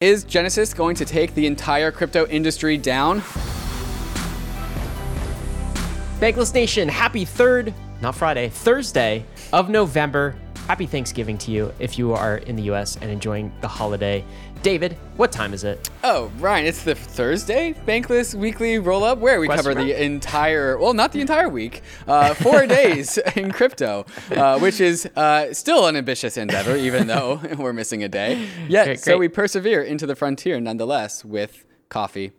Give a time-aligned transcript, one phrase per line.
[0.00, 3.20] Is Genesis going to take the entire crypto industry down?
[6.18, 10.34] Bankless Nation, happy third, not Friday, Thursday of November.
[10.70, 14.24] Happy Thanksgiving to you if you are in the US and enjoying the holiday.
[14.62, 15.90] David, what time is it?
[16.04, 19.88] Oh, Ryan, it's the Thursday Bankless Weekly Roll Up where we Question cover mark?
[19.88, 25.06] the entire, well, not the entire week, uh, four days in crypto, uh, which is
[25.16, 28.46] uh, still an ambitious endeavor, even though we're missing a day.
[28.68, 32.30] Yet, Great, so we persevere into the frontier nonetheless with coffee,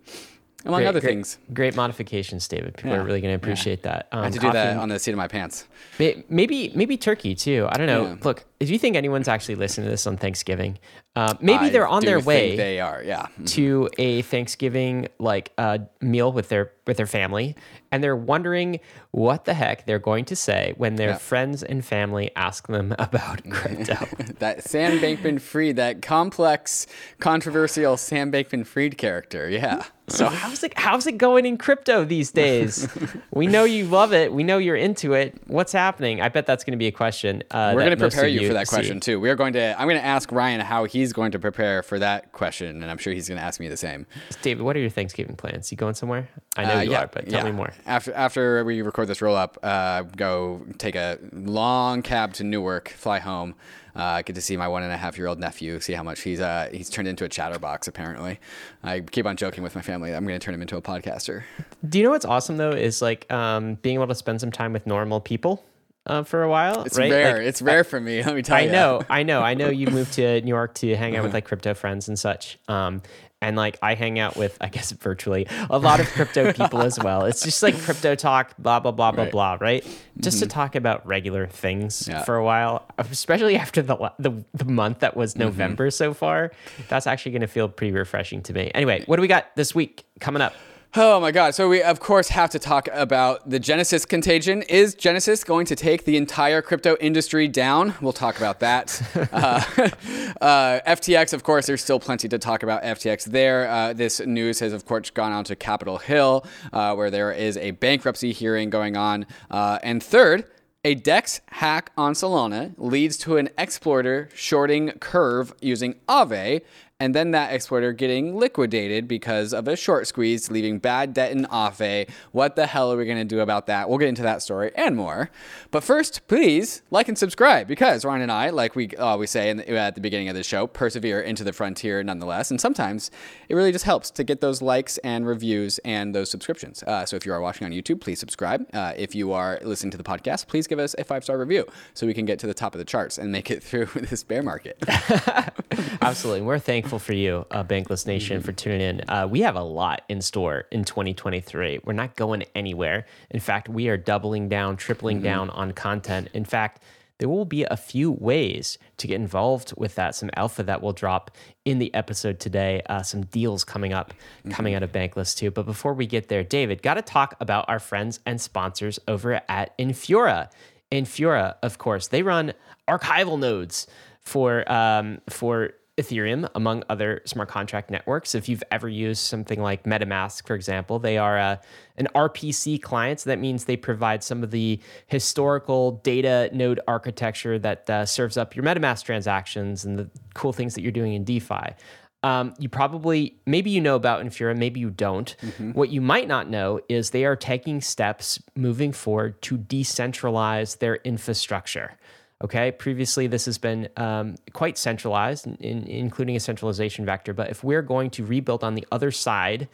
[0.66, 1.38] among Great, other great- things.
[1.54, 2.76] Great modifications, David.
[2.78, 4.08] People Yeah, are really going to appreciate that.
[4.12, 5.66] Um, I had to do that on the seat of my pants.
[6.00, 7.68] Maybe maybe turkey too.
[7.70, 8.06] I don't know.
[8.08, 8.16] Yeah.
[8.24, 10.78] Look, if you think anyone's actually listening to this on Thanksgiving,
[11.16, 13.26] uh, maybe I they're on their think way They are, yeah.
[13.48, 17.56] to a Thanksgiving like uh, meal with their with their family,
[17.92, 18.80] and they're wondering
[19.12, 21.18] what the heck they're going to say when their Yeah.
[21.18, 24.08] friends and family ask them about crypto.
[24.40, 26.88] That Sam Bankman Fried, that complex,
[27.20, 29.84] controversial Sam Bankman Fried character, yeah.
[30.12, 32.88] So how's it how's it going in crypto these days?
[33.34, 34.32] we know you love it.
[34.34, 35.36] We know you're into it.
[35.48, 36.22] What's happening?
[36.22, 37.44] I bet that's going to be a question.
[37.52, 38.76] Uh, We're going to prepare you for that see.
[38.76, 39.20] question too.
[39.20, 39.80] We are going to.
[39.80, 42.98] I'm going to ask Ryan how he's going to prepare for that question, and I'm
[42.98, 44.06] sure he's going to ask me the same.
[44.42, 45.72] David, what are your Thanksgiving plans?
[45.72, 46.30] You going somewhere?
[46.58, 47.52] I know Uh, you yeah, are, but tell yeah.
[47.52, 47.74] me more.
[47.86, 52.90] After after we record this roll up, uh, go take a long cab to Newark,
[52.90, 53.56] fly home.
[53.96, 55.80] Uh, get to see my one and a half year old nephew.
[55.80, 57.88] See how much he's uh, he's turned into a chatterbox.
[57.88, 58.40] Apparently,
[58.84, 60.14] I keep on joking with my family.
[60.14, 61.44] I'm going to turn him into a podcaster.
[61.88, 64.74] Do you know what's awesome though is like um, being able to spend some time
[64.74, 65.64] with normal people
[66.06, 66.84] uh, for a while.
[66.84, 67.12] It's right?
[67.12, 67.38] rare.
[67.38, 68.24] Like, it's rare for me.
[68.24, 68.70] Let me tell I you.
[68.70, 69.70] I know, I know, I know.
[69.70, 72.58] You moved to New York to hang out with like crypto friends and such.
[72.68, 73.02] Um,
[73.42, 77.00] and like I hang out with, I guess virtually a lot of crypto people as
[77.04, 77.26] well.
[77.26, 79.32] It's just like crypto talk, blah blah blah blah Right.
[79.32, 79.86] blah, right?
[80.20, 80.52] Just to mm-hmm.
[80.52, 82.24] talk about regular things Yeah.
[82.24, 85.44] for a while, especially after the the, the month that was mm-hmm.
[85.44, 86.52] November so far.
[86.90, 88.72] That's actually going to feel pretty refreshing to me.
[88.76, 90.54] Anyway, what do we got this week coming up?
[90.94, 91.56] Oh my God.
[91.56, 94.62] So, we of course have to talk about the Genesis contagion.
[94.64, 97.94] Is Genesis going to take the entire crypto industry down?
[98.02, 99.02] We'll talk about that.
[99.32, 99.64] uh,
[100.42, 103.70] uh, FTX, of course, there's still plenty to talk about FTX there.
[103.70, 107.56] Uh, this news has, of course, gone on to Capitol Hill, uh, where there is
[107.56, 109.26] a bankruptcy hearing going on.
[109.50, 110.44] Uh, and third,
[110.84, 116.64] a DEX hack on Solana leads to an exploiter shorting Curve using Aave,
[117.02, 121.46] and then that exploiter getting liquidated because of a short squeeze, leaving bad debt in
[121.46, 122.08] Aave.
[122.32, 123.90] What the hell are we going to do about that?
[123.90, 125.32] We'll get into that story and more.
[125.72, 129.58] But first, please like and subscribe because Ryan and I, like we always say in
[129.58, 132.52] the, at the beginning of the show, persevere into the frontier nonetheless.
[132.52, 133.10] And sometimes
[133.50, 136.84] it really just helps to get those likes and reviews and those subscriptions.
[136.84, 138.68] Uh, so if you are watching on YouTube, please subscribe.
[138.76, 141.66] Uh, if you are listening to the podcast, please give us a five star review
[141.96, 144.24] so we can get to the top of the charts and make it through this
[144.24, 144.78] bear market.
[146.04, 146.42] Absolutely.
[146.42, 148.46] We're thankful for you, uh, Bankless Nation, Mm-hmm.
[148.46, 149.02] for tuning in.
[149.10, 151.80] Uh, we have a lot in store in 2023.
[151.84, 153.06] We're not going anywhere.
[153.30, 155.24] In fact, we are doubling down, tripling Mm-hmm.
[155.26, 156.30] down on content.
[156.34, 156.82] In fact,
[157.20, 160.16] there will be a few ways to get involved with that.
[160.16, 161.30] Some alpha that will drop
[161.66, 162.82] in the episode today.
[162.90, 164.52] Uh, some deals coming up, Mm-hmm.
[164.52, 165.52] coming out of Bankless too.
[165.52, 169.40] But before we get there, David, got to talk about our friends and sponsors over
[169.48, 170.50] at Infura.
[170.92, 172.54] Infura, of course, they run
[172.88, 173.88] archival nodes
[174.22, 178.36] for um, for Ethereum, among other smart contract networks.
[178.36, 181.58] If you've ever used something like MetaMask, for example, they are uh,
[181.98, 183.22] an RPC client.
[183.22, 188.38] So that means they provide some of the historical data node architecture that uh, serves
[188.38, 191.76] up your MetaMask transactions and the cool things that you're doing in DeFi.
[192.24, 195.36] Um, you probably, maybe you know about Infura, maybe you don't.
[195.74, 200.96] What you might not know is they are taking steps moving forward to decentralize their
[200.98, 201.98] infrastructure.
[202.44, 207.34] Okay, previously this has been um, quite centralized, in, in- including a centralization vector.
[207.34, 209.68] But if we're going to rebuild on the other side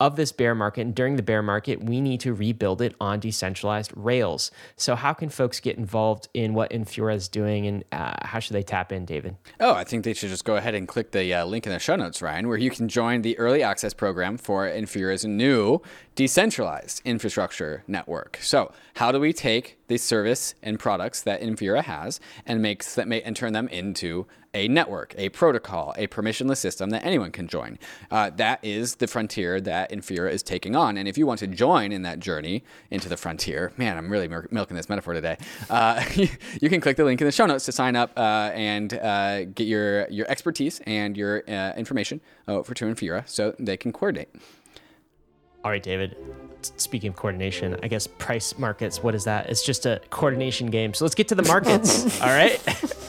[0.00, 3.20] of this bear market, and during the bear market, we need to rebuild it on
[3.20, 4.50] decentralized rails.
[4.76, 8.54] So, how can folks get involved in what Infura is doing, and uh, how should
[8.54, 9.36] they tap in, David?
[9.60, 11.78] Oh, I think they should just go ahead and click the uh, link in the
[11.78, 15.80] show notes, Ryan, where you can join the early access program for Infura's new
[16.14, 18.38] decentralized infrastructure network.
[18.40, 23.08] So, how do we take the service and products that Infura has and make that
[23.08, 24.26] may, and turn them into
[24.56, 27.78] a network, a protocol, a permissionless system that anyone can join?
[28.10, 30.96] Uh, that is the frontier that Infura is taking on.
[30.96, 34.28] And if you want to join in that journey into the frontier, man, I'm really
[34.28, 35.36] mil- milking this metaphor today.
[35.68, 36.04] Uh,
[36.60, 39.44] you can click the link in the show notes to sign up uh, and uh,
[39.46, 43.92] get your your expertise and your uh, information uh, for to Infura so they can
[43.92, 44.28] coordinate.
[45.64, 46.16] All right, David.
[46.76, 49.48] Speaking of coordination, I guess price markets, what is that?
[49.50, 50.94] It's just a coordination game.
[50.94, 52.20] So let's get to the markets.
[52.22, 52.60] all right.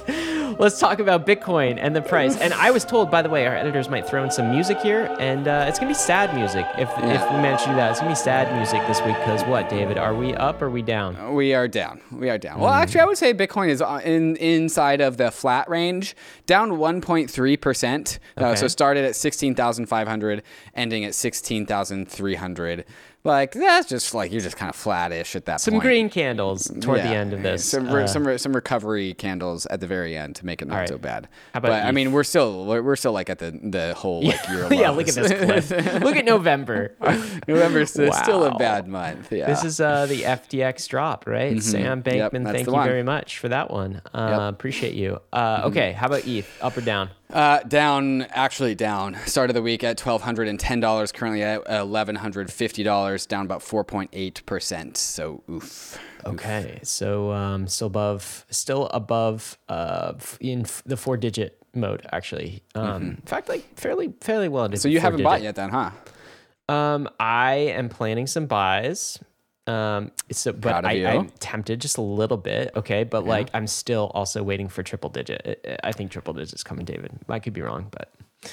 [0.59, 2.37] let's talk about Bitcoin and the price.
[2.37, 5.15] And I was told, by the way, our editors might throw in some music here,
[5.19, 7.91] and uh, it's gonna be sad music if if we manage to do that.
[7.91, 9.97] It's gonna be sad music this week because what, David?
[9.97, 11.33] Are we up or are we down?
[11.33, 12.01] We are down.
[12.11, 12.59] We are down.
[12.59, 16.15] Well, actually, I would say Bitcoin is uh, in inside of the flat range,
[16.45, 18.19] down 1.3 percent.
[18.37, 18.55] Uh, Okay.
[18.61, 20.43] so started at 16,500,
[20.75, 22.85] ending at 16,300.
[23.25, 25.61] Like that's just like you're just kind of flattish at that point.
[25.61, 25.83] Some point.
[25.83, 27.65] green candles toward the end of this.
[27.65, 30.67] Some re- Uh, some re- some recovery candles at the very end to make it
[30.67, 30.87] not right.
[30.87, 31.27] so bad.
[31.53, 34.47] How about but I mean, we're still we're, still like at the the whole like
[34.47, 34.67] year.
[34.71, 35.31] yeah, look at this
[35.67, 36.01] clip.
[36.03, 36.93] look at November.
[37.47, 39.31] November's still still a bad month.
[39.31, 39.47] Yeah.
[39.47, 41.61] This is uh, the FTX drop, right?
[41.61, 42.15] Sam Mm-hmm.
[42.17, 42.87] Yep, Bankman, that's thank you one.
[42.87, 44.01] very much for that one.
[44.13, 45.19] Uh, Appreciate you.
[45.33, 45.67] Uh, Mm-hmm.
[45.69, 46.47] okay, how about ETH?
[46.61, 47.09] Up or down?
[47.31, 49.15] Uh, down, actually down.
[49.25, 51.11] Start of the week at twelve hundred and ten dollars.
[51.11, 53.25] Currently at eleven hundred fifty dollars.
[53.25, 54.97] Down about four point eight percent.
[54.97, 55.99] So oof.
[56.25, 62.63] Okay, so um, still above, still above uh, in the four-digit mode, actually.
[62.73, 64.65] Um, In fact, like fairly, fairly well.
[64.65, 64.77] Mm-hmm.
[64.77, 65.91] So you haven't bought yet, then, huh?
[66.67, 69.19] Um, I am planning some buys.
[69.67, 72.71] Um, so, but Proud I, I'm tempted just a little bit.
[72.75, 75.79] Okay, but like I'm still also waiting for triple digit.
[75.83, 77.11] I- think triple digit is coming, David.
[77.29, 78.11] I could be wrong, but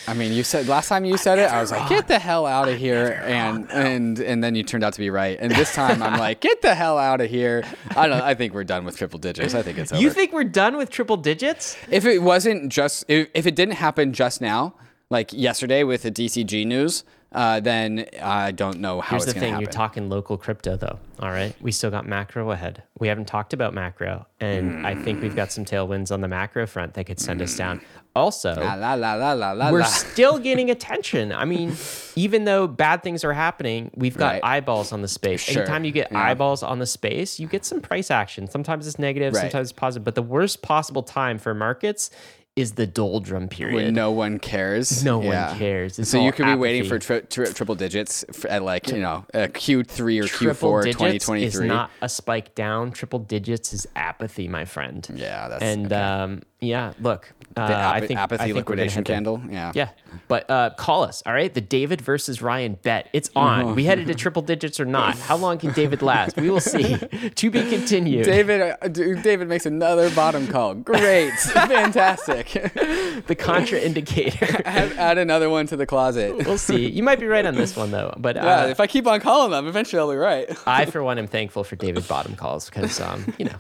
[0.09, 2.47] I mean, you said last time you said it, I was like, "Get the hell
[2.47, 5.37] out of here," and and and then you turned out to be right.
[5.39, 7.63] And this time, I'm like, "Get the hell out of here."
[7.95, 8.23] I don't.
[8.23, 9.55] I think we're done with triple digits.
[9.55, 10.01] I think it's over.
[10.01, 11.77] you think we're done with triple digits?
[11.91, 14.75] if it wasn't just if, if it didn't happen just now,
[15.11, 19.41] like yesterday with the DCG news, uh, then I don't know how Here's it's the
[19.41, 19.63] thing: happen.
[19.63, 20.99] you're talking local crypto, though.
[21.19, 22.83] All right, we still got macro ahead.
[22.99, 26.67] We haven't talked about macro, and I think we've got some tailwinds on the macro
[26.67, 27.81] front that could send us down.
[28.15, 29.71] Also, La la la la la la.
[29.71, 31.33] we're still getting attention.
[31.33, 31.75] I mean,
[32.15, 34.45] even though bad things are happening, we've got Right.
[34.45, 35.41] eyeballs on the space.
[35.41, 35.63] Sure.
[35.63, 36.21] Anytime you get Yeah.
[36.23, 38.49] eyeballs on the space, you get some price action.
[38.51, 39.41] Sometimes it's negative, Right.
[39.43, 40.05] sometimes it's positive.
[40.05, 42.11] But the worst possible time for markets
[42.55, 43.75] is the doldrum period.
[43.75, 45.03] when no one cares.
[45.03, 45.49] No Yeah.
[45.51, 45.99] one cares.
[45.99, 49.25] It's so you could be waiting for tri- tri- triple digits at like you know
[49.33, 51.47] uh, Q3 or triple Q4 digits 2023.
[51.47, 52.93] is not a spike down.
[52.93, 55.07] Triple digits is apathy, my friend.
[55.15, 55.95] Yeah, that's and okay.
[55.97, 56.93] um, yeah.
[57.01, 59.43] Look, uh, the I think apathy I think liquidation candle.
[59.51, 59.73] Yeah.
[59.75, 59.91] Yeah,
[60.29, 61.53] but uh, call us, all right?
[61.53, 63.09] The David versus Ryan bet.
[63.13, 63.75] It's on.
[63.75, 65.19] We headed to triple digits or not?
[65.19, 66.37] How long can David last?
[66.37, 66.97] We will see.
[67.35, 68.25] to be continued.
[68.25, 70.75] David, uh, David makes another bottom call.
[70.75, 72.47] Great, fantastic.
[72.53, 74.63] the contraindicator.
[74.65, 76.47] add, add another one to the closet.
[76.47, 76.89] we'll see.
[76.89, 79.21] You might be right on this one though, but uh, Yeah, if I keep on
[79.21, 80.49] calling them, eventually I'll be right.
[80.67, 83.57] I, for one, am thankful for David bottom calls because, um, you know,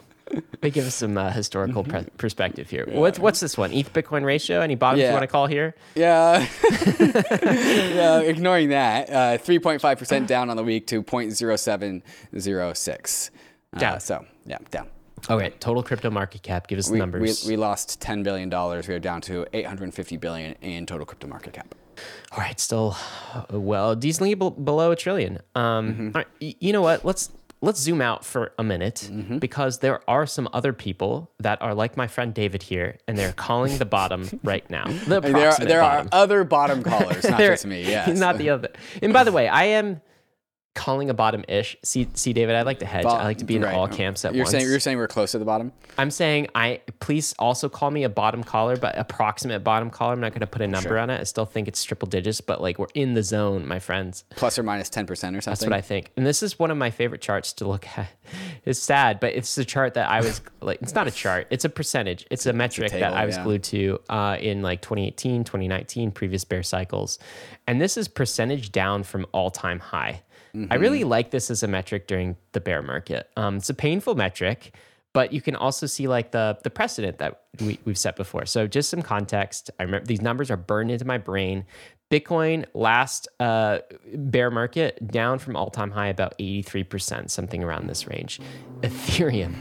[0.60, 2.86] they give us some uh, historical pre- perspective here.
[2.88, 3.72] What's what's this one?
[3.72, 4.60] ETH Bitcoin ratio?
[4.60, 5.74] Any bottoms you want to call here?
[5.94, 6.46] Yeah.
[7.00, 13.30] yeah, ignoring that, uh, 3.5% down on the week to 0.0706.
[13.74, 14.00] Uh, Down.
[14.00, 14.88] so, yeah, down.
[15.30, 16.66] Okay, total crypto market cap.
[16.66, 17.46] Give us We, we, numbers.
[17.46, 18.50] we lost $10 billion.
[18.50, 21.74] We are down to 850 billion in total crypto market cap.
[22.32, 22.96] All right, still
[23.34, 25.38] uh, well decently be- below a trillion.
[25.54, 26.06] Um, Mm-hmm.
[26.08, 27.04] all right, y- you know what?
[27.04, 27.30] Let's
[27.62, 29.38] let's zoom out for a minute Mm-hmm.
[29.38, 33.32] because there are some other people that are like my friend David here, and they're
[33.32, 34.84] calling the bottom right now.
[35.06, 36.06] The there are, there bottom.
[36.12, 37.82] are other bottom callers, not just me.
[37.82, 38.18] Yes.
[38.26, 38.68] Not the other.
[39.00, 40.00] And by the way, I am
[40.74, 41.76] calling a bottom ish.
[41.84, 43.04] See, see, David, I like to hedge.
[43.04, 43.74] I like to be in Right.
[43.74, 44.52] all camps at you're once.
[44.52, 45.70] Saying, you're saying we're close to the bottom?
[45.98, 50.14] I'm saying I please also call me a bottom caller, but approximate bottom caller.
[50.14, 50.98] I'm not going to put a number Sure.
[50.98, 51.20] on it.
[51.20, 54.24] I still think it's triple digits, but like we're in the zone, my friends.
[54.36, 55.40] Plus or minus 10% or something?
[55.42, 56.10] That's what I think.
[56.16, 58.08] And this is one of my favorite charts to look at.
[58.64, 61.64] It's sad, but it's the chart that I was like, it's not a chart, it's
[61.64, 62.24] a percentage.
[62.30, 63.42] It's a metric that table, I was yeah.
[63.42, 67.18] glued to uh, in like 2018, 2019, previous bear cycles.
[67.66, 70.22] And this is percentage down from all time high.
[70.54, 70.80] I Mm-hmm.
[70.82, 73.30] really like this as a metric during the bear market.
[73.38, 74.74] Um, it's a painful metric,
[75.14, 78.44] but you can also see like the the precedent that we, we've set before.
[78.44, 79.70] So just some context.
[79.80, 81.64] I remember these numbers are burned into my brain.
[82.10, 83.78] Bitcoin last uh,
[84.14, 88.38] bear market down from all time high about 83%, something around this range.
[88.82, 89.54] Ethereum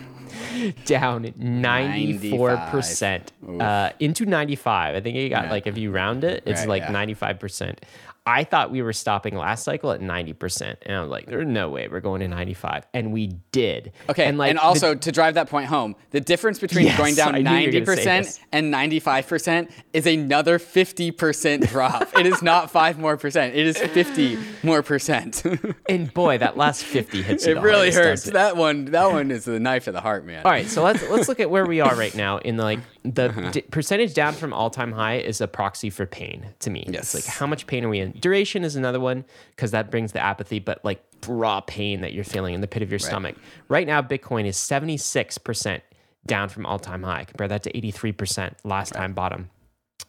[0.86, 3.22] down 94%
[3.62, 4.96] uh, into 95.
[4.96, 5.52] I think you got Yeah.
[5.52, 6.92] like if you round it, it's Right, like yeah.
[7.38, 7.78] 95%.
[8.26, 10.76] I thought we were stopping last cycle at 90%.
[10.84, 12.86] And I was like, there's no way we're going to 95.
[12.94, 13.94] And we did.
[14.10, 17.16] Okay, And and, like also to drive that point home, the difference between Yes, going
[17.16, 22.10] down I knew you were gonna say 90% and 95% is another 50% drop.
[22.18, 23.56] it is not 5 more percent.
[23.56, 25.44] It is 50 more percent.
[25.90, 28.28] and boy, that last 50 hits you it the really hardest, hurts.
[28.28, 28.34] it?
[28.34, 30.46] That one that one is the knife to the heart, man.
[30.46, 32.38] All right, so let's let's look at where we are right now.
[32.38, 33.50] In like the Uh-huh.
[33.52, 36.86] d- percentage down from all time high is a proxy for pain to me.
[36.88, 37.16] Yes.
[37.16, 38.12] It's like how much pain are we in?
[38.20, 42.24] Duration is another one because that brings the apathy, but like raw pain that you're
[42.24, 43.36] feeling in the pit of your stomach.
[43.70, 45.84] Right now, Bitcoin is seventy six percent
[46.28, 47.24] down from all time high.
[47.24, 49.50] Compare that to 83% last time bottom.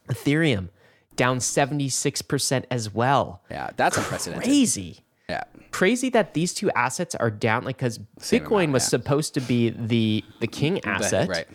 [0.09, 0.69] Ethereum
[1.15, 3.41] down 76% as well.
[3.49, 4.43] Yeah, that's unprecedented.
[4.45, 4.99] Crazy.
[5.29, 5.43] Yeah.
[5.71, 8.89] Crazy that these two assets are down, like because Bitcoin amount, was yeah.
[8.89, 11.29] supposed to be the the king asset.
[11.29, 11.47] Right.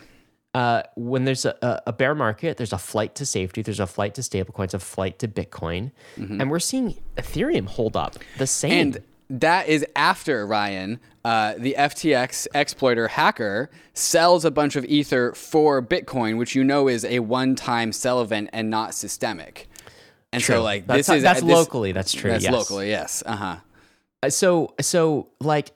[0.53, 4.15] Uh, when there's a, a- bear market, there's a flight to safety, there's a flight
[4.15, 8.71] to stablecoins, a flight to Bitcoin, and we're seeing Ethereum hold up the same.
[8.93, 8.97] Mm-hmm.
[9.29, 15.33] And that is after Ryan, uh, the FTX exploiter hacker sells a bunch of ether
[15.33, 19.67] for Bitcoin, which you know is a one-time sell event and not systemic.
[20.31, 21.91] And so, like, that's, this is that's this- locally.
[21.91, 22.31] That's true.
[22.31, 22.53] That's yes.
[22.53, 23.21] locally, yes.
[23.25, 23.55] Uh huh.
[24.21, 25.71] Uh, So so like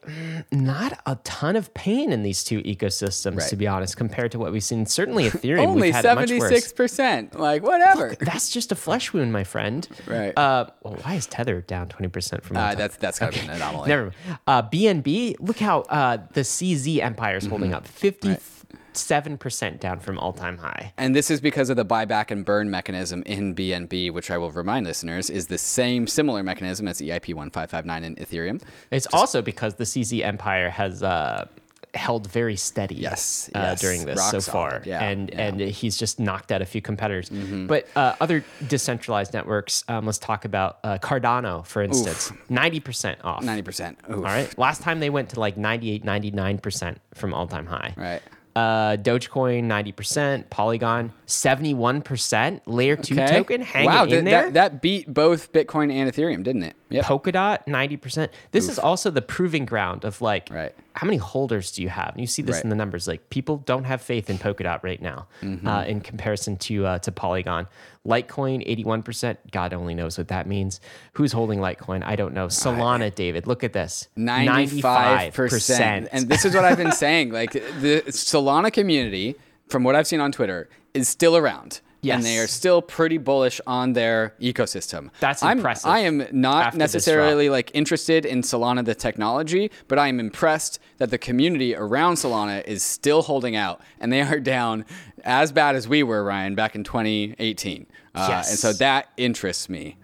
[0.52, 3.50] not a ton of pain in these two ecosystems Right.
[3.50, 4.86] to be honest, compared to what we've seen.
[4.86, 6.42] Certainly Ethereum, Only we've had it much worse.
[6.42, 7.40] seventy-six percent.
[7.40, 8.16] Like, whatever.
[8.20, 9.88] That's just a flesh wound, my friend.
[10.06, 10.38] Right.
[10.38, 12.58] Uh, well, why is Tether down twenty percent from?
[12.58, 13.88] all Uh, that's that's gotta an anomaly.
[13.88, 14.40] Never mind.
[14.46, 17.50] Uh, BNB, look how uh, the CZ empire is Mm-hmm.
[17.50, 17.88] holding up.
[17.88, 18.42] Fifty-seven
[19.38, 20.94] percent down from all-time high.
[20.98, 24.52] And this is because of the buyback and burn mechanism in BNB, which I will
[24.52, 28.62] remind listeners is the same similar mechanism as EIP 1559 in Ethereum.
[28.92, 31.48] It's also because the CZ empire has uh,
[31.94, 32.96] held very steady.
[32.96, 35.50] Yes, uh, yes, during this rock so solid, far, yeah, and yeah.
[35.50, 35.62] Mm-hmm.
[35.62, 37.30] and he's just knocked out a few competitors.
[37.30, 43.20] But uh, other decentralized networks, um, let's talk about uh, Cardano, for instance, ninety percent
[43.24, 43.44] off.
[43.44, 44.10] 90%.
[44.10, 44.18] Oof.
[44.18, 44.58] All right.
[44.58, 47.94] Last time they went to like 98, 99% from all time high.
[47.98, 48.22] Right.
[48.55, 50.50] Uh, Dogecoin, 90%.
[50.50, 52.62] Polygon, 71%.
[52.65, 53.27] Layer 2 Okay.
[53.27, 54.44] token hanging wow, in th- there.
[54.44, 56.75] That, that beat both Bitcoin and Ethereum, didn't it?
[56.89, 57.06] Yep.
[57.06, 58.30] Polkadot, 90%.
[58.51, 60.75] This is also the proving ground of like, Right.
[60.94, 62.10] how many holders do you have?
[62.12, 62.63] And you see this Right.
[62.65, 63.08] in the numbers.
[63.08, 65.68] Like, people don't have faith in Polkadot right now Mm-hmm.
[65.68, 67.68] uh, in comparison to uh, to Polygon.
[68.06, 69.38] Litecoin, 81%.
[69.51, 70.82] God only knows what that means.
[71.13, 72.03] Who's holding Litecoin?
[72.03, 72.48] I don't know.
[72.48, 76.10] Solana, David, look at this 95%.
[76.12, 77.32] And this is what I've been saying.
[77.32, 79.36] Like the Solana community,
[79.70, 81.82] from what I've seen on Twitter, is still around.
[82.02, 82.18] Yes.
[82.18, 85.10] And they are still pretty bullish on their ecosystem.
[85.22, 90.10] That's I'm, impressive I am not necessarily like interested in Solana the technology, but I
[90.10, 94.84] am impressed that the community around Solana is still holding out, and they are down
[95.24, 97.86] as bad as we were, Ryan, back in 2018.
[98.16, 98.50] Uh, Yes.
[98.50, 99.98] And so that interests me.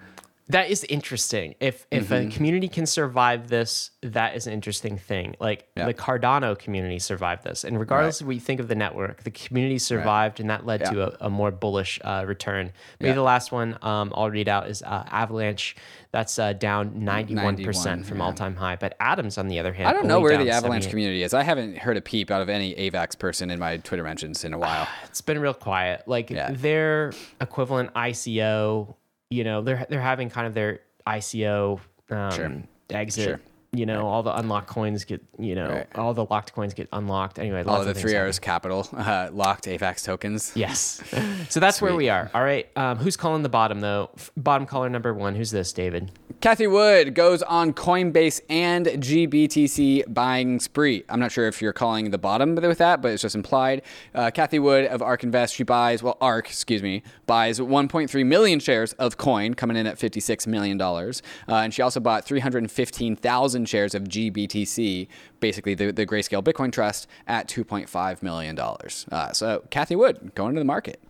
[0.49, 1.55] That is interesting.
[1.59, 2.27] If if Mm-hmm.
[2.29, 5.35] a community can survive this, that is an interesting thing.
[5.39, 5.85] Like Yeah.
[5.85, 9.31] the Cardano community survived this, and regardless of what you think of the network, the
[9.31, 12.71] community survived, and that led to a, a more bullish uh, return.
[12.99, 13.15] Maybe Yeah.
[13.15, 15.75] the last one um, I'll read out is uh, Avalanche.
[16.11, 18.23] That's uh, down ninety one 91, percent from yeah.
[18.23, 18.75] all time high.
[18.75, 21.35] But Adams, on the other hand, I don't know where the Avalanche community is.
[21.35, 24.53] I haven't heard a peep out of any AVAX person in my Twitter mentions in
[24.53, 24.87] a while.
[25.05, 26.07] It's been real quiet.
[26.07, 26.49] Like Yeah.
[26.51, 28.95] their equivalent ICO,
[29.29, 32.63] you know, they're they're having kind of their ICO um, Sure.
[32.89, 33.23] exit.
[33.23, 33.39] Sure.
[33.71, 35.87] You know, all the unlocked coins get, you know, Right.
[35.95, 37.37] all the locked coins get unlocked.
[37.37, 38.15] Anyway, All of the Three.
[38.15, 40.51] Arrows Capital uh, locked AVAX tokens.
[40.55, 41.01] Yes.
[41.49, 42.29] So that's where we are.
[42.33, 42.67] All right.
[42.75, 44.09] Um, who's calling the bottom though?
[44.37, 45.35] Bottom caller number one.
[45.35, 46.11] Who's this, David?
[46.41, 51.03] Cathie Wood goes on Coinbase and GBTC buying spree.
[51.09, 53.81] I'm not sure if you're calling the bottom with that, but it's just implied.
[54.15, 58.59] Uh, Cathie Wood of ARK Invest, she buys, well, ARK, excuse me, buys 1.3 million
[58.59, 60.79] shares of Coin, coming in at $56 million.
[60.81, 61.11] Uh,
[61.47, 65.07] and she also bought 315,000 shares of GBTC,
[65.39, 68.57] basically the, the Grayscale Bitcoin Trust, at $2.5 million.
[68.59, 71.01] Uh, so Cathie Wood going to the market.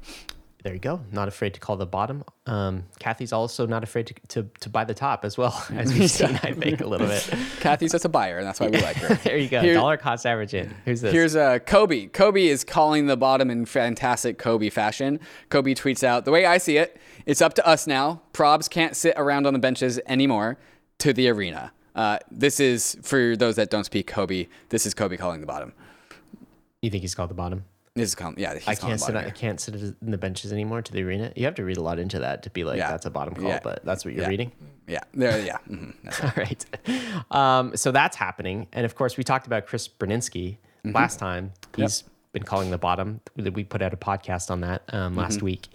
[0.63, 0.99] There you go.
[1.13, 2.21] Not afraid to call the bottom.
[2.45, 6.11] Um, Cathie's also not afraid to, to, to buy the top as well, as we've
[6.11, 7.33] seen, I think, a little bit.
[7.61, 9.15] Cathie's just a buyer, and that's why we like her.
[9.23, 9.61] there you go.
[9.61, 10.75] Here- Dollar cost average in.
[10.83, 11.13] Who's this?
[11.13, 12.07] Here's uh, Cobie.
[12.07, 15.21] Cobie is calling the bottom in fantastic Cobie fashion.
[15.49, 18.21] Cobie tweets out, The way I see it, it's up to us now.
[18.33, 20.57] Probs can't sit around on the benches anymore
[20.97, 21.71] to the arena.
[21.95, 25.73] Uh, this is, for those that don't speak Cobie, this is Cobie calling the bottom.
[26.81, 27.65] you think he's called the bottom?
[27.95, 29.15] This is calling, yeah, he's I can't the sit.
[29.15, 31.33] I can't sit in the benches anymore to the arena.
[31.35, 32.91] You have to read a lot into that to be like Yeah.
[32.91, 33.59] that's a bottom call, Yeah.
[33.63, 34.29] but that's what you're Yeah.
[34.29, 34.51] reading.
[34.87, 35.57] Yeah, there, yeah.
[35.69, 36.21] mhm, that's.
[36.23, 36.65] All right.
[37.31, 40.95] Um, so that's happening, and of course we talked about Chris Burniske Mm-hmm.
[40.95, 41.51] last time.
[41.75, 43.19] He's been calling the bottom.
[43.35, 45.19] We put out a podcast on that um, Mm-hmm.
[45.19, 45.67] last week.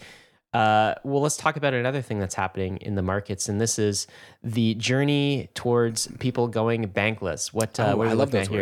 [0.54, 4.06] Uh, well, let's talk about another thing that's happening in the markets, and this is
[4.42, 7.52] the journey towards people going bankless.
[7.52, 8.60] What, uh, Oh, what are I love looking those at here?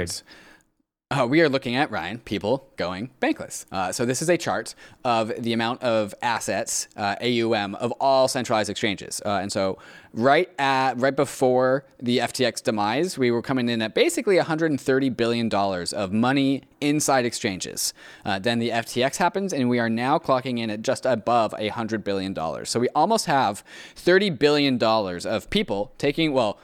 [1.12, 3.66] Uh, we are looking at Ryan people going bankless.
[3.71, 8.28] Uh, so this is a chart of the amount of assets uh, AUM of all
[8.28, 9.21] centralized exchanges.
[9.26, 9.76] Uh, and so
[10.14, 15.50] right at right before the FTX demise, we were coming in at basically 130 billion
[15.50, 17.92] dollars of money inside exchanges.
[18.25, 22.02] Uh, then the FTX happens, and we are now clocking in at just above 100
[22.02, 22.71] billion dollars.
[22.71, 23.62] So we almost have
[23.97, 26.59] 30 billion dollars of people taking well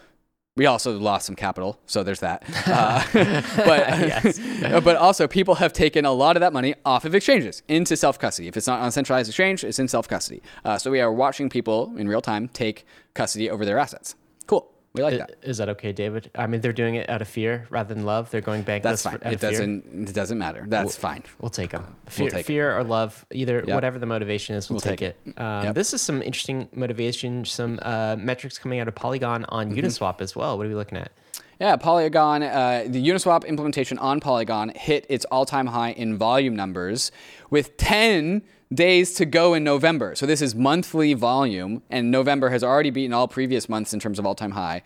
[0.59, 2.43] We also lost some capital, so there's that.
[2.69, 3.03] Uh,
[3.57, 7.97] but but also people have taken a lot of that money off of exchanges into
[7.97, 8.49] self custody.
[8.49, 10.43] If it's not on a centralized exchange, it's in self custody.
[10.65, 12.85] Uh, so we are watching people in real time take
[13.15, 14.17] custody over their assets.
[14.47, 14.71] Cool.
[14.99, 15.37] We like that.
[15.43, 16.31] Is that okay, David?
[16.35, 18.31] I mean, they're doing it out of fear rather than love.
[18.31, 18.83] They're going bankless.
[18.83, 19.19] That's fine.
[19.23, 20.09] It doesn't.
[20.09, 20.65] It doesn't matter.
[20.69, 21.23] That's fine.
[21.41, 21.97] We'll take them.
[22.07, 25.41] Fear, take fear or love, either whatever the motivation is, we'll, We'll take, take it.
[25.41, 25.75] Um, Yep.
[25.75, 29.79] This is some interesting motivation, some uh, metrics coming out of Polygon on Mm-hmm.
[29.87, 30.57] Uniswap as well.
[30.57, 31.13] What are we looking at?
[31.61, 36.55] Yeah, Polygon, uh, the Uniswap implementation on Polygon hit its all time high in volume
[36.55, 37.11] numbers
[37.51, 40.15] with 10 days to go in November.
[40.15, 44.19] So this is monthly volume, and November has already beaten all previous months in terms
[44.19, 44.83] of all time high.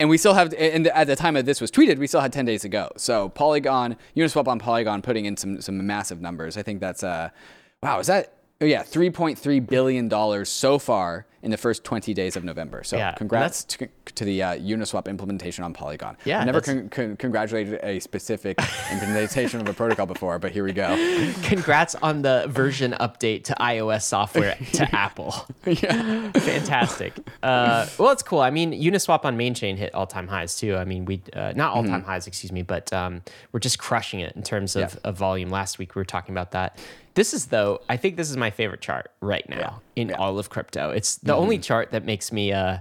[0.00, 2.32] And we still have, and at the time that this was tweeted, we still had
[2.32, 2.90] 10 days to go.
[2.96, 6.56] So Polygon, Uniswap on Polygon putting in some, some massive numbers.
[6.56, 7.30] I think that's, uh,
[7.82, 12.42] wow, is that, oh yeah, $3.3 billion so far in the first 20 days of
[12.44, 12.82] November.
[12.82, 16.16] So Yeah, congrats to, to the uh, Uniswap implementation on Polygon.
[16.24, 18.58] Yeah, I never con- con- congratulated a specific
[18.92, 20.96] implementation of a protocol before, but here we go.
[21.42, 25.34] Congrats on the version update to iOS software to Apple.
[25.66, 26.30] yeah.
[26.36, 27.12] Fantastic.
[27.42, 28.40] Uh, well, it's cool.
[28.40, 30.76] I mean, Uniswap on main chain hit all time highs too.
[30.76, 32.08] I mean, we uh, not all time Mm-hmm.
[32.10, 33.22] highs, excuse me, but um,
[33.52, 35.00] we're just crushing it in terms of, Yeah.
[35.10, 35.50] of volume.
[35.50, 36.78] Last week we were talking about that.
[37.14, 40.50] This is though, I think this is my favorite chart right now in all of
[40.50, 40.90] crypto.
[40.90, 42.78] It's the only chart that makes me uh,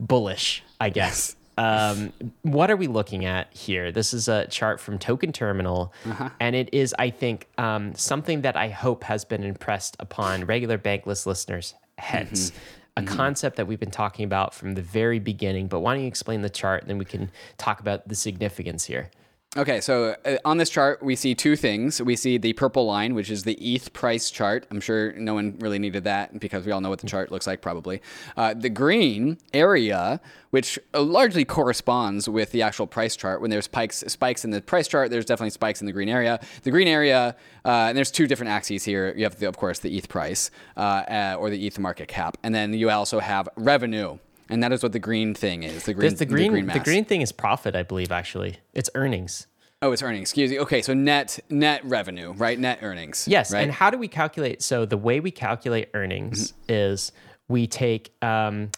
[0.00, 1.36] bullish, I guess.
[1.58, 3.90] Um, what are we looking at here?
[3.90, 5.92] This is a chart from Token Terminal,
[6.38, 10.76] and it is, I think, um, something that I hope has been impressed upon regular
[10.76, 12.52] Bankless listeners' heads.
[12.98, 15.66] A concept that we've been talking about from the very beginning.
[15.68, 18.84] But why don't you explain the chart, and then we can talk about the significance
[18.84, 19.10] here.
[19.56, 22.02] Okay, so uh, on this chart, we see two things.
[22.02, 24.66] We see the purple line, which is the ETH price chart.
[24.70, 27.46] I'm sure no one really needed that because we all know what the chart looks
[27.46, 28.02] like, probably.
[28.36, 33.40] Uh, the green area, which uh, largely corresponds with the actual price chart.
[33.40, 36.38] When there's spikes, spikes in the price chart, there's definitely spikes in the green area.
[36.62, 37.34] The green area,
[37.64, 39.14] uh, and there's two different axes here.
[39.16, 42.36] You have, the, of course, the ETH price uh, uh, or the ETH market cap,
[42.42, 44.18] and then you also have revenue.
[44.48, 45.84] And that is what the green thing is.
[45.84, 46.84] The green, the green, the mass.
[46.84, 48.12] green thing is profit, I believe.
[48.12, 49.46] Actually, it's earnings.
[49.82, 50.22] Oh, it's earnings.
[50.30, 50.58] Excuse me.
[50.60, 52.58] Okay, so net net revenue, right?
[52.58, 53.26] Net earnings.
[53.28, 53.52] Yes.
[53.52, 53.62] Right?
[53.62, 54.62] And how do we calculate?
[54.62, 56.62] So the way we calculate earnings Mm-hmm.
[56.72, 57.12] is
[57.48, 58.70] we take um,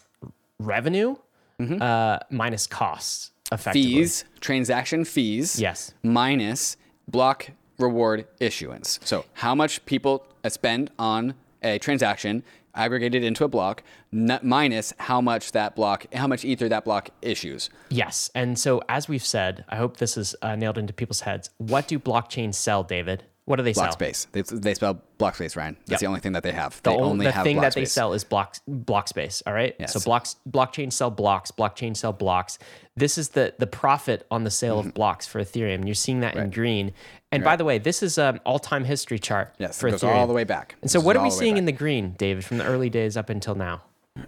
[0.59, 1.15] revenue
[1.59, 1.81] Mm-hmm.
[1.81, 3.83] uh, minus costs, effectively.
[3.95, 5.59] fees, transaction fees.
[5.59, 5.93] Yes.
[6.03, 8.97] Minus block reward issuance.
[9.03, 12.43] So how much people spend on a transaction
[12.75, 17.09] aggregated into a block, n- minus how much that block, how much ether that block
[17.21, 17.69] issues.
[17.89, 18.29] Yes.
[18.35, 21.49] And so, as we've said, I hope this is uh, nailed into people's heads.
[21.57, 23.23] What do blockchains sell, David?
[23.49, 23.93] What do they Block sell?
[23.93, 24.27] space.
[24.31, 25.75] They, they spell block space, Ryan.
[25.87, 25.99] That's Yep.
[26.01, 26.79] the only thing that they have.
[26.83, 29.41] The, they only, the have thing that they sell is block block space.
[29.47, 29.75] All right.
[29.79, 29.93] Yes.
[29.93, 31.49] So blocks blockchain sell blocks.
[31.49, 32.59] Blockchain sell blocks.
[32.95, 34.89] This is the the profit on the sale Mm-hmm.
[34.89, 35.85] of blocks for Ethereum.
[35.87, 36.93] You're seeing that in green.
[37.31, 40.03] And by the way, this is an all time history chart Yes, for it goes
[40.03, 40.15] Ethereum.
[40.15, 40.75] all the way back.
[40.83, 42.59] And so, This what are we all the way seeing in the green, David, from
[42.59, 43.81] the early days up until now?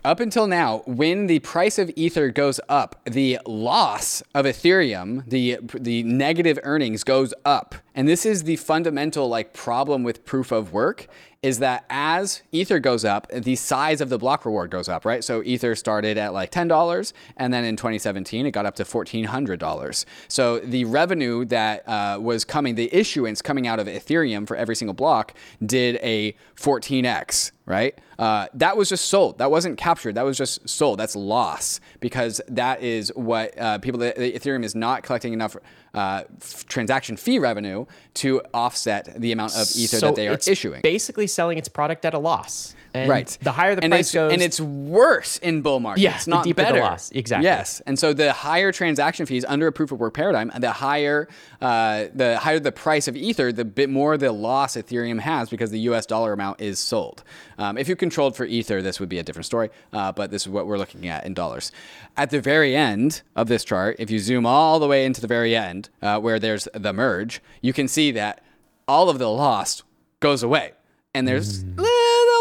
[0.04, 5.60] Up until now, when the price of Ether goes up, the loss of Ethereum, the
[5.74, 7.76] the negative earnings goes up.
[7.94, 11.08] And this is the fundamental like problem with proof of work
[11.44, 15.24] is that as Ether goes up, the size of the block reward goes up, right?
[15.24, 20.06] So Ether started at like $10 and then in 2017 it got up to $1400.
[20.28, 24.76] So the revenue that uh, was coming, the issuance coming out of Ethereum for every
[24.76, 25.34] single block
[25.66, 27.98] did a 14x, right?
[28.20, 29.40] Uh, that was just sold.
[29.40, 30.14] That wasn't captured.
[30.14, 31.00] That was just sold.
[31.00, 34.00] That's loss because that is what uh, people.
[34.00, 35.58] The, the Ethereum is not collecting enough
[35.94, 40.34] uh, f- transaction fee revenue to offset the amount of ether so that they are
[40.34, 40.82] it's issuing.
[40.82, 42.76] basically selling its product at a loss.
[42.94, 43.38] And right.
[43.42, 46.04] The higher the and price goes, and it's worse in bull markets.
[46.04, 46.80] Yeah, the not the better.
[46.80, 47.12] loss.
[47.12, 47.46] Exactly.
[47.46, 51.28] Yes, and so the higher transaction fees under a proof of work paradigm, the higher
[51.62, 55.72] uh, the higher the price of ether, the bit more the loss Ethereum has because
[55.72, 56.06] the U.S.
[56.06, 57.24] dollar amount is sold.
[57.58, 59.70] Um, if you controlled for ether, this would be a different story.
[59.94, 61.72] Uh, but this is what we're looking at in dollars.
[62.18, 65.28] At the very end of this chart, if you zoom all the way into the
[65.28, 68.44] very end, uh, where there's the merge, you can see that
[68.88, 69.84] all of the loss
[70.20, 70.74] goes away,
[71.14, 71.64] and there's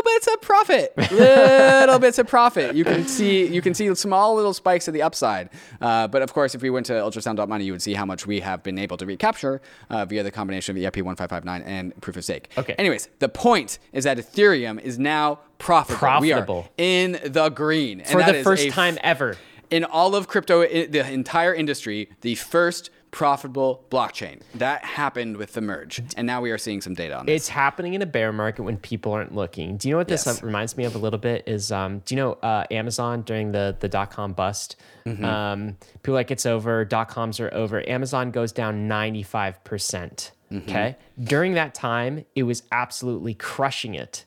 [0.00, 2.74] little bits of profit, little bits of profit.
[2.74, 5.50] You can see you can see small little spikes to the upside.
[5.80, 8.40] Uh, but of course, if we went to ultrasound.money, you would see how much we
[8.40, 9.60] have been able to recapture
[9.90, 12.50] uh, via the combination of EIP 1559 and proof of stake.
[12.56, 12.74] Okay.
[12.78, 16.20] Anyways, the point is that Ethereum is now profitable.
[16.20, 16.68] We are Profitable.
[16.78, 19.36] in the green and for the first time ever.
[19.70, 24.40] in all of crypto, the entire industry, the first profitable blockchain.
[24.54, 27.36] That happened with the merge, and now we are seeing some data on this.
[27.42, 29.76] It's happening in a bear market when people aren't looking.
[29.76, 30.42] Do you know what this Yes.
[30.42, 31.44] uh, reminds me of a little bit?
[31.46, 34.76] Is um, do you know uh, Amazon during the the dot com bust?
[35.06, 35.24] Mm-hmm.
[35.24, 36.84] Um, people like it's over.
[36.84, 37.86] Dot coms are over.
[37.88, 40.32] Amazon goes down ninety five percent.
[40.52, 40.68] Mm-hmm.
[40.70, 44.24] Okay, during that time, it was absolutely crushing it.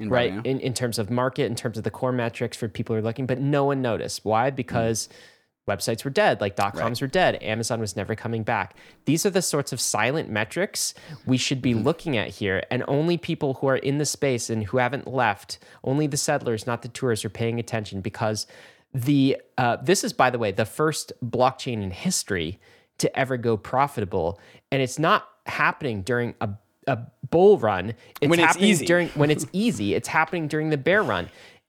[0.00, 3.00] right in, in terms of market in terms of the core metrics for people who
[3.00, 5.10] are looking but no one noticed why because
[5.72, 8.68] websites were dead like dot coms were dead amazon was never coming back.
[9.04, 10.94] These are the sorts of silent metrics
[11.26, 14.64] we should be looking at here and only people who are in the space and
[14.64, 18.46] who haven't left only the settlers not the tourists are paying attention because
[18.92, 22.58] the uh, this is by the way the first blockchain in history
[22.98, 24.38] to ever go profitable
[24.72, 26.48] and it's not happening during a
[26.86, 26.98] a
[27.30, 27.94] bull run.
[28.20, 28.86] It's When it's happening easy.
[28.86, 31.28] during when it's easy it's happening during the bear run.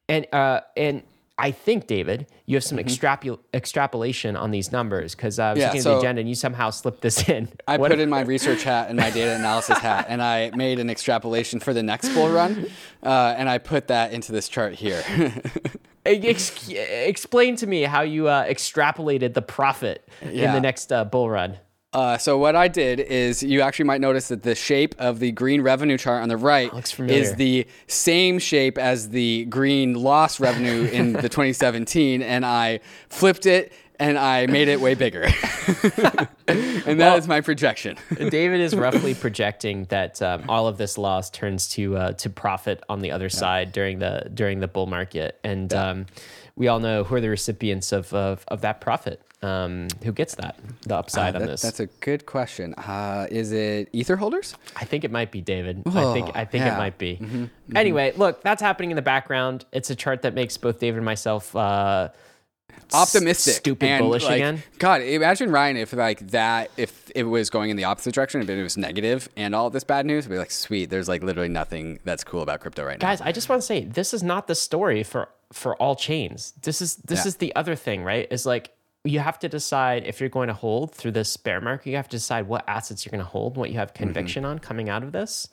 [0.09, 1.03] And uh and
[1.43, 5.57] I think David, you have some extrapol- extrapolation on these numbers because uh, I was
[5.57, 5.61] Mm-hmm.
[5.61, 7.49] Yeah, looking at so- the agenda and you somehow slipped this in.
[7.67, 10.79] I What- put in my research hat and my data analysis hat, and I made
[10.79, 12.67] an extrapolation for the next bull run,
[13.03, 15.03] uh, and I put that into this chart here.
[16.05, 21.29] Ex- explain to me how you uh, extrapolated the profit in the next uh, bull
[21.29, 21.57] run.
[21.93, 25.31] Uh, so what I did is you actually might notice that the shape of the
[25.31, 30.85] green revenue chart on the right is the same shape as the green loss revenue
[30.85, 35.23] in the 2017, and I flipped it and I made it way bigger.
[36.47, 37.97] and that is my projection.
[38.29, 42.81] David is roughly projecting that um, all of this loss turns to uh, to profit
[42.89, 46.05] on the other side during the during the bull market, and um,
[46.55, 49.21] we all know who are the recipients of of, of that profit.
[49.43, 51.61] Um, who gets that the upside on That- this?
[51.63, 52.75] that's a good question.
[52.75, 54.55] Uh, is it ether holders?
[54.75, 55.81] I think it might be David.
[55.87, 56.75] I think Oh, I think yeah.
[56.75, 57.49] it might be.
[57.75, 59.65] Anyway, look, that's happening in the background.
[59.71, 62.09] It's a chart that makes both David and myself uh,
[62.93, 64.63] optimistic, stupid and, bullish like, again.
[64.79, 68.49] God, imagine Ryan if like that, if it was going in the opposite direction, if
[68.49, 70.89] it was negative and all this bad news, it'd be like, sweet.
[70.89, 73.07] There's like literally nothing that's cool about crypto right now.
[73.07, 76.53] Guys, I just want to say this is not the story for for all chains.
[76.61, 77.27] This is this Yeah.
[77.29, 78.27] is the other thing, right?
[78.31, 78.71] Is like
[79.03, 81.89] you have to decide if you're going to hold through this bear market.
[81.89, 84.59] You have to decide what assets you're going to hold, what you have conviction on
[84.59, 85.47] coming out of this.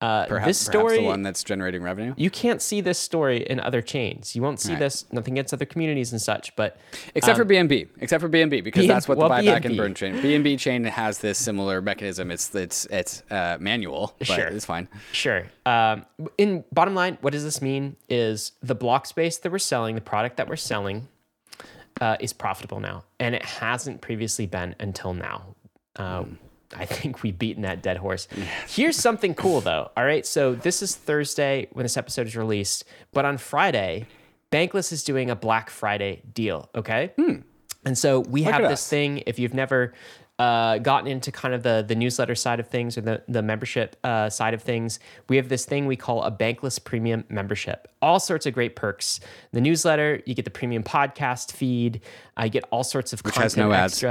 [0.00, 2.14] Uh, Perhaps, this story, the one that's generating revenue.
[2.16, 4.36] you can't see this story in other chains.
[4.36, 4.78] You won't see Right.
[4.78, 5.04] this.
[5.10, 6.76] Nothing against other communities and such, but
[7.16, 9.64] Except for BNB, except for BNB, because BN that's what the well, buyback BNB.
[9.66, 10.14] and burn chain.
[10.22, 12.30] BNB chain has this similar mechanism.
[12.30, 14.46] It's it's it's uh, manual, but Sure.
[14.46, 14.86] it's fine.
[15.10, 15.46] Sure.
[15.66, 16.06] Um,
[16.36, 17.96] in bottom line, what does this mean?
[18.08, 21.08] Is the block space that we're selling, the product that we're selling,
[22.00, 25.54] uh, is profitable now, and it hasn't previously been until now.
[25.96, 26.24] Uh,
[26.76, 28.28] I think we've beaten that dead horse.
[28.68, 29.90] Here's something cool though.
[29.96, 34.06] All right, so this is Thursday when this episode is released, but on Friday,
[34.50, 36.70] Bankless is doing a Black Friday deal.
[36.74, 37.12] Okay.
[37.84, 39.22] And so we have this thing.
[39.26, 39.94] If you've never
[40.38, 43.96] uh, gotten into kind of the the newsletter side of things or the the membership
[44.04, 47.88] uh, side of things, we have this thing we call a Bankless Premium membership.
[48.00, 49.20] All sorts of great perks.
[49.52, 52.00] The newsletter, you get the premium podcast feed.
[52.36, 54.02] I get all sorts of has content no ads.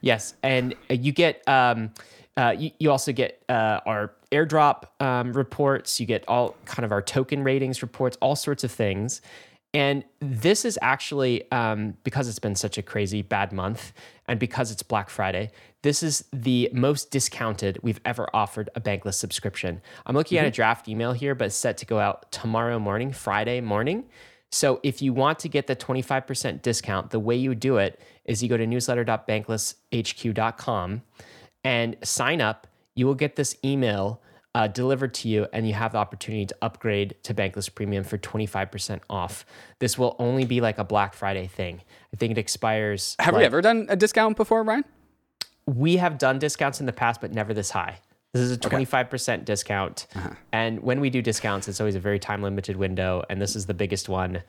[0.00, 1.46] Yes, and uh, you get.
[1.48, 1.92] Um,
[2.34, 6.00] uh, you, you also get uh, our airdrop um, reports.
[6.00, 9.20] You get all kind of our token ratings reports, all sorts of things.
[9.74, 13.92] And this is actually um, because it's been such a crazy bad month,
[14.32, 15.50] and because it's Black Friday.
[15.82, 19.82] This is the most discounted we've ever offered a bankless subscription.
[20.06, 20.54] I'm looking at a mm-hmm.
[20.54, 24.04] draft email here, but it's set to go out tomorrow morning, Friday morning.
[24.50, 28.42] So if you want to get the 25% discount, the way you do it is
[28.42, 31.02] you go to newsletter.banklesshq.com
[31.62, 32.66] and sign up.
[32.94, 34.22] You will get this email
[34.54, 38.18] uh, delivered to you, and you have the opportunity to upgrade to Bankless Premium for
[38.18, 39.46] 25% off.
[39.78, 41.80] This will only be like a Black Friday thing.
[42.12, 43.16] I think it expires.
[43.18, 44.84] Have we ever done a discount before, Ryan?
[45.66, 47.98] we have done discounts in the past, but never this high.
[48.32, 50.06] This is a 25% discount.
[50.52, 53.22] And when we do discounts, it's always a very time limited window.
[53.28, 54.42] And this is the biggest one,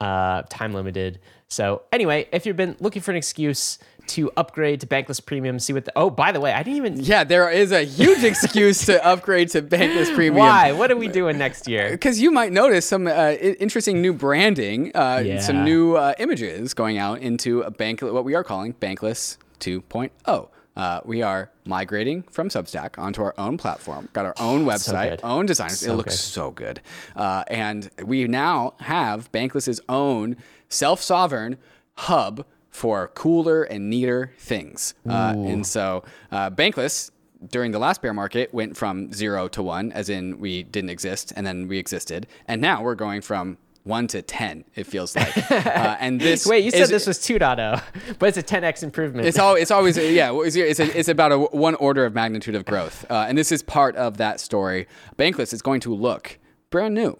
[0.00, 1.20] uh, time limited.
[1.48, 5.72] So, anyway, if you've been looking for an excuse to upgrade to Bankless Premium, see
[5.72, 5.92] what the.
[5.96, 7.00] Oh, by the way, I didn't even.
[7.00, 10.36] Yeah, there is a huge excuse to upgrade to Bankless Premium.
[10.36, 10.72] Why?
[10.72, 11.90] What are we doing next year?
[11.90, 15.40] Because you might notice some uh, interesting new branding, uh, Yeah.
[15.40, 20.48] some new uh, images going out into a bank, what we are calling Bankless 2.0.
[20.76, 25.20] Uh, we are migrating from Substack onto our own platform, got our own website, good.
[25.22, 25.82] own designers.
[25.82, 26.18] it looks good.
[26.18, 26.80] so good.
[27.16, 30.36] Uh, and we now have Bankless's own
[30.68, 31.56] self sovereign
[31.94, 32.44] hub
[32.76, 34.94] for cooler and neater things.
[35.08, 37.10] Uh, and so uh, Bankless
[37.48, 41.32] during the last bear market went from zero to one, as in we didn't exist
[41.34, 42.26] and then we existed.
[42.46, 44.64] And now we're going from one to ten.
[44.74, 45.50] It feels like.
[45.50, 47.82] uh, and this Wait, you said is- this was 2.0,
[48.18, 49.26] but it's a 10x improvement.
[49.26, 49.54] It's all.
[49.54, 49.96] It's always.
[50.16, 50.32] Yeah.
[50.42, 53.62] It's, it's, it's about a one order of magnitude of growth, uh, and this is
[53.62, 54.86] part of that story.
[55.16, 56.38] Bankless is going to look
[56.70, 57.18] brand new,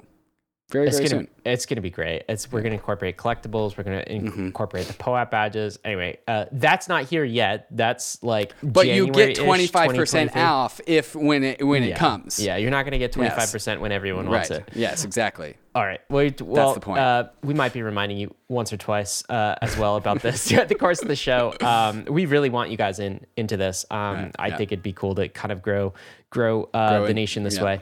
[0.70, 1.28] very it's very gonna, soon.
[1.44, 2.24] it's gonna be great.
[2.28, 3.76] It's we're gonna incorporate collectibles.
[3.78, 4.46] We're gonna in- Mm-hmm.
[4.46, 5.78] incorporate the POAP badges.
[5.84, 7.68] Anyway, uh, that's not here yet.
[7.70, 12.40] That's like But you get twenty five percent off if when it when it comes.
[12.40, 14.60] Yeah, you're not gonna get 25 percent when everyone wants Right.
[14.60, 14.70] it.
[14.74, 15.04] Yes.
[15.04, 15.54] Exactly.
[15.74, 16.00] All right.
[16.08, 16.98] Well, well the point.
[17.00, 20.68] Uh, we might be reminding you once or twice uh, as well about this throughout
[20.68, 21.54] the course of the show.
[21.60, 23.84] Um, we really want you guys in into this.
[23.90, 24.56] Um, I yeah.
[24.56, 25.92] think it'd be cool to kind of grow
[26.30, 27.64] grow, uh, Grow the it, nation this yeah.
[27.64, 27.80] way.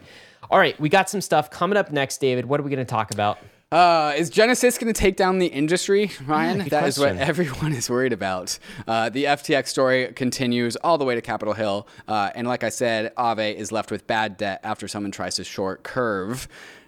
[0.51, 2.47] All right, we got some stuff coming up next, David.
[2.47, 3.39] What are we going to talk about?
[3.73, 6.59] Uh, is Genesis going to take down the industry, Ryan?
[6.59, 8.57] good that is what everyone is worried about.
[8.87, 11.89] Uh, the FTX story continues all the way to Capitol Hill.
[12.07, 15.45] Uh, and like I said, Aave is left with bad debt after someone tries to
[15.45, 16.47] short Curve.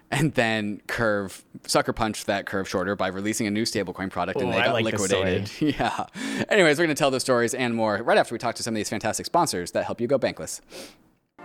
[0.09, 4.53] And then Curve sucker punched that Curve shorter by releasing a new stablecoin product and
[4.53, 5.51] they got like this liquidated.
[5.59, 6.05] yeah.
[6.47, 8.73] Anyways, we're going to tell those stories and more right after we talk to some
[8.73, 10.61] of these fantastic sponsors that help you go bankless.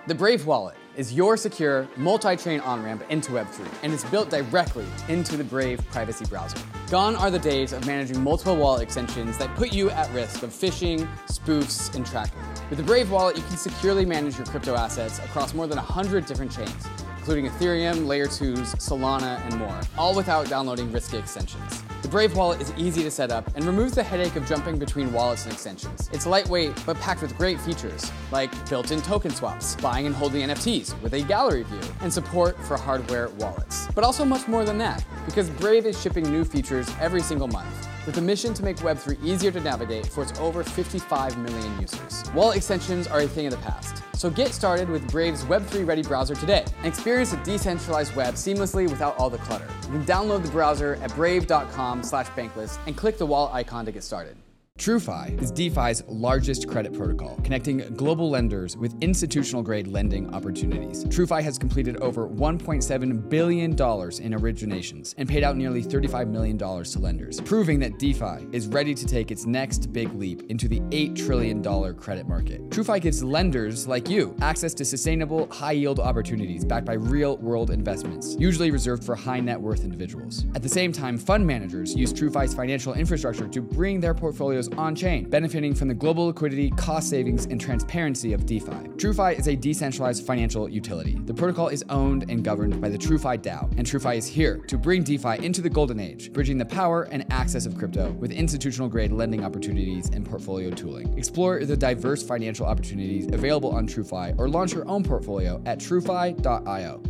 [0.06, 5.36] The Brave Wallet is your secure multi-chain on-ramp into Web3, and it's built directly into
[5.36, 6.58] the Brave privacy browser.
[6.90, 10.50] Gone are the days of managing multiple wallet extensions that put you at risk of
[10.50, 12.40] phishing, spoofs, and tracking.
[12.68, 16.26] With the Brave Wallet, you can securely manage your crypto assets across more than 100
[16.26, 21.82] different chains, including Ethereum, Layer 2s, Solana, and more, all without downloading risky extensions.
[22.02, 25.12] The Brave wallet is easy to set up and removes the headache of jumping between
[25.12, 26.10] wallets and extensions.
[26.12, 30.81] It's lightweight but packed with great features like built-in token swaps, buying and holding NFTs
[31.02, 33.86] with a gallery view, and support for hardware wallets.
[33.94, 37.88] But also much more than that, because Brave is shipping new features every single month
[38.06, 42.24] with a mission to make Web3 easier to navigate for its over 55 million users.
[42.34, 46.02] Wallet extensions are a thing of the past, so get started with Brave's Web3 ready
[46.02, 49.68] browser today and experience a decentralized web seamlessly without all the clutter.
[49.82, 53.92] You can download the browser at brave.com slash bankless and click the wallet icon to
[53.92, 54.36] get started.
[54.82, 61.04] TrueFi is DeFi's largest credit protocol, connecting global lenders with institutional grade lending opportunities.
[61.04, 66.98] TrueFi has completed over $1.7 billion in originations and paid out nearly $35 million to
[66.98, 71.14] lenders, proving that DeFi is ready to take its next big leap into the $8
[71.14, 71.62] trillion
[71.94, 72.68] credit market.
[72.70, 77.70] TrueFi gives lenders like you access to sustainable, high yield opportunities backed by real world
[77.70, 80.44] investments, usually reserved for high net worth individuals.
[80.56, 84.94] At the same time, fund managers use TrueFi's financial infrastructure to bring their portfolios on
[84.94, 88.88] chain, benefiting from the global liquidity, cost savings, and transparency of DeFi.
[88.96, 91.18] TrueFi is a decentralized financial utility.
[91.24, 94.78] The protocol is owned and governed by the TrueFi DAO, and TrueFi is here to
[94.78, 98.88] bring DeFi into the golden age, bridging the power and access of crypto with institutional
[98.88, 101.16] grade lending opportunities and portfolio tooling.
[101.16, 107.02] Explore the diverse financial opportunities available on TrueFi or launch your own portfolio at truefi.io.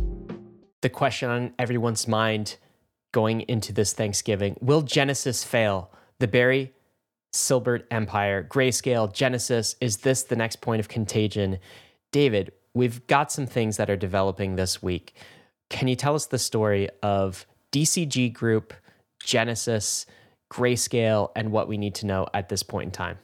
[0.81, 2.57] The question on everyone's mind
[3.13, 5.89] going into this Thanksgiving will Genesis fail?
[6.19, 6.73] The Barry
[7.33, 11.59] Silbert Empire, Grayscale, Genesis, is this the next point of contagion?
[12.11, 15.15] David, we've got some things that are developing this week.
[15.69, 18.73] Can you tell us the story of DCG Group,
[19.23, 20.05] Genesis,
[20.51, 23.17] Grayscale, and what we need to know at this point in time?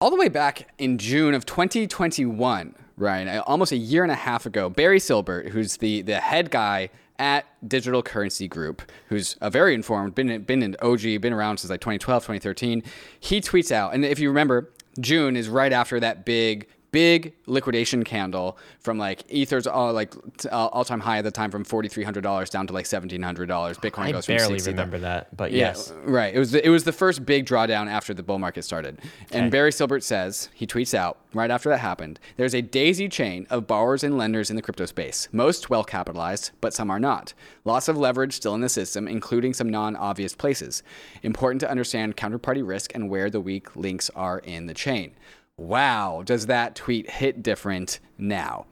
[0.00, 4.46] all the way back in June of 2021, Ryan, almost a year and a half
[4.46, 9.74] ago, Barry Silbert, who's the, the head guy at Digital Currency Group, who's a very
[9.74, 12.82] informed, been, been an OG, been around since like 2012, 2013,
[13.18, 18.04] he tweets out, and if you remember, June is right after that big, big liquidation
[18.04, 22.50] candle from like Ether's all like t- uh, all-time high at the time from $4,300
[22.50, 23.46] down to like $1,700.
[23.46, 25.92] Bitcoin I goes from barely 60 remember that, but yeah, yes.
[26.04, 26.34] right.
[26.34, 29.00] It was the, it was the first big drawdown after the bull market started.
[29.30, 32.18] And Barry Silbert says he tweets out right after that happened.
[32.36, 35.28] There's a daisy chain of borrowers and lenders in the crypto space.
[35.32, 37.34] Most well capitalized, but some are not.
[37.64, 40.82] Lots of leverage still in the system, including some non-obvious places.
[41.22, 45.14] Important to understand counterparty risk and where the weak links are in the chain.
[45.58, 48.66] Wow, does that tweet hit different now?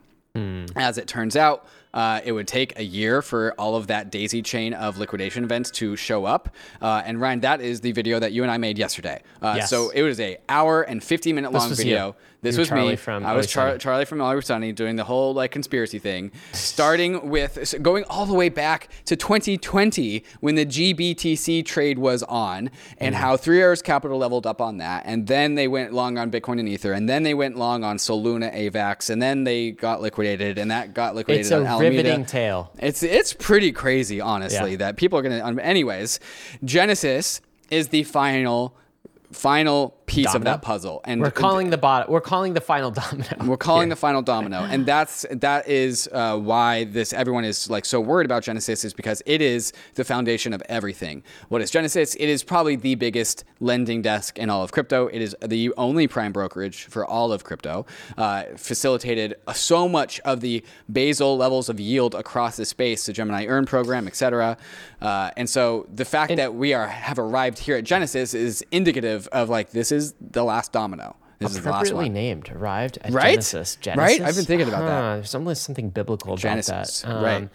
[0.75, 4.41] As it turns out, uh, it would take a year for all of that daisy
[4.41, 6.49] chain of liquidation events to show up.
[6.81, 9.21] Uh, and Ryan, that is the video that you and I made yesterday.
[9.41, 9.69] Uh, Yes.
[9.69, 12.15] So it was a hour and 50 minute long video.
[12.45, 12.95] This You were was Charlie me.
[12.95, 17.29] from I was Char- Charlie from Always Sunny doing the whole like conspiracy thing, starting
[17.29, 22.69] with so going all the way back to 2020 when the GBTC trade was on,
[22.97, 23.17] and Mm.
[23.17, 26.59] how Three Arrows Capital leveled up on that, and then they went long on Bitcoin
[26.59, 30.57] and Ether, and then they went long on Solana, AVAX, and then they got liquidated,
[30.57, 31.95] and that got liquidated It's a on Alameda.
[31.97, 32.71] riveting tale.
[32.79, 34.77] It's it's pretty crazy, honestly, Yeah.
[34.77, 35.43] that people are gonna.
[35.43, 36.19] Um, anyways,
[36.63, 38.75] Genesis is the final
[39.31, 41.01] final piece of that puzzle.
[41.05, 42.09] And We're calling the bot.
[42.09, 43.27] We're calling the final domino.
[43.45, 47.85] we're calling the final domino, and that's that is uh, why this everyone is like
[47.85, 51.23] so worried about Genesis is because it is the foundation of everything.
[51.49, 52.15] What is Genesis?
[52.15, 55.07] It is probably the biggest lending desk in all of crypto.
[55.07, 57.85] It is the only prime brokerage for all of crypto.
[58.17, 63.45] Uh, facilitated so much of the basal levels of yield across the space, the Gemini
[63.45, 64.57] Earn program, etc.
[65.01, 69.27] Uh, and so the fact that we are have arrived here at Genesis is indicative
[69.31, 71.15] of like this is the last domino.
[71.39, 72.13] This is the last one.
[72.13, 73.31] named, arrived at Right?
[73.31, 73.75] Genesis.
[73.81, 74.19] Genesis.
[74.19, 74.27] Right?
[74.27, 75.15] I've been thinking about that.
[75.15, 77.21] There's almost something biblical about Genesis, that.
[77.21, 77.49] right.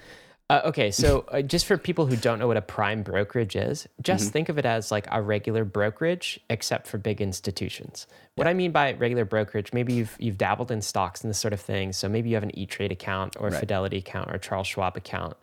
[0.50, 3.88] uh, okay, so uh, just for people who don't know what a prime brokerage is,
[4.02, 4.32] just Mm-hmm.
[4.32, 8.06] think of it as like a regular brokerage, except for big institutions.
[8.34, 11.54] What I mean by regular brokerage, maybe you've you've dabbled in stocks and this sort
[11.54, 11.92] of thing.
[11.94, 14.66] So maybe you have an E Trade account or a Fidelity account or a Charles
[14.66, 15.36] Schwab account.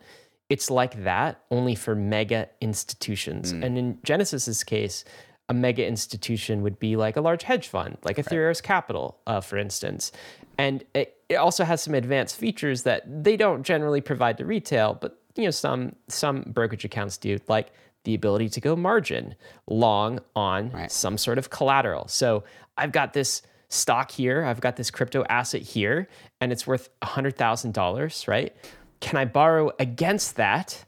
[0.48, 3.52] It's like that, only for mega institutions.
[3.52, 3.64] Mm.
[3.64, 5.04] And in Genesis's case,
[5.48, 9.40] a mega institution would be like a large hedge fund, like Three Arrows Capital, uh,
[9.40, 10.12] for instance.
[10.58, 14.98] And it, it also has some advanced features that they don't generally provide to retail,
[15.00, 17.68] but you know some some brokerage accounts do, like
[18.04, 19.34] the ability to go margin
[19.66, 22.08] long on some sort of collateral.
[22.08, 22.44] So
[22.76, 26.08] I've got this stock here, I've got this crypto asset here,
[26.40, 28.56] and it's worth $100,000, right?
[29.00, 30.84] Can I borrow against that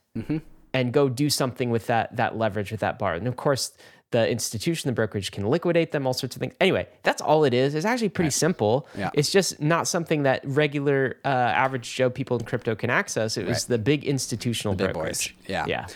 [0.73, 3.17] and go do something with that that leverage with that borrow?
[3.17, 3.73] And of course,
[4.11, 6.55] the institution, the brokerage can liquidate them, all sorts of things.
[6.61, 7.75] Anyway, that's all it is.
[7.75, 8.89] It's actually pretty simple.
[8.97, 9.11] Yeah.
[9.15, 13.37] It's just not something that regular uh, average Joe people in crypto can access.
[13.37, 15.37] It was the big institutional big brokerage.
[15.37, 15.49] boys.
[15.49, 15.67] Yeah.
[15.67, 15.87] Yeah.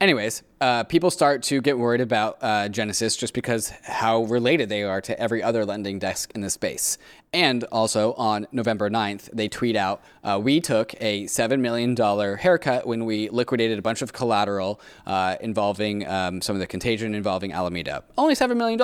[0.00, 4.84] Anyways, uh, people start to get worried about uh, Genesis just because how related they
[4.84, 6.98] are to every other lending desk in the space.
[7.32, 11.96] And also on November 9th, they tweet out uh, We took a $7 million
[12.38, 17.14] haircut when we liquidated a bunch of collateral uh, involving um, some of the contagion
[17.14, 18.04] involving Alameda.
[18.16, 18.78] Only $7 million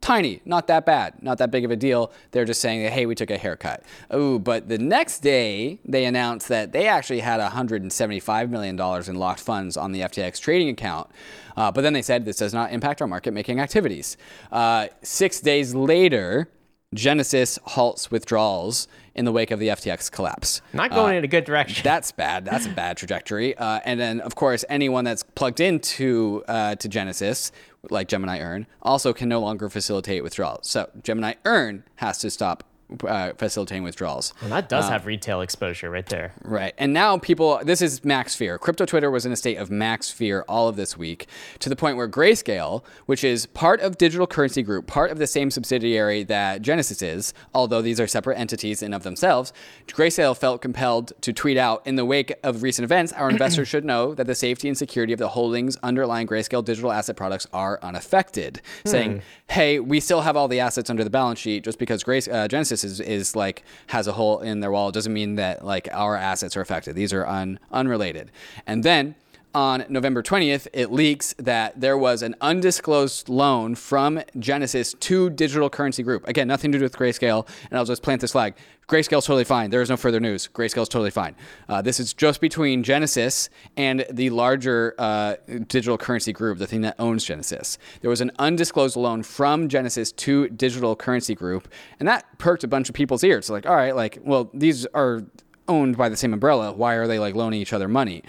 [0.00, 2.10] tiny, not that bad, not that big of a deal.
[2.30, 3.82] They're just saying, hey, we took a haircut.
[4.10, 9.40] Oh, but the next day they announced that they actually had $175 million in locked
[9.40, 11.10] funds on the FTX trading account.
[11.56, 14.16] Uh, but then they said this does not impact our market making activities.
[14.50, 16.48] Uh, six days later,
[16.92, 20.60] Genesis halts withdrawals in the wake of the FTX collapse.
[20.72, 21.82] Not going in a good direction.
[21.84, 22.44] That's bad.
[22.44, 23.56] That's a bad trajectory.
[23.56, 27.52] Uh, and then, of course, anyone that's plugged into uh, to Genesis,
[27.90, 30.68] like Gemini Earn, also can no longer facilitate withdrawals.
[30.68, 32.64] So Gemini Earn has to stop
[33.06, 34.34] uh, facilitating withdrawals.
[34.40, 36.32] Well, that does have retail exposure right there.
[36.42, 36.74] Right.
[36.78, 38.58] And now people, this is max fear.
[38.58, 41.26] Crypto Twitter was in a state of max fear all of this week
[41.60, 45.26] to the point where Grayscale, which is part of Digital Currency Group, part of the
[45.26, 49.52] same subsidiary that Genesis is, although these are separate entities in of themselves,
[49.88, 53.84] Grayscale felt compelled to tweet out in the wake of recent events, our investors should
[53.84, 57.78] know that the safety and security of the holdings underlying Grayscale digital asset products are
[57.82, 62.02] unaffected, saying, hey, we still have all the assets under the balance sheet just because
[62.02, 65.64] Grace, uh, Genesis is, is like has a hole in their wall doesn't mean that
[65.64, 66.94] like our assets are affected.
[66.94, 68.30] These are un, unrelated.
[68.66, 69.14] And then
[69.54, 75.68] on November 20th, it leaks that there was an undisclosed loan from Genesis to Digital
[75.68, 76.26] Currency Group.
[76.28, 77.48] Again, nothing to do with Grayscale.
[77.70, 78.54] And I'll just plant this flag.
[78.88, 79.70] Grayscale's totally fine.
[79.70, 80.48] There is no further news.
[80.52, 81.36] Grayscale's totally fine.
[81.68, 86.80] Uh, this is just between Genesis and the larger uh, Digital Currency Group, the thing
[86.80, 87.78] that owns Genesis.
[88.00, 91.68] There was an undisclosed loan from Genesis to Digital Currency Group,
[92.00, 93.46] and that perked a bunch of people's ears.
[93.46, 95.22] So like, all right, like, well, these are
[95.68, 96.72] owned by the same umbrella.
[96.72, 98.24] Why are they like loaning each other money?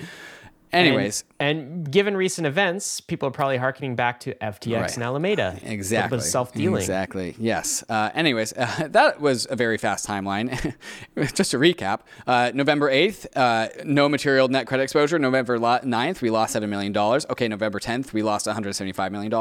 [0.73, 4.93] Anyways, And, and given recent events, people are probably harkening back to FTX Right.
[4.95, 5.57] and Alameda.
[5.63, 6.19] Exactly.
[6.21, 6.81] Self dealing.
[6.81, 7.35] Exactly.
[7.37, 7.83] Yes.
[7.89, 10.75] Uh, anyways, uh, that was a very fast timeline.
[11.33, 15.19] Just to recap, uh, November 8th, uh, no material net credit exposure.
[15.19, 16.95] November lo- 9th, we lost $7 million.
[16.97, 19.31] Okay, November 10th, we lost $175 million.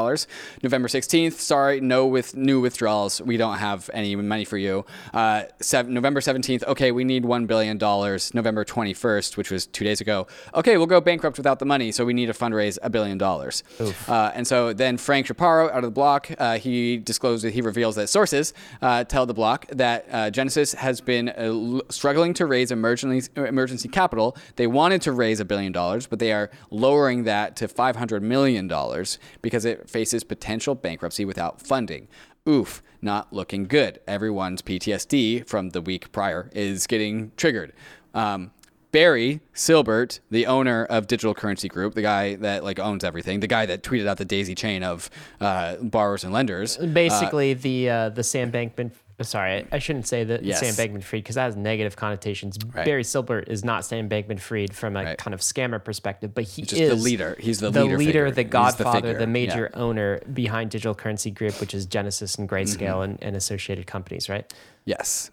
[0.63, 3.21] November 16th, sorry, no with new withdrawals.
[3.21, 4.85] We don't have any money for you.
[5.13, 5.43] Uh,
[5.87, 7.77] November 17th, okay, we need $1 billion.
[7.77, 12.03] November 21st, which was two days ago, okay, we'll go bankrupt without the money, so
[12.03, 13.63] we need to fundraise a billion dollars.
[14.07, 17.95] Uh, and so then Frank Chaparro out of the block, uh, he discloses, he reveals
[17.95, 22.71] that sources uh, tell the block that uh, Genesis has been uh, struggling to raise
[22.71, 24.35] emergency emergency capital.
[24.55, 28.67] They wanted to raise a billion dollars, but they are lowering that to 500 million
[28.67, 32.07] dollars because it faces potential bankruptcy without funding.
[32.49, 33.99] Oof, not looking good.
[34.07, 37.73] Everyone's PTSD from the week prior is getting triggered.
[38.15, 38.51] Um,
[38.91, 43.47] Barry Silbert, the owner of Digital Currency Group, the guy that like owns everything, the
[43.47, 46.77] guy that tweeted out the daisy chain of uh, borrowers and lenders.
[46.77, 48.91] Basically, the uh, the Sam Bankman.
[49.19, 50.59] uh, Sorry, I shouldn't say that Yes.
[50.59, 52.57] Sam Bankman Fried because that has negative connotations.
[52.73, 52.85] Right.
[52.85, 55.17] Barry Silbert is not Sam Bankman Fried from a Right.
[55.17, 57.37] kind of scammer perspective, but he Just is the leader.
[57.39, 59.79] He's the the leader leader, the He's the godfather, the, major Yeah.
[59.79, 63.01] owner behind Digital Currency Group, which is Genesis and Grayscale Mm-hmm.
[63.03, 64.51] and, and associated companies, right?
[64.85, 65.29] Yes.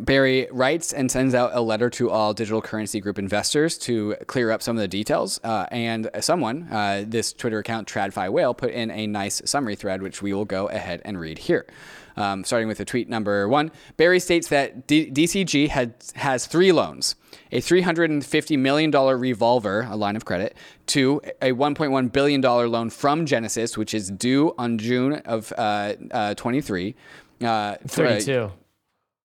[0.00, 4.50] Barry writes and sends out a letter to all Digital Currency Group investors to clear
[4.50, 5.40] up some of the details.
[5.42, 10.02] Uh, and someone, uh, this Twitter account, TradFi Whale, put in a nice summary thread,
[10.02, 11.66] which we will go ahead and read here.
[12.16, 16.72] Um, starting with the tweet number one, Barry states that D- DCG had, has three
[16.72, 17.14] loans
[17.52, 23.78] a $350 million revolver, a line of credit, to a $1.1 billion loan from Genesis,
[23.78, 26.94] which is due on June of uh, uh, 23.
[27.40, 28.52] Uh, for a- 32.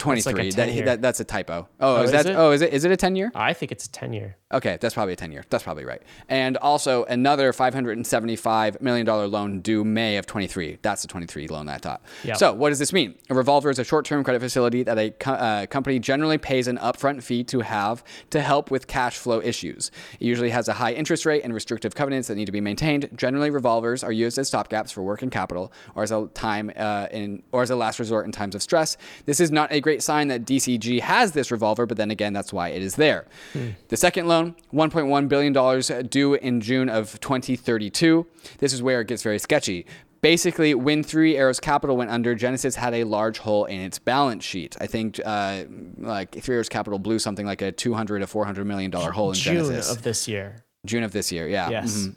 [0.03, 0.33] 23.
[0.33, 1.67] like that, that, that's a typo.
[1.79, 2.25] Oh, is is that?
[2.27, 2.35] it?
[2.35, 2.73] Oh, is it?
[2.73, 3.31] Is it a 10 year?
[3.33, 4.37] I think it's a 10 year.
[4.51, 5.43] Okay, that's probably a 10 year.
[5.49, 6.01] That's probably right.
[6.29, 10.77] And also another $575 million loan due May of 23.
[10.81, 12.01] That's a 23 loan, I thought.
[12.23, 12.37] Yep.
[12.37, 13.15] So, what does this mean?
[13.29, 16.67] A revolver is a short term credit facility that a co- uh, company generally pays
[16.67, 19.89] an upfront fee to have to help with cash flow issues.
[20.19, 23.09] It usually has a high interest rate and restrictive covenants that need to be maintained.
[23.15, 27.43] Generally, revolvers are used as stopgaps for working capital or as a time uh, in
[27.51, 28.97] or as a last resort in times of stress.
[29.25, 32.51] This is not a great sign that DCG has this revolver, but then again, that's
[32.51, 33.25] why it is there.
[33.89, 38.25] The second loan, $1.1 billion due in June of 2032.
[38.59, 39.85] This is where it gets very sketchy.
[40.21, 44.45] Basically, when Three Arrows Capital went under, Genesis had a large hole in its balance
[44.45, 44.77] sheet.
[44.79, 45.65] I think uh,
[45.97, 49.35] like Three Arrows Capital blew something like a 200 to 400 million dollar hole in
[49.35, 49.91] June Genesis.
[49.91, 50.63] of this year.
[50.85, 51.69] June of this year, yeah.
[51.69, 51.93] Yes.
[52.07, 52.15] Mhm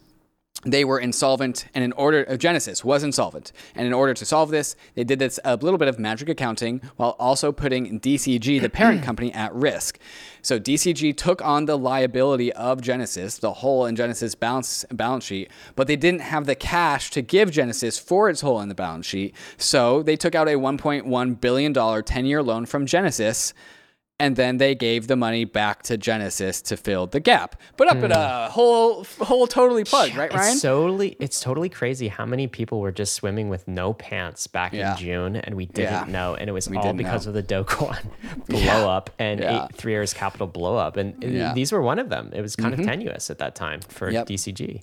[0.64, 3.52] they were insolvent and in order uh, genesis was insolvent.
[3.74, 6.80] And in order to solve this they did this a little bit of magic accounting
[6.96, 9.98] while also putting dcg the parent company at risk.
[10.42, 15.50] So dcg took on the liability of genesis the hole in genesis balance balance sheet
[15.74, 19.06] but they didn't have the cash to give genesis for its hole in the balance
[19.06, 19.34] sheet.
[19.58, 23.52] So they took out a 1.1 billion dollar 10-year loan from genesis
[24.18, 27.60] and then they gave the money back to Genesis to fill the gap.
[27.76, 30.52] But up at a whole, whole totally plugged, right, Ryan?
[30.52, 34.72] It's totally, it's totally crazy how many people were just swimming with no pants back
[34.72, 34.92] Yeah.
[34.92, 36.12] in June, and we didn't Yeah.
[36.12, 37.30] know, and it was all because know.
[37.30, 37.98] of the Do Kwon
[38.48, 38.86] blow Yeah.
[38.86, 39.64] up and Yeah.
[39.66, 41.46] eight, Three Arrows Capital blow up, and and Yeah.
[41.46, 41.54] Mm-hmm.
[41.54, 42.30] these were one of them.
[42.34, 44.26] It was kind of tenuous at that time for Yep.
[44.28, 44.82] DCG.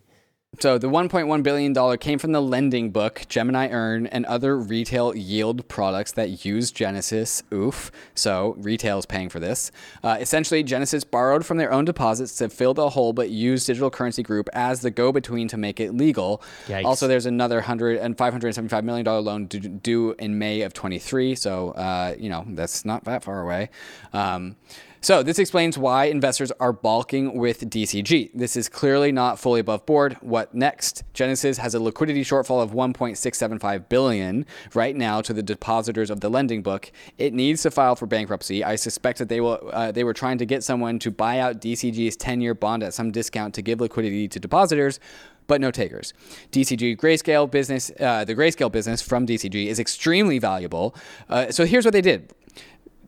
[0.60, 5.16] So the 1.1 billion dollar came from the lending book, Gemini Earn, and other retail
[5.16, 7.42] yield products that use Genesis.
[7.52, 7.92] Oof.
[8.14, 9.72] So retail is paying for this.
[10.04, 13.90] Uh, essentially, Genesis borrowed from their own deposits to fill the hole, but used Digital
[13.90, 16.42] Currency Group as the go-between to make it legal.
[16.68, 16.86] Yikes.
[16.86, 21.36] Also, there's another hundred and 575 million dollar loan due, due in May of 23.
[21.36, 23.70] So uh, you know that's not that far away.
[24.14, 24.56] Um,
[25.04, 28.32] so this explains why investors are balking with DCG.
[28.34, 30.18] This is clearly not fully above board.
[30.22, 31.04] What next?
[31.14, 36.30] Genesis has a liquidity shortfall of 1.675 billion right now to the depositors of the
[36.30, 36.90] lending book.
[37.18, 38.64] It needs to file for bankruptcy.
[38.64, 39.70] I suspect that they will.
[39.74, 43.12] Uh, they were trying to get someone to buy out DCG's 10-year bond at some
[43.12, 45.00] discount to give liquidity to depositors
[45.46, 46.14] but no takers.
[46.54, 50.96] DCG Grayscale business, uh, the Grayscale business from DCG is extremely valuable.
[51.30, 52.34] Uh, so here's what they did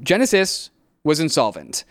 [0.02, 0.70] Genesis
[1.06, 1.86] was insolvent.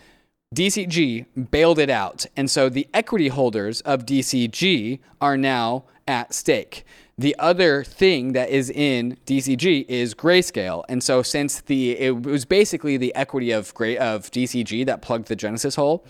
[0.53, 2.27] DCG bailed it out.
[2.37, 6.85] And so the equity holders of DCG are now at stake.
[7.17, 10.83] The other thing that is in DCG is Grayscale.
[10.89, 15.29] And so since the it was basically the equity of Gray of DCG that plugged
[15.29, 16.05] the Genesis hole,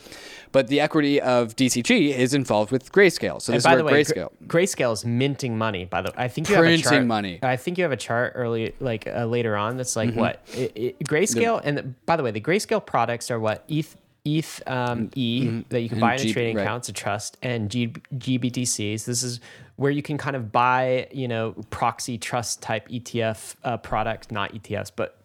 [0.56, 3.42] but the equity of DCG is involved with Grayscale.
[3.42, 4.30] So this is the where way, Grayscale.
[4.48, 5.84] Gra- Grayscale is minting money.
[5.84, 7.06] By the way, I think you have a Printing chart.
[7.06, 7.40] money.
[7.44, 9.76] I think you have a chart early, like uh, later on.
[9.76, 10.18] That's Mm-hmm.
[10.18, 11.60] like what it, it, Grayscale.
[11.64, 13.98] and the, by the way, the Grayscale products are what ETH.
[14.28, 16.28] ETH um, E that you can buy in a Mm-hmm.
[16.30, 16.64] G- trading right.
[16.64, 19.06] account to trust and G, GBTCs.
[19.06, 19.40] This is
[19.76, 24.54] where you can kind of buy, you know, proxy trust type ETF uh, product, not
[24.54, 25.18] ETFs, but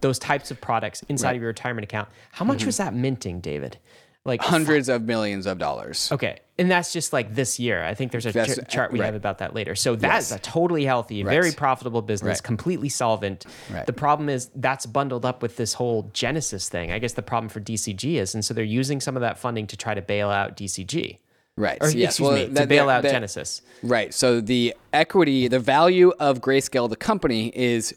[0.00, 2.08] those types of products inside of your retirement account.
[2.32, 2.66] How much Mm-hmm.
[2.66, 3.78] was that minting, David?
[4.28, 6.10] Like Hundreds of millions of dollars.
[6.12, 6.38] Okay.
[6.58, 7.82] And that's just like this year.
[7.82, 9.06] I think there's a ch- chart we right.
[9.06, 9.74] have about that later.
[9.74, 10.38] So that's Yes.
[10.38, 12.42] a totally healthy, very profitable business, Right.
[12.42, 13.46] completely solvent.
[13.72, 13.86] Right.
[13.86, 16.92] The problem is that's bundled up with this whole Genesis thing.
[16.92, 19.66] I guess the problem for DCG is, and so they're using some of that funding
[19.68, 21.18] to try to bail out DCG.
[21.56, 21.78] Right.
[21.80, 22.10] Or, yes.
[22.10, 23.62] excuse well, me, to bail that- out that- Genesis.
[23.82, 24.12] Right.
[24.12, 27.94] So the equity, the value of Grayscale, the company, is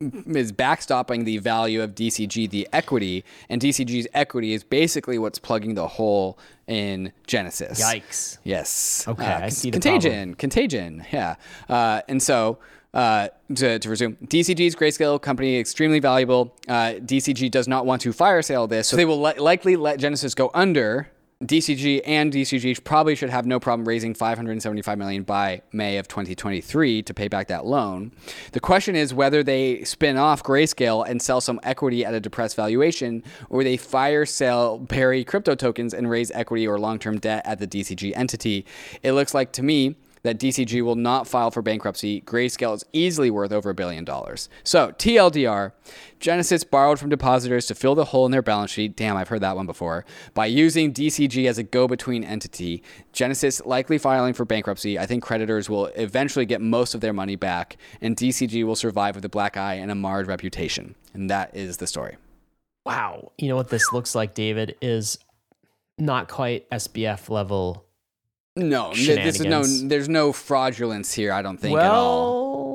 [0.00, 5.74] is backstopping the value of DCG, the equity, and DCG's equity is basically what's plugging
[5.74, 6.38] the hole
[6.68, 7.82] in Genesis.
[7.82, 8.38] Yikes.
[8.44, 9.04] Yes.
[9.08, 10.34] Okay, Uh, I see the contagion.
[10.36, 11.04] Contagion.
[11.12, 11.34] Yeah.
[11.68, 12.58] Uh, and so
[12.94, 16.54] Uh, to, to resume, DCG's grayscale company extremely valuable.
[16.66, 19.98] Uh, DCG does not want to fire sale this, so they will li- likely let
[19.98, 21.08] Genesis go under.
[21.44, 27.00] DCG and DCG probably should have no problem raising 575 million by May of 2023
[27.04, 28.10] to pay back that loan.
[28.50, 32.56] The question is whether they spin off Grayscale and sell some equity at a depressed
[32.56, 37.60] valuation, or they fire sell Barry crypto tokens and raise equity or long-term debt at
[37.60, 38.66] the DCG entity.
[39.04, 42.20] It looks like to me that DCG will not file for bankruptcy.
[42.22, 44.48] Grayscale is easily worth over a billion dollars.
[44.64, 45.72] So, TLDR,
[46.20, 48.96] Genesis borrowed from depositors to fill the hole in their balance sheet.
[48.96, 50.04] Damn, I've heard that one before.
[50.34, 54.98] By using DCG as a go between entity, Genesis likely filing for bankruptcy.
[54.98, 59.14] I think creditors will eventually get most of their money back, and DCG will survive
[59.14, 60.94] with a black eye and a marred reputation.
[61.14, 62.16] And that is the story.
[62.84, 63.32] Wow.
[63.36, 65.18] You know what this looks like, David, is
[65.98, 67.87] not quite SBF level
[68.58, 69.64] no, this is no.
[69.64, 71.32] There's no fraudulence here.
[71.32, 72.67] I don't think well, at all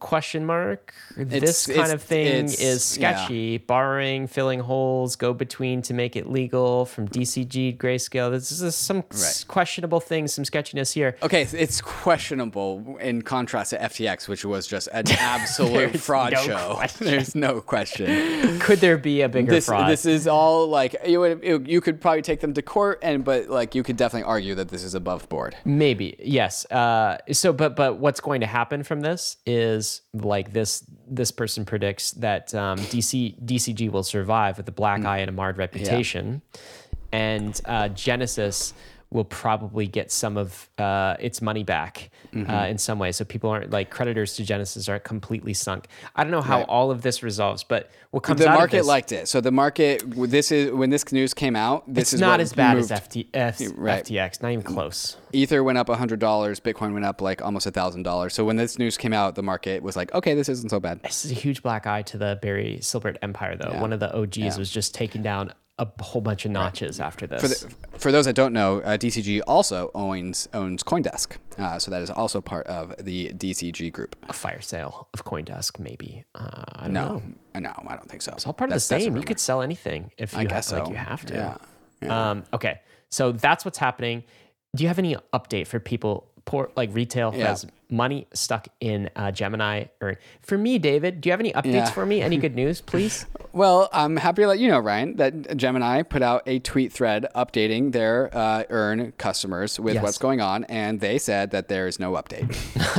[0.00, 0.94] question mark.
[1.16, 3.34] It's, this kind of thing is sketchy.
[3.34, 3.58] Yeah.
[3.66, 8.30] Borrowing, filling holes, go between to make it legal from DCG grayscale.
[8.30, 9.44] This is some right.
[9.48, 11.16] questionable things, some sketchiness here.
[11.22, 16.74] Okay, it's questionable in contrast to FTX, which was just an absolute fraud no show.
[16.74, 17.06] Question.
[17.06, 18.58] There's no question.
[18.60, 19.90] Could there be a bigger this, fraud?
[19.90, 23.48] This is all like you would you could probably take them to court, and but
[23.48, 25.56] like you could definitely argue that this is above board.
[25.64, 26.64] Maybe yes.
[26.70, 31.64] Uh, so, but but what's going to happen from this is like this this person
[31.64, 35.06] predicts that um, DC DCG will survive with a black mm.
[35.06, 36.60] eye and a marred reputation, yeah.
[37.12, 38.74] and uh, Genesis
[39.14, 42.50] will probably get some of uh, its money back mm-hmm.
[42.50, 43.12] uh, in some way.
[43.12, 45.86] So people aren't like creditors to Genesis aren't completely sunk.
[46.16, 46.68] I don't know how right.
[46.68, 49.28] all of this resolves, but what comes the market this, liked it.
[49.28, 51.84] So the market this is when this news came out.
[51.86, 52.90] This it's is not as bad moved.
[52.90, 54.04] as FT, F, right.
[54.04, 54.42] FTX.
[54.42, 55.16] Not even close.
[55.32, 56.58] Ether went up hundred dollars.
[56.58, 58.34] Bitcoin went up like almost a thousand dollars.
[58.34, 61.02] So when this news came out, the market was like, okay, this isn't so bad.
[61.04, 63.70] This is a huge black eye to the Barry Silbert empire, though.
[63.70, 63.80] Yeah.
[63.80, 64.56] One of the OGs yeah.
[64.58, 67.06] was just taken down a whole bunch of notches right.
[67.06, 67.42] after this.
[67.42, 71.90] For, the, for, those that don't know, uh, DCG also owns owns CoinDesk, uh, so
[71.90, 74.14] that is also part of the DCG group.
[74.28, 76.24] A fire sale of CoinDesk, maybe.
[76.34, 77.22] Uh, I don't no, know.
[77.54, 78.32] Uh, no, I don't think so.
[78.32, 79.16] It's all part that's, of the same.
[79.16, 80.82] You could sell anything if you I guess ha- so.
[80.82, 81.34] like you have to.
[81.34, 81.56] Yeah.
[82.02, 82.30] yeah.
[82.30, 84.22] Um, okay, so that's what's happening.
[84.76, 87.48] Do you have any update for people poor like retail yeah.
[87.48, 91.72] has money stuck in uh, Gemini or for me, David, do you have any updates
[91.72, 91.90] yeah.
[91.90, 92.22] for me?
[92.22, 93.26] Any good news, please?
[93.52, 97.26] well, I'm happy to let you know, Ryan, that Gemini put out a tweet thread
[97.34, 100.02] updating their uh, earn customers with yes.
[100.02, 102.44] what's going on, and they said that there is no update.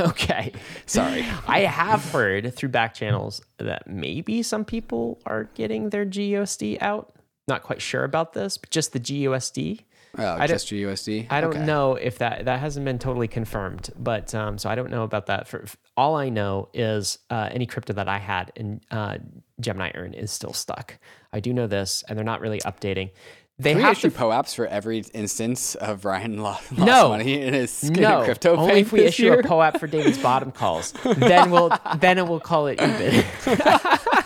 [0.00, 0.52] okay,
[0.86, 1.26] sorry.
[1.46, 7.12] I have heard through back channels that maybe some people are getting their GUSD out.
[7.48, 9.80] Not quite sure about this, but just the GUSD.
[10.18, 11.26] Oh, I just GUSD.
[11.30, 11.64] I don't okay.
[11.64, 15.26] know if that that hasn't been totally confirmed, but um, so I don't know about
[15.26, 15.46] that.
[15.46, 19.18] For, for all I know is uh, any crypto that I had in uh,
[19.60, 20.98] Gemini Earn is still stuck.
[21.32, 23.10] I do know this, and they're not really updating.
[23.58, 27.40] They Can have issue to, POAPs for every instance of Ryan lost, lost no, money
[27.40, 28.54] in his no, crypto.
[28.54, 29.40] Only if we issue year?
[29.40, 34.24] a POAP for David's bottom calls, then we'll then it will call it EBIT.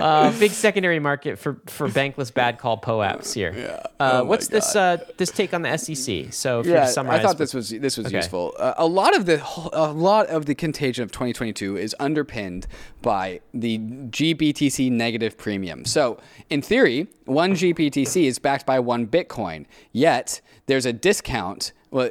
[0.00, 3.54] uh, big secondary market for for bankless bad call POAPs here.
[3.56, 3.82] Yeah.
[3.98, 6.32] Uh, oh what's this uh, this take on the SEC?
[6.32, 8.16] So if yeah, you summarize, I thought this was this was okay.
[8.16, 8.54] useful.
[8.58, 9.42] Uh, a lot of the
[9.72, 12.66] a lot of the contagion of 2022 is underpinned
[13.02, 15.84] by the GBTC negative premium.
[15.84, 19.66] So in theory, one GBTC is backed by one Bitcoin.
[19.92, 22.08] Yet there's a discount well,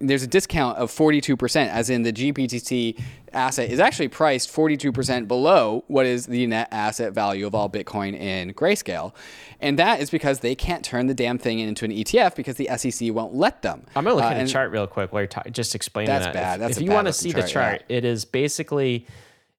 [0.00, 2.98] there's a discount of 42%, as in the GBTC
[3.32, 8.18] asset is actually priced 42% below what is the net asset value of all Bitcoin
[8.18, 9.12] in Grayscale.
[9.60, 12.68] And that is because they can't turn the damn thing into an ETF because the
[12.76, 13.84] SEC won't let them.
[13.94, 16.08] I'm going to look uh, at a chart real quick while you're ta- just explaining
[16.08, 16.34] that's that.
[16.34, 16.60] Bad.
[16.60, 17.96] That's if, if you want to see chart, the chart, yeah.
[17.98, 19.06] it is basically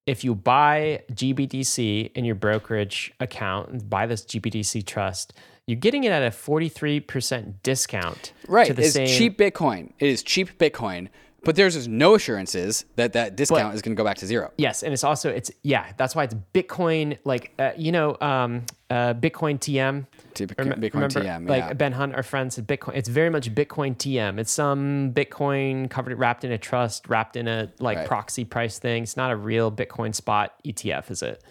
[0.07, 5.33] if you buy GBTC in your brokerage account, and buy this GBTC trust,
[5.69, 8.33] you're getting it at a 43% discount.
[8.47, 8.77] Right.
[8.77, 9.07] it's same...
[9.07, 9.93] cheap Bitcoin.
[9.99, 11.09] It is cheap Bitcoin,
[11.43, 14.51] but there's no assurances that that discount but, is going to go back to zero.
[14.57, 18.65] Yes, and it's also it's yeah, that's why it's Bitcoin like uh, you know um,
[18.89, 20.07] uh, Bitcoin TM.
[20.33, 21.73] Bitcoin remember, TM, like yeah.
[21.73, 22.95] Ben Hunt, our friend said Bitcoin.
[22.95, 24.39] It's very much Bitcoin TM.
[24.39, 28.07] It's some Bitcoin covered, wrapped in a trust, wrapped in a like right.
[28.07, 29.03] proxy price thing.
[29.03, 31.43] It's not a real Bitcoin spot ETF, is it?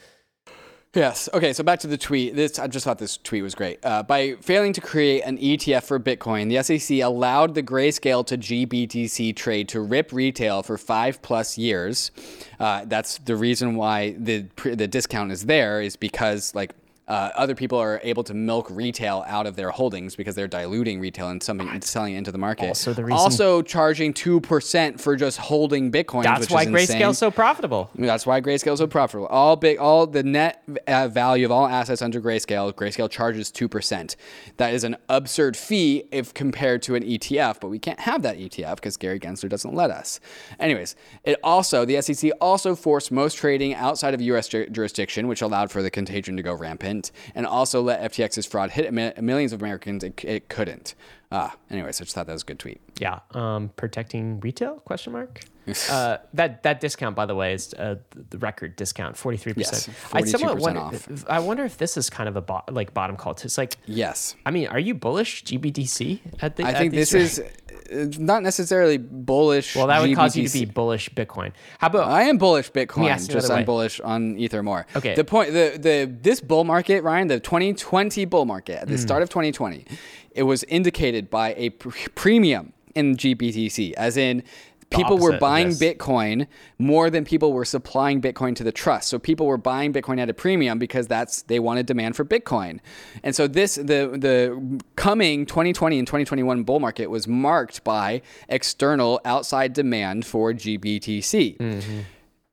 [0.95, 1.29] Yes.
[1.35, 1.53] Okay.
[1.53, 2.35] So back to the tweet.
[2.35, 3.79] This I just thought this tweet was great.
[3.85, 8.39] Uh, by failing to create an ETF for Bitcoin, the SEC allowed the grayscale to
[8.39, 12.11] GBTC trade to rip retail for five plus years.
[12.59, 16.73] Uh, that's the reason why the the discount is there is because like
[17.09, 21.01] uh, other people are able to milk retail out of their holdings because they're diluting
[21.01, 22.69] retail and something and selling it into the market.
[22.69, 26.23] Also the reason- also charging two percent for just holding Bitcoin.
[26.23, 27.01] That's which why is insane.
[27.01, 27.91] Grayscale's so profitable.
[27.95, 29.27] That's why Grayscale is so profitable.
[29.29, 33.69] All big, all the net uh, value of all assets under Grayscale, Grayscale charges two
[33.69, 34.17] percent.
[34.59, 38.37] That is an absurd fee if compared to an ETF, but we can't have that
[38.39, 40.21] ETF because Gary Gensler doesn't let us.
[40.61, 40.95] Anyways,
[41.25, 44.49] it also the SEC also forced most trading outside of U.S.
[44.49, 46.98] ju- jurisdiction, which allowed for the contagion to go rampant,
[47.35, 50.03] and also let FTX's fraud hit millions of Americans.
[50.05, 50.95] It, it couldn't.
[51.31, 52.81] Ah, anyways, I just thought that was a good tweet.
[52.99, 53.21] Yeah.
[53.33, 54.77] Um, protecting retail?
[54.81, 55.41] Question mark.
[55.91, 57.97] uh, that that discount, by the way, is uh,
[58.31, 59.95] the record discount, forty three percent.
[60.15, 60.81] I somewhat wonder.
[60.81, 61.07] off.
[61.29, 63.33] I wonder if this is kind of a bo- like bottom call.
[63.33, 64.35] It's like, Yes.
[64.47, 66.65] I mean, are you bullish GBTC at the?
[66.65, 67.39] I think this rates?
[67.39, 67.51] is
[67.91, 69.75] not necessarily bullish.
[69.77, 71.53] Well, that would cause you to be bullish Bitcoin.
[71.79, 73.05] How about I am bullish Bitcoin.
[73.21, 73.65] you Just I'm way.
[73.65, 74.87] bullish on Ether more.
[74.97, 75.15] Okay.
[75.15, 79.01] The point, the the this bull market, Ryan, the 2020 bull market at the Hmm.
[79.01, 79.85] start of 2020,
[80.33, 84.43] it was indicated by a pr- premium in GBTC, as in.
[84.91, 85.69] People were buying.
[85.69, 86.47] Bitcoin
[86.79, 89.09] more than people were supplying Bitcoin to the trust.
[89.09, 92.81] So people were buying Bitcoin at a premium because that's they wanted demand for Bitcoin.
[93.23, 99.21] And so this the the coming 2020 and 2021 bull market was marked by external
[99.25, 102.05] outside demand for GBTC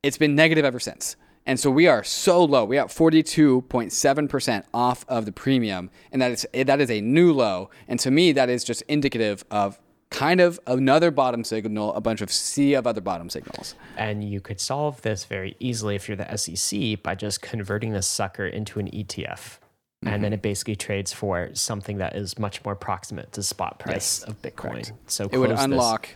[0.06, 1.16] it's been negative ever since.
[1.46, 2.64] And so we are so low.
[2.64, 5.90] We are 42.7% off of the premium.
[6.10, 7.70] And that is, that is a new low.
[7.86, 9.80] And to me, that is just indicative of
[10.10, 13.74] kind of another bottom signal, a bunch of sea of other bottom signals.
[13.96, 18.06] And you could solve this very easily if you're the SEC by just converting this
[18.06, 19.58] sucker into an ETF.
[20.02, 20.22] And Mm-hmm.
[20.22, 24.40] then it basically trades for something that is much more proximate to spot price of
[24.42, 24.92] Bitcoin.
[25.06, 26.08] So It would close this- unlock.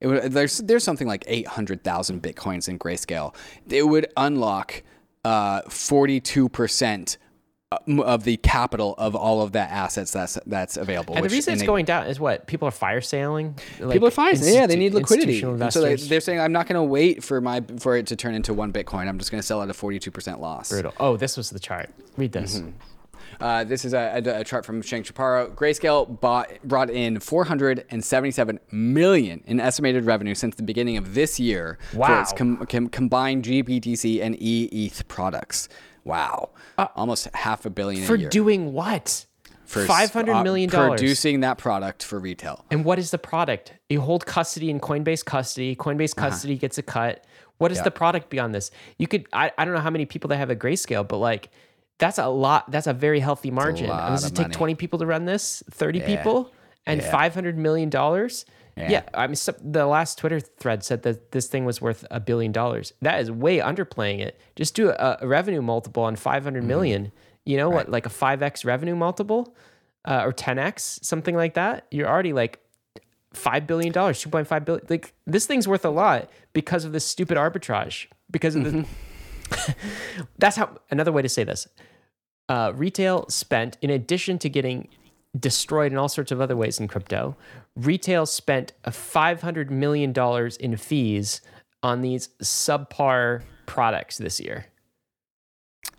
[0.00, 3.34] It would, there's there's something like 800,000 bitcoins in Grayscale.
[3.68, 4.82] It would unlock
[5.24, 7.16] uh, 42%
[7.86, 11.14] of the capital of all of that assets that's that's available.
[11.14, 13.58] And the reason it's in going down is what people are fire sailing.
[13.80, 14.36] Like People are fine.
[14.40, 15.40] Yeah, they need liquidity.
[15.40, 18.34] so they, they're saying, I'm not going to wait for my for it to turn
[18.34, 19.08] into one Bitcoin.
[19.08, 20.70] I'm just going to sell at a 42% loss.
[20.70, 20.94] Brutal.
[20.98, 21.90] Oh, this was the chart.
[22.16, 22.58] Read this.
[22.58, 22.70] Mm-hmm.
[23.40, 25.52] Uh, this is a, a, a chart from Sheng Chaparro.
[25.54, 31.78] Grayscale bought, brought in 477 million in estimated revenue since the beginning of this year
[31.92, 35.68] for its com- com- combined GBTC and EETH products.
[36.04, 36.50] Wow,
[36.96, 39.26] almost half a billion Uh, For a year doing what?
[39.64, 41.00] for Five hundred uh, million dollars.
[41.00, 42.64] producing that product for retail.
[42.70, 43.72] And what is the product?
[43.88, 45.74] You hold custody in Coinbase custody.
[45.74, 46.28] Coinbase Uh-huh.
[46.28, 47.24] custody gets a cut.
[47.58, 48.70] What is the product beyond this?
[48.98, 51.48] You could I, I don't know how many people they have at Grayscale, but like
[51.98, 52.70] that's a lot.
[52.70, 53.86] That's a very healthy margin.
[53.86, 54.54] does it take money.
[54.54, 55.62] twenty people to run this?
[55.70, 56.52] Thirty people
[56.86, 58.44] and five hundred million dollars.
[58.76, 59.02] Yeah.
[59.14, 62.50] I mean, some, the last Twitter thread said that this thing was worth a billion
[62.50, 62.92] dollars.
[63.02, 64.40] That is way underplaying it.
[64.56, 66.68] Just do a, a revenue multiple on five hundred Mm-hmm.
[66.68, 67.12] million.
[67.44, 69.54] You know what, like a five x revenue multiple,
[70.06, 71.86] uh, or ten x, something like that.
[71.90, 72.58] You're already like
[73.32, 74.86] five billion dollars, two point five billion.
[74.88, 78.06] Like this thing's worth a lot because of this stupid arbitrage.
[78.30, 78.86] Because of the.
[80.38, 80.78] That's how.
[80.90, 81.68] Another way to say this:
[82.48, 84.88] uh, retail spent, in addition to getting
[85.38, 87.36] destroyed in all sorts of other ways in crypto,
[87.76, 91.40] retail spent a five hundred million dollars in fees
[91.82, 94.66] on these subpar products this year.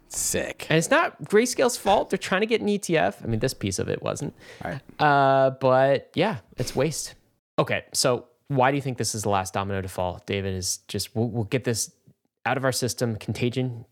[0.08, 0.66] Sick.
[0.70, 2.10] And it's not Grayscale's fault.
[2.10, 3.24] They're trying to get an ETF.
[3.24, 4.34] I mean, this piece of it wasn't.
[4.64, 5.02] All right.
[5.02, 7.16] Uh, but yeah, it's waste.
[7.60, 10.22] Okay, so why do you think this is the last domino to fall?
[10.26, 11.92] David is just we'll, we'll get this
[12.46, 13.16] out of our system.
[13.18, 13.86] Contagion,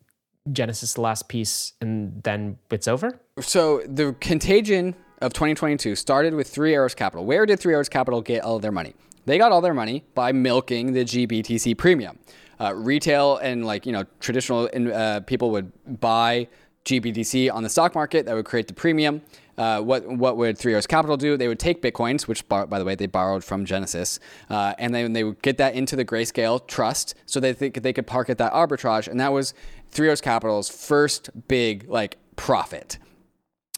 [0.51, 3.19] Genesis, the last piece, and then it's over.
[3.41, 7.25] So the contagion of 2022 started with Three Arrows Capital.
[7.25, 8.93] Where did Three Arrows Capital get all their money?
[9.25, 12.19] They got all their money by milking the GBTC premium.
[12.59, 16.47] Uh, retail and like you know traditional uh, people would buy
[16.85, 19.21] GBTC on the stock market that would create the premium.
[19.57, 21.37] Uh, what what would Three Arrows Capital do?
[21.37, 24.19] They would take bitcoins, which bar- by the way they borrowed from Genesis,
[24.49, 27.93] uh, and then they would get that into the Grayscale Trust, so they think they
[27.93, 29.53] could park at that arbitrage, and that was
[29.89, 32.97] Three Arrows Capital's first big like profit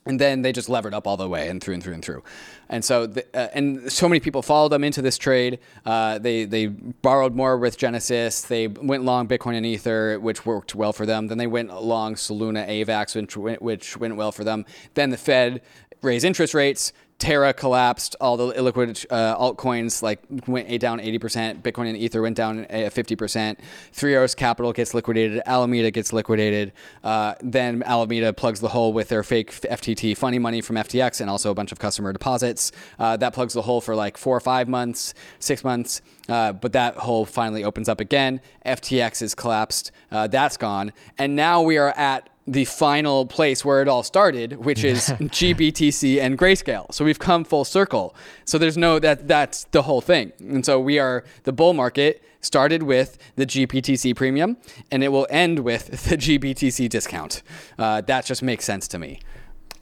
[0.05, 2.23] and then they just levered up all the way and through and through and through.
[2.69, 5.59] And so, the, uh, and so many people followed them into this trade.
[5.85, 8.41] Uh, they they borrowed more with Genesis.
[8.41, 11.27] They went long Bitcoin and Ether, which worked well for them.
[11.27, 14.65] Then they went long Solana, AVAX, which went, which went well for them.
[14.93, 15.61] Then the Fed
[16.01, 16.93] raised interest rates.
[17.17, 18.15] Terra collapsed.
[18.19, 21.61] All the illiquid uh, altcoins like went down 80%.
[21.61, 23.57] Bitcoin and Ether went down uh, 50%.
[23.93, 25.41] Three Arrows Capital gets liquidated.
[25.45, 26.73] Alameda gets liquidated.
[27.03, 31.29] Uh, then Alameda plugs the hole with their fake FTT funny money from FTX and
[31.29, 32.71] also a bunch of customer deposits.
[32.99, 36.01] Uh, that plugs the hole for like four or five months, six months.
[36.27, 38.41] Uh, but that hole finally opens up again.
[38.65, 39.91] FTX is collapsed.
[40.11, 40.91] Uh, that's gone.
[41.17, 46.21] And now we are at the final place where it all started, which is GBTC
[46.21, 46.93] and Grayscale.
[46.93, 48.15] So we've come full circle.
[48.45, 50.31] So there's no that that's the whole thing.
[50.39, 54.57] And so we are the bull market started with the GBTC premium,
[54.91, 57.41] and it will end with the GBTC discount.
[57.79, 59.19] Uh, that just makes sense to me.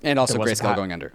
[0.02, 1.12] And also Grayscale going under.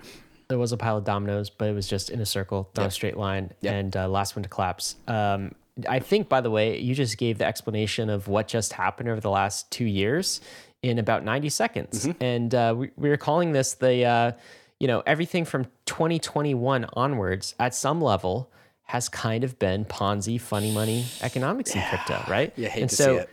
[0.48, 2.90] There was a pile of dominoes, but it was just in a circle, not a
[2.90, 3.74] straight line, Yep.
[3.74, 4.96] and uh, last one to collapse.
[5.06, 5.52] Um,
[5.88, 9.20] I think, by the way, you just gave the explanation of what just happened over
[9.20, 10.40] the last two years
[10.82, 12.06] in about 90 seconds.
[12.06, 12.22] Mm-hmm.
[12.22, 14.32] And uh, we, we were calling this the, uh,
[14.78, 18.50] you know, everything from 2021 onwards at some level
[18.84, 22.52] has kind of been Ponzi, funny money economics in crypto, right?
[22.56, 23.30] Yeah, hate and to so, see it.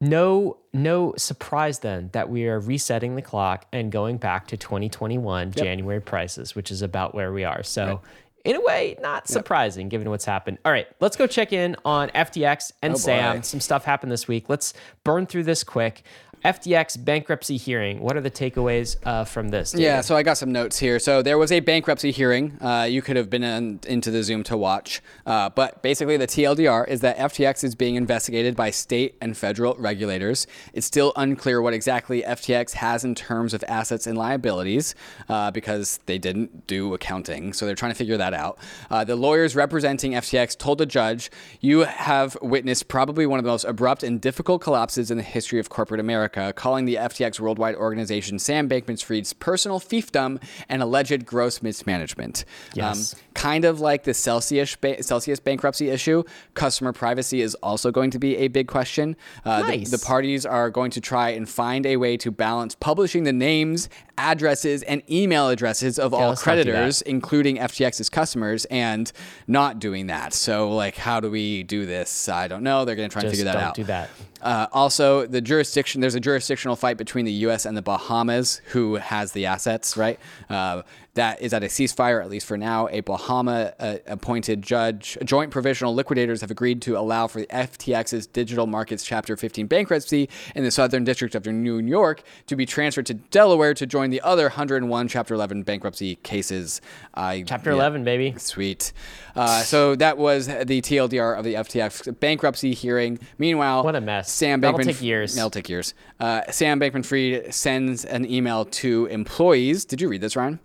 [0.00, 5.52] no, no surprise then that we are resetting the clock and going back to 2021
[5.52, 7.62] January prices, which is about where we are.
[7.62, 8.02] So,
[8.44, 10.58] in a way, not surprising given what's happened.
[10.64, 12.96] All right, let's go check in on FTX and Oh.
[12.96, 13.42] Sam.
[13.42, 14.48] Some stuff happened this week.
[14.48, 14.74] Let's
[15.04, 16.02] burn through this quick.
[16.44, 18.00] FTX bankruptcy hearing.
[18.00, 19.72] What are the takeaways uh, from this?
[19.72, 19.84] David?
[19.84, 20.98] Yeah, so I got some notes here.
[20.98, 22.58] So there was a bankruptcy hearing.
[22.60, 25.00] Uh, you could have been in, into the Zoom to watch.
[25.26, 29.74] Uh, but basically, the TLDR is that FTX is being investigated by state and federal
[29.76, 30.46] regulators.
[30.72, 34.94] It's still unclear what exactly FTX has in terms of assets and liabilities
[35.28, 37.52] uh, because they didn't do accounting.
[37.52, 38.58] So they're trying to figure that out.
[38.90, 41.30] Uh, the lawyers representing FTX told the judge,
[41.60, 45.58] You have witnessed probably one of the most abrupt and difficult collapses in the history
[45.60, 51.24] of corporate America, calling the FTX worldwide organization Sam Bankman Fried's personal fiefdom and alleged
[51.26, 52.44] gross mismanagement.
[52.74, 53.14] Yes.
[53.34, 56.24] kind of like the Celsius, ba- Celsius bankruptcy issue,
[56.54, 59.16] customer privacy is also going to be a big question.
[59.44, 59.90] Uh, the- Nice.
[59.90, 63.88] the parties are going to try and find a way to balance publishing the names,
[64.16, 66.42] addresses, and email addresses of all do that.
[66.42, 69.12] creditors, including FTX's customers, and
[69.46, 70.32] not doing that.
[70.34, 72.28] So, like, how do we do this?
[72.28, 72.84] I don't know.
[72.84, 73.74] They're going to try and figure that don't out.
[73.74, 74.10] do that.
[74.40, 77.66] Uh, also, the jurisdiction, there's a jurisdictional fight between the U.S.
[77.66, 80.18] and the Bahamas who has the assets, right?
[80.48, 80.82] Uh,
[81.18, 82.88] that is at a ceasefire, at least for now.
[82.92, 88.28] A Bahama uh, appointed judge, joint provisional liquidators have agreed to allow for the FTX's
[88.28, 93.06] Digital Markets Chapter 15 bankruptcy in the Southern District of New York to be transferred
[93.06, 96.80] to Delaware to join the other 101 Chapter 11 bankruptcy cases.
[97.14, 97.76] I, Chapter yeah.
[97.76, 98.34] 11, baby.
[98.38, 98.92] Sweet.
[99.34, 103.18] Uh, so that was the TLDR of the FTX bankruptcy hearing.
[103.38, 104.30] Meanwhile, What a mess.
[104.30, 104.76] Sam Bankman.
[104.76, 105.34] That'll take years.
[105.34, 105.94] That'll take years.
[106.20, 109.84] Uh, Sam Bankman-Fried sends an email to employees.
[109.84, 110.60] Did you read this, Ryan?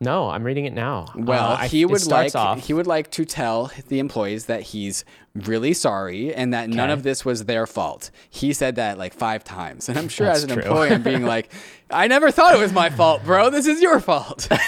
[0.00, 1.06] No, I'm reading it now.
[1.14, 2.66] Well, Uh, he it would like off.
[2.66, 7.02] he would like to tell the employees that he's really sorry and that none of
[7.02, 8.10] this was their fault.
[8.28, 10.62] He said that like five times, and I'm sure as an true.
[10.62, 11.50] employee, I'm being like,
[11.90, 13.48] I never thought it was my fault, bro.
[13.48, 14.48] This is your fault.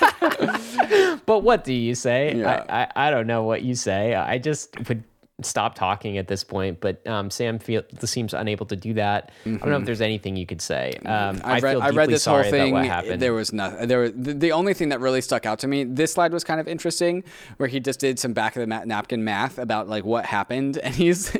[1.26, 2.34] But what do you say?
[2.36, 2.64] Yeah.
[2.68, 4.14] I, I, I don't know what you say.
[4.14, 5.02] I just would
[5.42, 6.80] stop talking at this point.
[6.80, 9.32] But um, Sam feel, seems unable to do that.
[9.44, 10.92] I don't know if there's anything you could say.
[11.04, 12.72] Um, I, I read, feel I deeply read this whole thing.
[12.72, 13.22] about what happened.
[13.22, 13.88] There was nothing.
[13.88, 15.84] There was the, the only thing that really stuck out to me.
[15.84, 17.24] This slide was kind of interesting,
[17.56, 20.78] where he just did some back of the ma- napkin math about like what happened,
[20.84, 21.32] and he's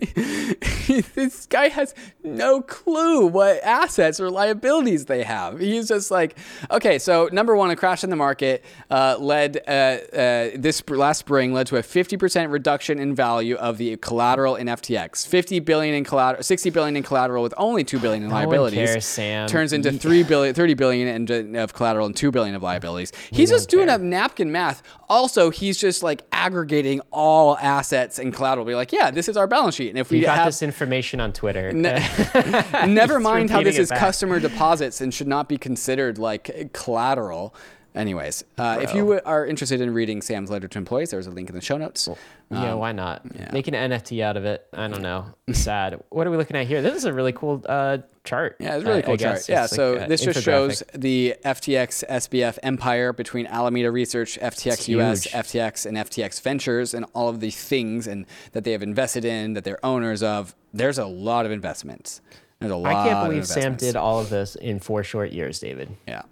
[1.15, 5.61] this guy has no clue what assets or liabilities they have.
[5.61, 6.37] He's just like,
[6.71, 11.19] okay, so number one, a crash in the market uh, led uh, uh, this last
[11.19, 15.27] spring led to a 50% reduction in value of the collateral in FTX.
[15.27, 18.91] 50 billion in collateral, 60 billion in collateral with only 2 billion in one liabilities.
[18.91, 19.49] cares, Sam.
[19.49, 23.13] Turns into 3 billion, 30 billion in, of collateral and 2 billion of liabilities.
[23.31, 24.83] He's just doing a napkin math.
[25.09, 28.67] Also, he's just like aggregating all assets and collateral.
[28.67, 29.91] Be like, yeah, this is our balance sheet.
[29.91, 31.73] And if we you got have this information on Twitter.
[32.87, 33.99] Never mind how this is back.
[33.99, 37.55] customer deposits and should not be considered like collateral.
[37.95, 41.49] Anyways, uh, if you are interested in reading Sam's letter to employees, there's a link
[41.49, 42.09] in the show notes.
[42.51, 43.23] yeah, why not?
[43.53, 44.67] Make an NFT out of it.
[44.73, 45.27] I don't know.
[45.53, 46.03] Sad.
[46.11, 46.83] what are we looking at here?
[46.83, 48.57] This is a really cool uh, chart.
[48.59, 49.35] Yeah, it's a really I- cool I chart.
[49.37, 49.49] guess.
[49.49, 50.43] Yeah, It's so like, this just infographic.
[50.45, 55.33] shows the FTX SBF empire between Alameda Research, FTX It's US, huge.
[55.35, 59.53] FTX, and FTX Ventures, and all of the things and that they have invested in,
[59.53, 60.57] that they're owners of.
[60.73, 62.21] There's a lot of investments.
[62.59, 62.93] There's a lot.
[62.93, 63.85] I can't of believe Sam investments.
[63.85, 65.91] did all of this in four short years, David.
[66.09, 66.23] Yeah,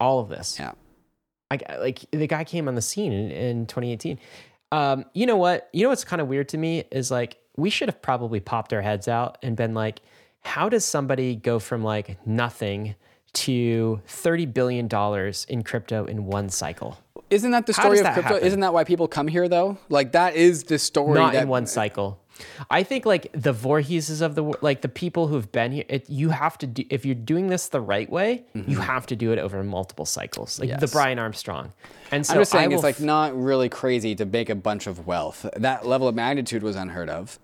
[0.00, 0.56] All of this.
[0.58, 0.72] yeah.
[1.52, 4.18] I, like the guy came on the scene in, in 2018.
[4.70, 5.68] Um, you know what?
[5.72, 8.72] You know what's kind of weird to me is like we should have probably popped
[8.72, 10.00] our heads out and been like,
[10.40, 12.94] how does somebody go from like nothing
[13.34, 16.98] to 30 billion dollars in crypto in one cycle?
[17.30, 18.34] Isn't that the story of that crypto?
[18.34, 18.46] happen?
[18.46, 19.78] Isn't that why people come here though?
[19.88, 21.14] Like that is the story.
[21.14, 22.21] Not that, in one cycle.
[22.70, 25.84] I think like the Voorheeses of the like the people who've been here.
[25.88, 28.44] It, you have to do if you're doing this the right way.
[28.54, 30.92] You have to do it over multiple cycles, like the Mm-hmm.
[30.92, 31.72] Brian Armstrong.
[32.10, 34.86] And so I'm just saying will it's like not really crazy to make a bunch
[34.86, 35.46] of wealth.
[35.56, 37.38] That level of magnitude was unheard of.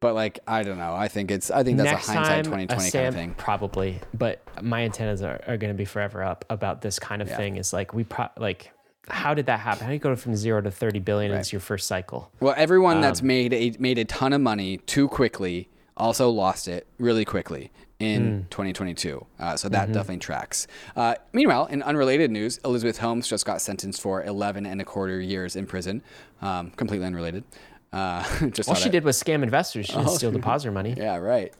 [0.00, 0.94] But like I don't know.
[0.94, 3.34] I think it's I think that's Next a hindsight 2020 a kind of thing.
[3.36, 7.28] Probably, but my antennas are, are going to be forever up about this kind of
[7.30, 7.56] thing.
[7.56, 8.72] Is like we pro- like,
[9.08, 9.82] how did that happen?
[9.82, 12.30] How do you go from zero to thirty billion into your first cycle?
[12.40, 16.66] Well, everyone Um, that's made a made a ton of money too quickly also lost
[16.68, 18.48] it really quickly in Hmm.
[18.50, 19.26] 2022.
[19.38, 19.92] Uh, so that Mm-hmm.
[19.92, 20.66] definitely tracks.
[20.96, 25.20] Uh, meanwhile, in unrelated news, Elizabeth Holmes just got sentenced for 11 and a quarter
[25.20, 26.02] years in prison.
[26.40, 27.44] Um, completely unrelated.
[27.92, 28.22] Uh,
[28.52, 29.86] just All she did was scam investors.
[29.86, 30.94] She didn't steal depositor money.
[30.96, 31.52] Yeah, right.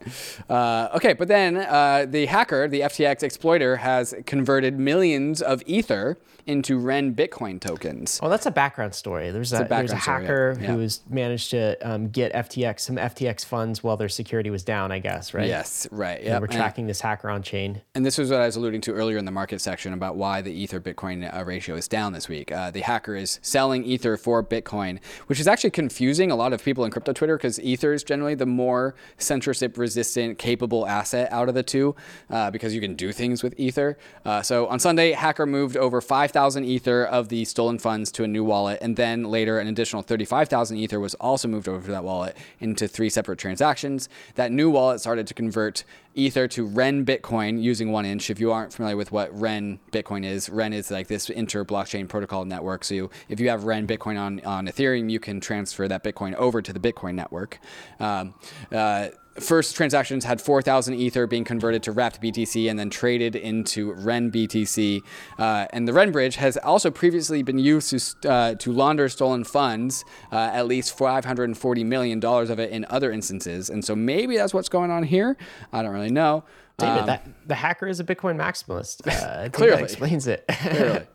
[0.49, 6.17] Uh, okay, but then uh, the hacker, the FTX exploiter, has converted millions of Ether
[6.51, 8.19] into Ren Bitcoin tokens.
[8.21, 9.31] Oh, that's a background story.
[9.31, 10.27] There's a, there's a background story, yeah.
[10.27, 10.75] hacker Yeah.
[10.77, 14.91] has managed to um, get FTX some FTX funds while their security was down.
[14.91, 15.47] I guess right.
[15.47, 16.21] Yes, right.
[16.23, 17.81] Yeah, we're tracking this hacker on chain.
[17.95, 20.41] And this was what I was alluding to earlier in the market section about why
[20.41, 22.51] the Ether Bitcoin uh, ratio is down this week.
[22.51, 26.63] Uh, the hacker is selling Ether for Bitcoin, which is actually confusing a lot of
[26.63, 31.47] people in crypto Twitter because Ether is generally the more censorship resistant, capable asset out
[31.47, 31.95] of the two
[32.29, 33.97] uh, because you can do things with Ether.
[34.25, 36.01] Uh, so on Sunday, hacker moved over
[36.41, 38.79] 5,000 Ether of the stolen funds to a new wallet.
[38.81, 42.87] And then later, an additional 35,000 Ether was also moved over to that wallet into
[42.87, 44.09] three separate transactions.
[44.33, 45.83] That new wallet started to convert
[46.15, 48.31] Ether to Ren Bitcoin using 1inch.
[48.31, 52.09] If you aren't familiar with what Ren Bitcoin is, Ren is like this inter blockchain
[52.09, 52.85] protocol network.
[52.85, 56.33] So you, if you have Ren Bitcoin on, on Ethereum, you can transfer that Bitcoin
[56.33, 57.59] over to the Bitcoin network.
[57.99, 58.33] Um,
[58.71, 59.09] uh,
[59.39, 64.29] First transactions had 4,000 Ether being converted to Wrapped BTC and then traded into Ren
[64.29, 65.01] BTC.
[65.39, 69.45] Uh, and the Ren Bridge has also previously been used to, uh, to launder stolen
[69.45, 70.03] funds,
[70.33, 73.69] uh, at least $540 million of it in other instances.
[73.69, 75.37] And so maybe that's what's going on here.
[75.71, 76.43] I don't really know.
[76.77, 79.07] David, Um, that the hacker is a Bitcoin maximalist.
[79.07, 79.83] Uh, Clearly.
[79.83, 80.43] explains it.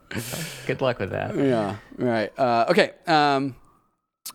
[0.67, 1.37] Good luck with that.
[1.37, 2.33] Yeah, right.
[2.39, 2.93] Uh, okay.
[3.07, 3.57] Um,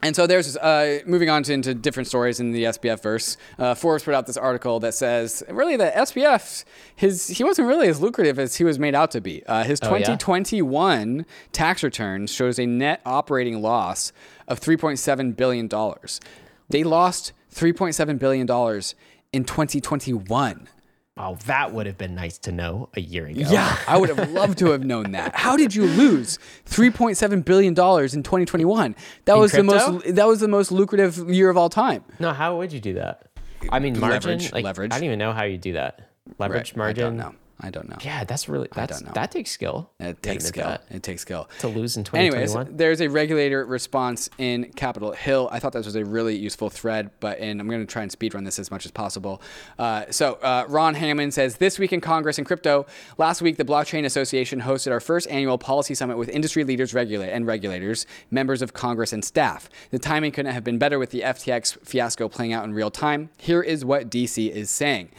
[0.02, 3.38] and so there's uh, moving on to, into different stories in the SBF verse.
[3.60, 6.64] Uh, Forbes put out this article that says really that SBF
[6.96, 9.46] his he wasn't really as lucrative as he was made out to be.
[9.46, 10.06] Uh, his Oh, yeah?
[10.06, 14.12] 2021 tax return shows a net operating loss
[14.48, 16.20] of 3.7 billion dollars.
[16.70, 18.96] They lost 3.7 billion dollars
[19.34, 20.68] in 2021.
[21.18, 23.41] Oh, that would have been nice to know a year ago.
[23.49, 25.36] Yeah, I would have loved to have known that.
[25.36, 28.95] How did you lose 3.7 billion dollars in 2021?
[29.26, 32.03] That was the most that was the most lucrative year of all time.
[32.20, 33.28] No, how would you do that?
[33.70, 34.32] I mean, margin.
[34.32, 34.91] Leverage, like, leverage.
[34.93, 36.09] I don't even know how you do that.
[36.39, 37.03] Leverage Right, margin.
[37.03, 37.36] I don't know.
[37.62, 37.97] I don't know.
[38.03, 39.14] Yeah, that's really that's don't know.
[39.14, 39.89] that takes skill.
[39.99, 40.66] It takes skill.
[40.68, 40.84] that.
[40.89, 41.47] It takes skill.
[41.59, 42.78] to lose in Anyways, 2021.
[42.78, 45.47] there's a regulator response in Capitol Hill.
[45.51, 48.12] I thought this was a really useful thread, but and I'm going to try and
[48.12, 49.41] speed run this as much as possible.
[49.78, 52.86] Uh, so uh, Ron Hammond says this week in Congress and crypto.
[53.18, 57.28] Last week, the Blockchain Association hosted our first annual policy summit with industry leaders, regula-
[57.28, 59.70] and regulators, members of Congress, and staff.
[59.91, 63.30] The timing couldn't have been better with the FTX fiasco playing out in real time.
[63.38, 65.09] Here is what DC is saying.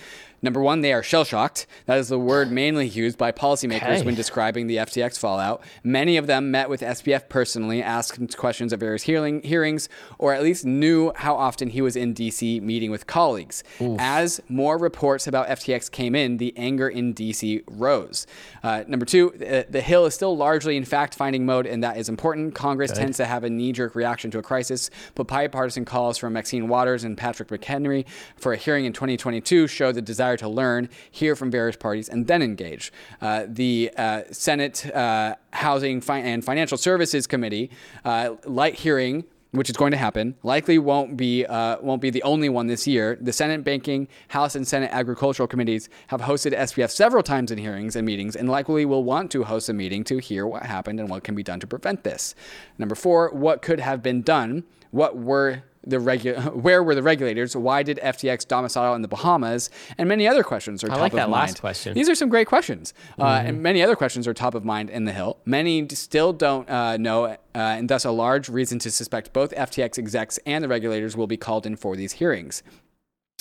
[0.42, 1.66] Number one, they are shell shocked.
[1.86, 4.02] That is the word mainly used by policymakers Okay.
[4.02, 5.62] when describing the FTX fallout.
[5.84, 9.88] Many of them met with SBF personally, asked questions at various hearing, hearings,
[10.18, 13.62] or at least knew how often he was in DC meeting with colleagues.
[13.98, 18.26] As more reports about FTX came in, the anger in DC rose.
[18.62, 21.96] Uh, number two, the, the Hill is still largely in fact finding mode, and that
[21.96, 22.54] is important.
[22.54, 26.32] Congress tends to have a knee jerk reaction to a crisis, but bipartisan calls from
[26.32, 28.04] Maxine Waters and Patrick McHenry
[28.36, 32.26] for a hearing in 2022 show the desire to learn, hear from various parties, and
[32.26, 32.92] then engage.
[33.20, 37.70] Uh, the uh, Senate uh, Housing and Financial Services Committee,
[38.04, 42.22] uh, light hearing which is going to happen, likely won't be uh, won't be the
[42.22, 43.18] only one this year.
[43.20, 47.94] The Senate Banking, House, and Senate Agricultural Committees have hosted SBF several times in hearings
[47.94, 51.08] and meetings, and likely will want to host a meeting to hear what happened and
[51.08, 52.34] what can be done to prevent this.
[52.78, 54.64] Number four, what could have been done?
[54.90, 57.56] What were the regu- where were the regulators?
[57.56, 59.70] Why did FTX domicile in the Bahamas?
[59.98, 61.50] And many other questions are top like of that mind.
[61.50, 61.94] last question.
[61.94, 65.04] These are some great questions, uh, and many other questions are top of mind in
[65.04, 65.38] the Hill.
[65.44, 69.98] Many still don't uh, know, uh, and thus a large reason to suspect both FTX
[69.98, 72.62] execs and the regulators will be called in for these hearings.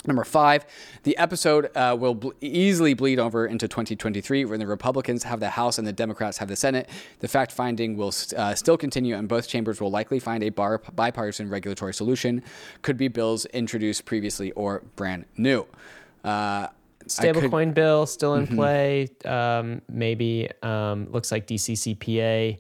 [0.08, 0.66] Number five,
[1.04, 5.52] the episode uh, will ble- easily bleed over into 2023 when the Republicans have the
[5.52, 6.90] House and the Democrats have the Senate.
[7.20, 10.50] The fact finding will st- uh, still continue, and both chambers will likely find a
[10.50, 12.42] bar- bipartisan regulatory solution.
[12.82, 15.68] Could be bills introduced previously or brand new.
[16.26, 16.70] Uh, I
[17.04, 18.52] could- Stablecoin bill still Mm-hmm.
[18.54, 19.08] in play.
[19.26, 22.58] Um, maybe um, looks like DCCPA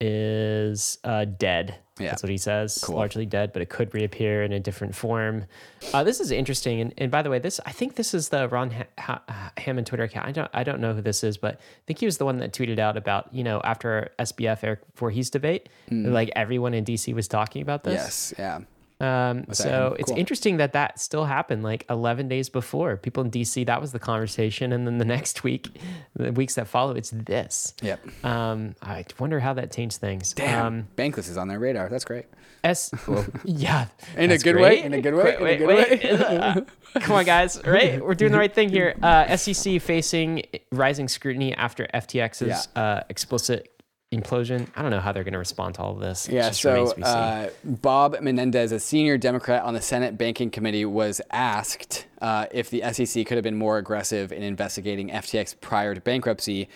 [0.00, 1.76] is uh, dead.
[2.00, 2.10] Yeah.
[2.10, 2.88] That's what he says.
[2.88, 5.44] Largely dead, but it could reappear in a different form.
[5.92, 6.80] Uh, this is interesting.
[6.80, 9.86] And, and by the way, this I think this is the Ron ha- ha- Hammond
[9.86, 10.26] Twitter account.
[10.26, 12.38] I don't I don't know who this is, but I think he was the one
[12.38, 17.12] that tweeted out about you know after SBF Eric Voorhees debate, like everyone in DC
[17.14, 17.94] was talking about this.
[17.94, 18.60] Yes, yeah.
[19.00, 20.18] Um, so it's Cool.
[20.18, 22.96] interesting that that still happened like 11 days before.
[22.96, 24.72] People in DC, that was the conversation.
[24.72, 25.68] And then the next week,
[26.14, 27.74] the weeks that follow, it's this.
[27.82, 28.24] Yep.
[28.24, 30.32] Um, I wonder how that changed things.
[30.34, 30.66] Damn.
[30.66, 31.88] Um, Bankless is on their radar.
[31.88, 32.26] That's great.
[32.62, 32.90] S,
[33.44, 33.86] yeah.
[34.18, 34.62] In a good great.
[34.62, 34.82] way?
[34.82, 35.36] In a good way?
[35.40, 36.20] Wait, In a good wait.
[36.20, 36.60] Uh,
[37.00, 37.58] Come on, guys.
[37.64, 38.04] Right?
[38.04, 38.94] We're doing the right thing here.
[39.02, 43.70] Uh, SEC facing rising scrutiny after FTX's uh, explicit
[44.12, 44.68] implosion.
[44.74, 46.28] I don't know how they're going to respond to all of this.
[46.28, 47.12] Yeah, so remains to be seen.
[47.12, 52.70] uh, Bob Menendez, a senior Democrat on the Senate Banking Committee, was asked uh, if
[52.70, 56.68] the SEC could have been more aggressive in investigating FTX prior to bankruptcy.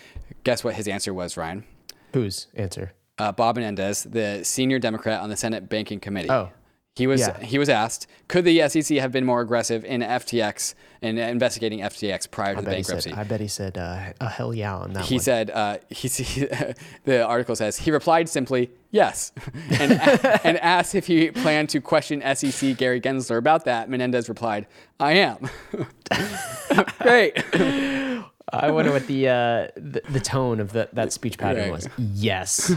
[0.43, 1.65] Guess what his answer was, Ryan?
[2.13, 2.93] Whose answer?
[3.17, 6.29] Uh, Bob Menendez, the senior Democrat on the Senate Banking Committee.
[6.29, 6.49] Oh.
[6.95, 7.37] He was Yeah.
[7.41, 12.31] he was asked, could the SEC have been more aggressive in FTX in investigating FTX
[12.31, 13.09] prior to the bankruptcy?
[13.09, 15.07] said, I bet he said, uh, a hell yeah on that one.
[15.09, 15.21] He one.
[15.23, 16.47] said, uh, he, he,
[17.03, 19.33] the article says, he replied simply, yes,
[19.71, 19.91] and,
[20.45, 23.89] and asked if he planned to question SEC Gary Gensler about that.
[23.89, 24.65] Menendez replied,
[24.97, 25.49] I am.
[26.99, 27.43] Great.
[28.53, 31.71] I wonder what the, uh, the the tone of the, that speech pattern Right.
[31.71, 31.89] was.
[31.97, 32.73] Yes,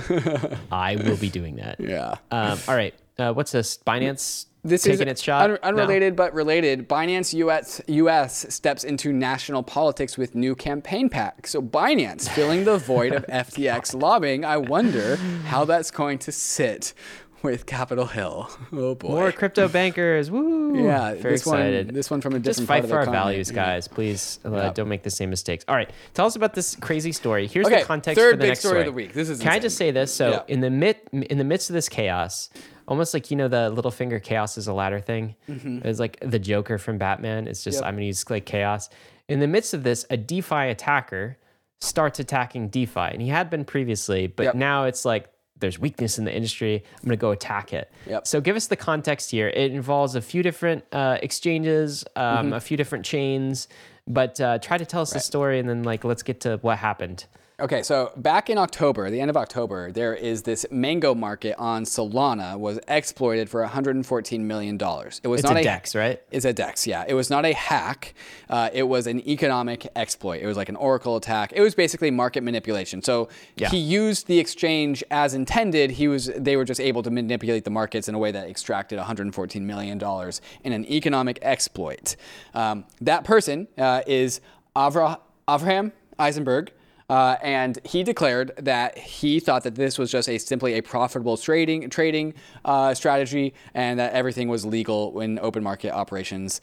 [0.72, 1.78] I will be doing that.
[1.78, 2.16] Yeah.
[2.32, 2.94] Um, all right.
[3.18, 3.78] Uh, what's this?
[3.86, 5.50] Binance This taking is its shot?
[5.50, 5.68] un- No?
[5.68, 6.88] unrelated but related.
[6.88, 11.46] Binance US, US steps into national politics with new campaign PAC.
[11.46, 14.44] So Binance filling the void of FTX lobbying.
[14.44, 15.16] I wonder
[15.46, 16.94] how that's going to sit
[17.42, 18.50] with Capitol Hill.
[18.72, 19.08] Oh boy.
[19.08, 20.28] More crypto bankers.
[20.30, 20.76] Woo.
[20.84, 21.94] Yeah, Very this one- excited.
[21.94, 23.32] this one from a Just different fight part of for the our economy.
[23.34, 23.88] values, guys.
[23.88, 24.72] Please uh, Yeah.
[24.72, 25.64] don't make the same mistakes.
[25.68, 25.90] All right.
[26.14, 27.46] Tell us about this crazy story.
[27.48, 29.12] Here's Okay, the context third for the big next story story of the week.
[29.12, 30.12] This is Can I just say this?
[30.12, 30.42] So Yeah.
[30.48, 32.50] in the mid in the midst of this chaos,
[32.88, 35.36] almost like you know the little finger chaos is a ladder thing.
[35.46, 37.46] It's like the Joker from Batman.
[37.46, 37.84] It's just Mm-hmm.
[37.84, 37.88] Yep.
[37.88, 38.88] I'm gonna use like chaos.
[39.28, 41.36] In the midst of this, a DeFi attacker
[41.80, 44.54] starts attacking DeFi, and he had been previously, but Yep.
[44.56, 45.30] now it's like
[45.60, 46.82] there's weakness in the industry.
[46.96, 47.90] I'm gonna go attack it.
[48.06, 48.26] Yep.
[48.26, 49.48] So give us the context here.
[49.48, 52.52] It involves a few different uh, exchanges, um, Mm-hmm.
[52.54, 53.68] a few different chains,
[54.06, 56.78] but uh, try to tell us the story, and then like let's get to what
[56.78, 57.26] happened.
[57.60, 61.82] Okay, so back in October, the end of October, there is this mango market on
[61.82, 65.20] Solana was exploited for 114 million dollars.
[65.24, 66.22] It was It's not a DEX, right?
[66.30, 67.04] It's a DEX, yeah.
[67.08, 68.14] It was not a hack.
[68.48, 70.40] Uh, it was an economic exploit.
[70.40, 71.52] It was like an Oracle attack.
[71.52, 73.02] It was basically market manipulation.
[73.02, 73.70] So Yeah.
[73.70, 75.90] he used the exchange as intended.
[75.90, 78.98] He was they were just able to manipulate the markets in a way that extracted
[78.98, 82.14] 114 million dollars in an economic exploit.
[82.54, 84.40] Um, that person uh, is
[84.76, 85.90] Avra, Avraham
[86.20, 86.70] Eisenberg.
[87.08, 91.36] Uh, and he declared that he thought that this was just a simply a profitable
[91.36, 92.34] trading trading
[92.64, 96.60] uh, strategy, and that everything was legal in open market operations.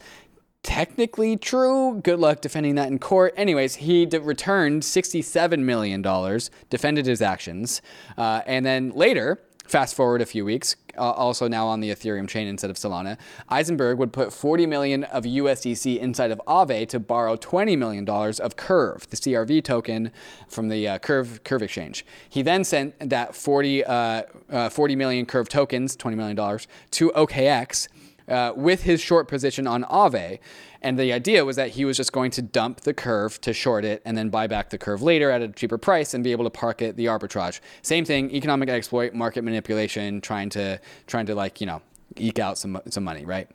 [0.62, 2.00] Technically true.
[2.00, 3.34] Good luck defending that in court.
[3.36, 6.02] Anyways, he d- returned $67 million,
[6.70, 7.80] defended his actions,
[8.18, 12.28] uh, and then later, fast forward a few weeks, uh, also now on the Ethereum
[12.28, 17.00] chain instead of Solana, Eisenberg would put 40 million of USDC inside of Aave to
[17.00, 20.10] borrow 20 million dollars of Curve, the CRV token
[20.48, 22.04] from the uh, Curve Curve exchange.
[22.28, 27.10] He then sent that 40 uh, uh, 40 million Curve tokens, 20 million dollars, to
[27.10, 27.88] OKX.
[28.28, 30.40] Uh, with his short position on Aave.
[30.82, 33.84] And the idea was that he was just going to dump the curve to short
[33.84, 36.42] it and then buy back the curve later at a cheaper price and be able
[36.44, 37.60] to park it the arbitrage.
[37.82, 41.82] Same thing, economic exploit, market manipulation, trying to trying to like, you know,
[42.16, 43.48] eke out some some money, right?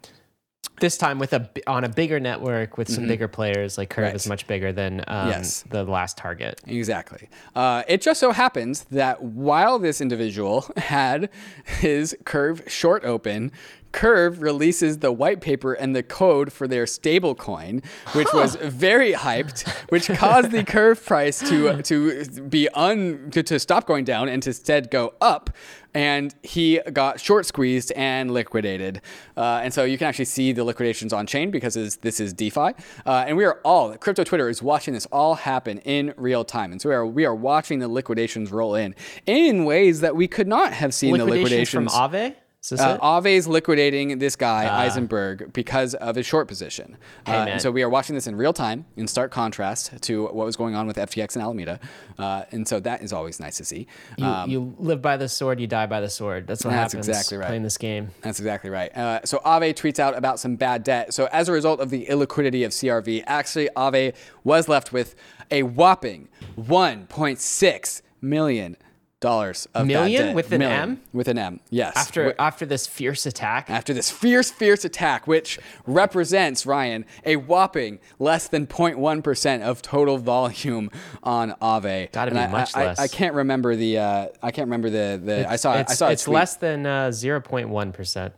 [0.79, 3.77] This time with a on a bigger network with some bigger players.
[3.77, 4.07] Like Curve Mm-hmm.
[4.07, 4.15] Right.
[4.15, 5.63] is much bigger than um, Yes.
[5.69, 6.59] the last target.
[6.65, 7.29] Exactly.
[7.55, 11.29] Uh, it just so happens that while this individual had
[11.65, 13.51] his Curve short open,
[13.91, 17.83] Curve releases the white paper and the code for their stablecoin,
[18.13, 23.59] which was very hyped, which caused the Curve price to to be un to, to
[23.59, 25.49] stop going down and to instead go up.
[25.93, 29.01] And he got short squeezed and liquidated.
[29.35, 32.31] Uh, and so you can actually see the liquidations on chain because this this is
[32.33, 32.73] DeFi.
[33.05, 36.71] Uh, and we are all crypto Twitter is watching this all happen in real time.
[36.71, 40.27] And so we are we are watching the liquidations roll in in ways that we
[40.27, 42.35] could not have seen the Liquidations liquidations from Aave.
[42.63, 42.99] Is uh.
[42.99, 46.95] Aave's liquidating this guy Eisenberg because of his short position,
[47.27, 50.45] uh, and so we are watching this in real time, in stark contrast to what
[50.45, 51.79] was going on with FTX and Alameda,
[52.19, 53.87] uh, and so that is always nice to see.
[54.19, 56.45] You, you live by the sword, you die by the sword.
[56.45, 57.47] That's what Um, That's happens exactly right.
[57.47, 58.11] playing this game.
[58.21, 58.95] That's exactly right.
[58.95, 61.15] Uh, so Aave tweets out about some bad debt.
[61.15, 65.15] So as a result of the illiquidity of CRV, actually Ave was left with
[65.49, 68.77] a whopping 1.6 million
[69.21, 70.79] dollars of Million with an Million.
[70.81, 71.01] M?
[71.13, 71.95] With an M, yes.
[71.95, 75.57] After after this fierce attack, after this fierce, fierce attack, which
[75.87, 80.91] represents, Ryan, a whopping less than 0.1% of total volume
[81.23, 82.11] on Aave.
[82.11, 82.99] Gotta And be I- much I, less.
[82.99, 86.09] I, can't remember the, uh, I can't remember the, the I saw, it's, I saw
[86.09, 88.33] it's less than uh, zero point one percent.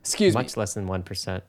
[0.00, 0.40] Excuse me.
[0.42, 1.42] Much less than 1%.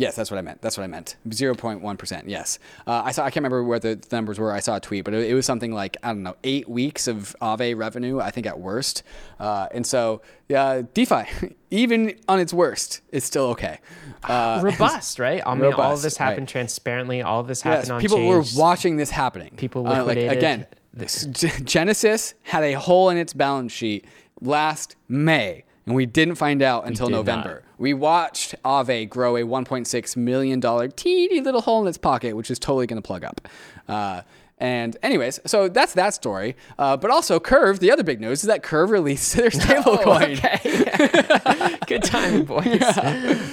[0.00, 0.62] Yes, that's what I meant.
[0.62, 1.16] That's what I meant.
[1.28, 2.22] 0.1%.
[2.26, 2.58] Yes.
[2.86, 4.52] Uh, I saw, I can't remember where the numbers were.
[4.52, 7.06] I saw a tweet, but it, it was something like, I don't know, eight weeks
[7.06, 9.02] of Aave revenue, I think at worst.
[9.38, 13.80] Uh, and so, yeah, DeFi, even on its worst, is still okay.
[14.24, 15.42] Uh, robust, right?
[15.44, 16.48] I mean, all of this happened right.
[16.48, 17.20] transparently.
[17.22, 18.28] All of this yes, happened on people chain.
[18.28, 19.52] were watching this happening.
[19.56, 21.26] People Uh, like, again, this-
[21.64, 24.06] Genesis had a hole in its balance sheet
[24.40, 27.64] last May, and we didn't find out until November.
[27.80, 32.58] We watched Aave grow a $1.6 million teeny little hole in its pocket, which is
[32.58, 33.48] totally going to plug up.
[33.88, 34.20] Uh,
[34.60, 36.54] and anyways, so that's that story.
[36.78, 40.36] Uh, but also Curve, the other big news is that Curve released their stablecoin.
[40.36, 41.78] okay.
[41.86, 42.80] Good timing, boys.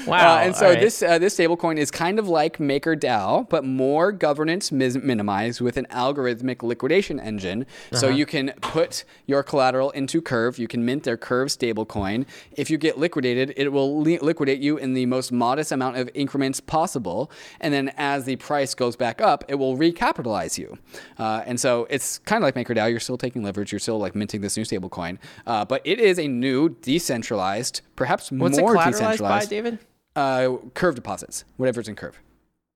[0.05, 0.35] Wow.
[0.35, 0.79] Uh, and so right.
[0.79, 5.77] this uh, this stablecoin is kind of like MakerDAO, but more governance mis- minimized with
[5.77, 7.61] an algorithmic liquidation engine.
[7.61, 7.97] Uh-huh.
[7.97, 10.59] So you can put your collateral into Curve.
[10.59, 12.25] You can mint their Curve stablecoin.
[12.51, 16.09] If you get liquidated, it will li- liquidate you in the most modest amount of
[16.13, 17.31] increments possible.
[17.61, 20.77] And then as the price goes back up, it will recapitalize you.
[21.17, 22.89] Uh, and so it's kind of like MakerDAO.
[22.89, 23.71] You're still taking leverage.
[23.71, 25.17] You're still like minting this new stablecoin.
[25.45, 29.79] Uh, but it is a new decentralized, perhaps What's it more collateralized by, David?
[30.15, 32.19] uh, curve deposits, whatever's in curve.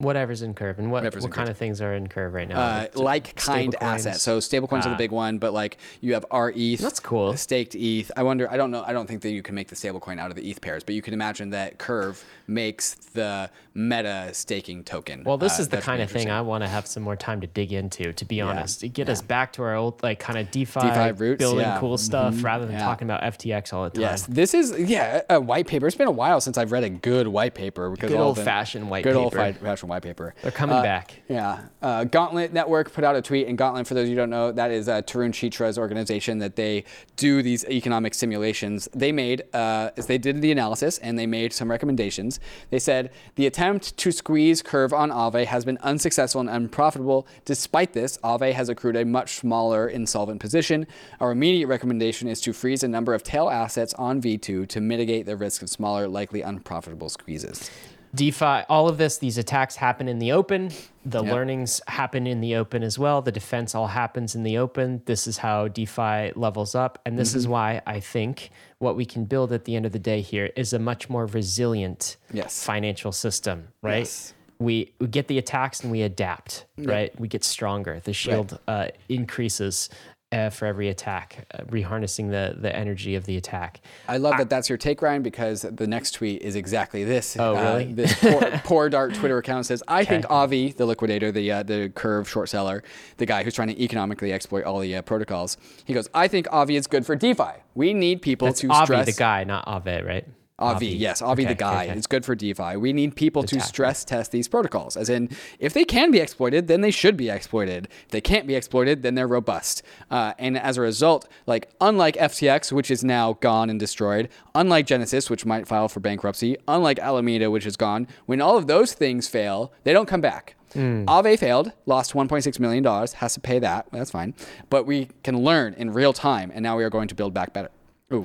[0.02, 0.80] Whatever's in Curve.
[0.80, 2.60] And what, Whatever's what in kind of things are in Curve right now?
[2.60, 4.22] Uh, Like, kind assets.
[4.22, 4.98] So stablecoins are the Ah.
[4.98, 6.80] big one, but like you have RETH.
[6.80, 7.36] That's cool.
[7.38, 8.12] Staked ETH.
[8.18, 8.50] I wonder.
[8.52, 8.84] I don't know.
[8.86, 10.96] I don't think that you can make the stablecoin out of the ETH pairs, but
[10.96, 15.24] you can imagine that Curve makes the Meta staking token.
[15.24, 16.30] Well, this Uh, is the kind of thing.
[16.30, 18.82] I want to have some more time to dig into, to be honest.
[18.82, 21.72] To get us back to our old, like, kind of DeFi, DeFi roots, building yeah.
[21.72, 21.80] Mm-hmm.
[21.80, 22.84] cool stuff rather than Yeah.
[22.84, 24.02] talking about FTX all the time.
[24.02, 25.88] Yes, this is yeah a white paper.
[25.88, 28.90] It's been a while since I've read a good white paper because Good them- old-fashioned
[28.90, 29.54] white good old paper.
[29.64, 30.34] fashioned white paper.
[30.42, 31.22] They're coming Uh, back.
[31.28, 31.60] Yeah.
[31.82, 34.30] Uh, Gauntlet Network put out a tweet, and Gauntlet, for those of you who don't
[34.30, 36.86] know, that is uh, Tarun Chitra's organization that they
[37.18, 38.88] do these economic simulations.
[38.94, 42.40] They made, uh, as they did the analysis, and they made some recommendations.
[42.70, 47.28] They said the attempt to squeeze curve on Aave has been unsuccessful and unprofitable.
[47.46, 50.88] Despite this, Aave has accrued a much smaller insolvent position.
[51.20, 55.26] Our immediate recommendation is to freeze a number of tail assets on V2 to mitigate
[55.26, 57.70] the risk of smaller, likely unprofitable squeezes.
[58.14, 60.72] DeFi, all of this, these attacks happen in the open.
[61.06, 61.34] The Yep.
[61.34, 63.22] learnings happen in the open as well.
[63.22, 65.02] The defense all happens in the open.
[65.06, 67.00] This is how DeFi levels up.
[67.06, 67.38] And this Mm-hmm.
[67.40, 70.52] is why I think what we can build at the end of the day here
[70.56, 72.64] is a much more resilient Yes.
[72.64, 74.00] financial system, right?
[74.00, 74.34] Yes.
[74.60, 77.18] We, we get the attacks and we adapt, right?
[77.20, 78.00] We get stronger.
[78.04, 79.90] The shield uh, increases
[80.32, 83.82] uh, for every attack, uh, reharnessing the, the energy of the attack.
[84.08, 87.36] I love that that's your take, Ryan, because the next tweet is exactly this.
[87.38, 87.94] Oh, Uh, really?
[87.94, 91.92] this poor, poor Dart Twitter account says, "I think Avi, the liquidator, the uh, the
[91.94, 92.84] Curve short seller,
[93.18, 96.48] the guy who's trying to economically exploit all the uh, protocols, he goes, I think
[96.52, 97.62] Avi is good for DeFi.
[97.76, 100.28] We need people That's to Avi, stress the guy, not Aave, right?
[100.62, 101.86] Avi, yes, Avi Okay, the guy.
[101.86, 101.98] okay.
[101.98, 102.78] It's good for DeFi.
[102.78, 104.96] We need people to stress test these protocols.
[104.96, 107.88] As in, if they can be exploited, then they should be exploited.
[108.06, 109.84] If they can't be exploited, then they're robust.
[110.10, 114.86] Uh, and as a result, like unlike FTX, which is now gone and destroyed, unlike
[114.86, 118.94] Genesis, which might file for bankruptcy, unlike Alameda, which is gone, when all of those
[118.94, 120.56] things fail, they don't come back.
[120.74, 121.04] Hmm.
[121.06, 123.88] Aave failed, lost $1.6 million, has to pay that.
[123.92, 124.34] That's fine.
[124.70, 127.52] But we can learn in real time, and now we are going to build back
[127.52, 127.70] better.
[128.14, 128.24] Ooh,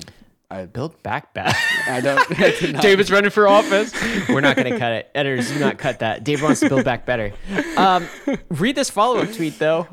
[0.49, 1.55] I, Build back back.
[1.87, 2.19] I don't.
[2.39, 3.93] I not- David's running for office.
[4.29, 5.11] We're not going to cut it.
[5.13, 6.23] Editors, do not cut that.
[6.23, 7.33] Dave wants to build back better.
[7.75, 8.07] Um,
[8.49, 9.87] read this follow up tweet, though.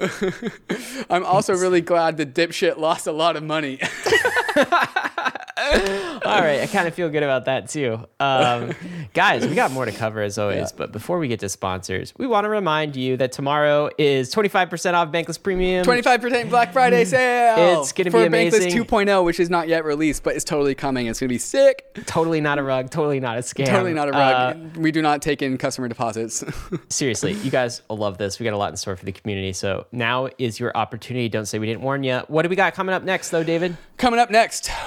[1.10, 3.78] I'm also really glad the dipshit lost a lot of money.
[4.56, 6.60] All right.
[6.62, 7.98] I kind of feel good about that, too.
[8.18, 8.72] Um,
[9.14, 10.72] guys, we got more to cover as always.
[10.72, 14.94] But before we get to sponsors, we want to remind you that tomorrow is 25%
[14.94, 15.84] off Bankless Premium.
[15.84, 17.80] 25% Black Friday sale.
[17.80, 18.70] It's gonna for be amazing.
[18.70, 21.06] Bankless 2.0, which is not yet released, but it's totally coming.
[21.06, 21.86] It's gonna be sick.
[22.06, 22.90] Totally not a rug.
[22.90, 23.66] Totally not a scam.
[23.66, 24.76] Totally not a Uh, rug.
[24.76, 26.42] we do not take in customer deposits.
[26.88, 28.38] seriously, you guys will love this.
[28.38, 29.52] We got a lot in store for the community.
[29.52, 31.28] So now is your opportunity.
[31.28, 32.18] Don't say we didn't warn you.
[32.28, 33.76] What do we got coming up next, though, David?
[33.96, 34.39] Coming up next,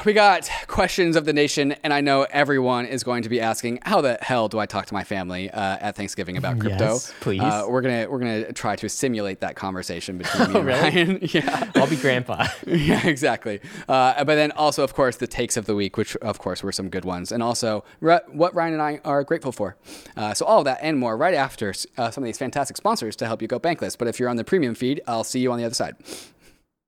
[0.05, 3.79] we got questions of the nation, and I know everyone is going to be asking,
[3.83, 7.13] "How the hell do I talk to my family uh, at Thanksgiving about crypto?" Yes,
[7.19, 7.41] please.
[7.41, 10.81] Uh, we're gonna we're gonna try to simulate that conversation between me and really?
[10.81, 11.19] Ryan.
[11.31, 11.71] yeah.
[11.75, 12.47] I'll be grandpa.
[12.65, 13.59] Yeah, exactly.
[13.87, 16.71] Uh, but then also, of course, the takes of the week, which of course were
[16.71, 19.75] some good ones, and also re- what Ryan and I are grateful for.
[20.17, 23.15] Uh, so all of that and more right after uh, some of these fantastic sponsors
[23.17, 23.97] to help you go bankless.
[23.97, 25.95] But if you're on the premium feed, I'll see you on the other side.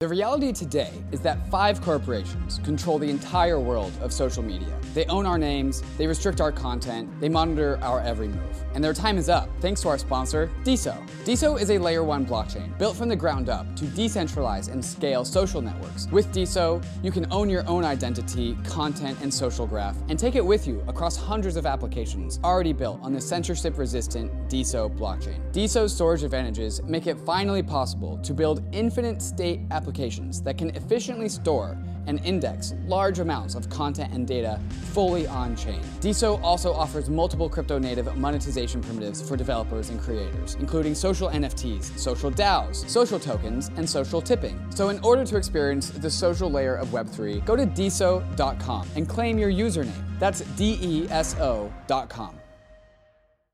[0.05, 4.79] The reality today is that five corporations control the entire world of social media.
[4.93, 8.63] They own our names, they restrict our content, they monitor our every move.
[8.75, 10.95] And their time is up thanks to our sponsor, DeSo.
[11.23, 15.25] DeSo is a layer one blockchain built from the ground up to decentralize and scale
[15.25, 16.07] social networks.
[16.11, 20.45] With DeSo, you can own your own identity, content, and social graph and take it
[20.45, 25.41] with you across hundreds of applications already built on the censorship resistant DeSo blockchain.
[25.51, 29.94] DeSo's storage advantages make it finally possible to build infinite state applications
[30.41, 31.77] that can efficiently store
[32.07, 34.59] and index large amounts of content and data
[34.91, 35.81] fully on chain.
[36.01, 41.97] DeSo also offers multiple crypto native monetization primitives for developers and creators, including social NFTs,
[41.97, 44.59] social DAOs, social tokens, and social tipping.
[44.69, 49.37] So, in order to experience the social layer of Web3, go to deso.com and claim
[49.37, 50.19] your username.
[50.19, 52.44] That's D E S O.com.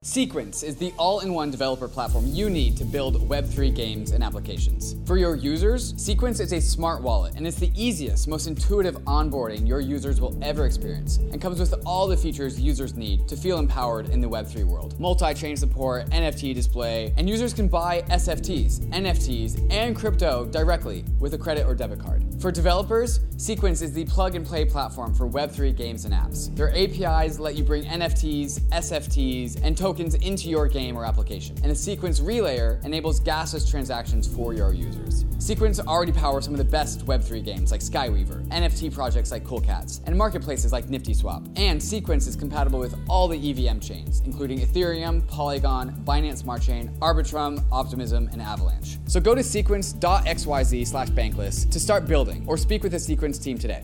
[0.03, 4.23] Sequence is the all in one developer platform you need to build Web3 games and
[4.23, 4.95] applications.
[5.05, 9.67] For your users, Sequence is a smart wallet and it's the easiest, most intuitive onboarding
[9.67, 13.59] your users will ever experience and comes with all the features users need to feel
[13.59, 14.99] empowered in the Web3 world.
[14.99, 21.35] Multi chain support, NFT display, and users can buy SFTs, NFTs, and crypto directly with
[21.35, 22.25] a credit or debit card.
[22.41, 26.55] For developers, Sequence is the plug and play platform for Web3 games and apps.
[26.55, 31.53] Their APIs let you bring NFTs, SFTs, and tokens tokens into your game or application.
[31.63, 35.25] And a Sequence relayer enables gasless transactions for your users.
[35.37, 39.59] Sequence already powers some of the best Web3 games like Skyweaver, NFT projects like Cool
[39.59, 41.45] Cats, and marketplaces like NiftySwap.
[41.59, 46.95] And Sequence is compatible with all the EVM chains, including Ethereum, Polygon, Binance Smart Chain,
[47.01, 48.97] Arbitrum, Optimism, and Avalanche.
[49.07, 53.57] So go to sequence.xyz slash bankless to start building or speak with the Sequence team
[53.57, 53.83] today.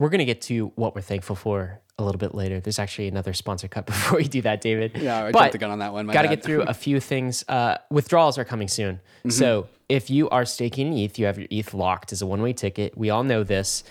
[0.00, 2.60] We're going to get to what we're thankful for a little bit later.
[2.60, 4.92] There's actually another sponsor cut before we do that, David.
[4.96, 6.06] Yeah, I jumped the gun on that one.
[6.06, 7.44] Got to get through a few things.
[7.48, 8.96] Uh, withdrawals are coming soon.
[8.96, 9.30] Mm-hmm.
[9.30, 12.52] So if you are staking ETH, you have your ETH locked as a one way
[12.52, 12.96] ticket.
[12.96, 13.84] We all know this.